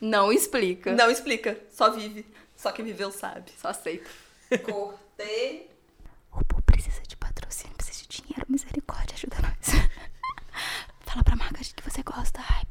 Não 0.00 0.32
explica. 0.32 0.92
Não 0.92 1.08
explica, 1.08 1.56
só 1.70 1.92
vive. 1.92 2.26
Só 2.56 2.72
quem 2.72 2.84
viveu 2.84 3.10
sabe. 3.12 3.52
Só 3.60 3.68
aceita. 3.68 4.08
Cortei. 4.64 5.70
O 6.32 6.40
Bu 6.44 6.62
precisa 6.62 7.02
de 7.02 7.16
patrocínio, 7.16 7.76
precisa 7.76 8.02
de 8.02 8.22
dinheiro, 8.22 8.46
misericórdia, 8.48 9.14
ajuda 9.14 9.36
nós. 9.42 9.90
Fala 11.06 11.24
pra 11.24 11.36
Margaret 11.36 11.72
que 11.74 11.82
você 11.82 12.02
gosta. 12.02 12.40
Ai, 12.48 12.66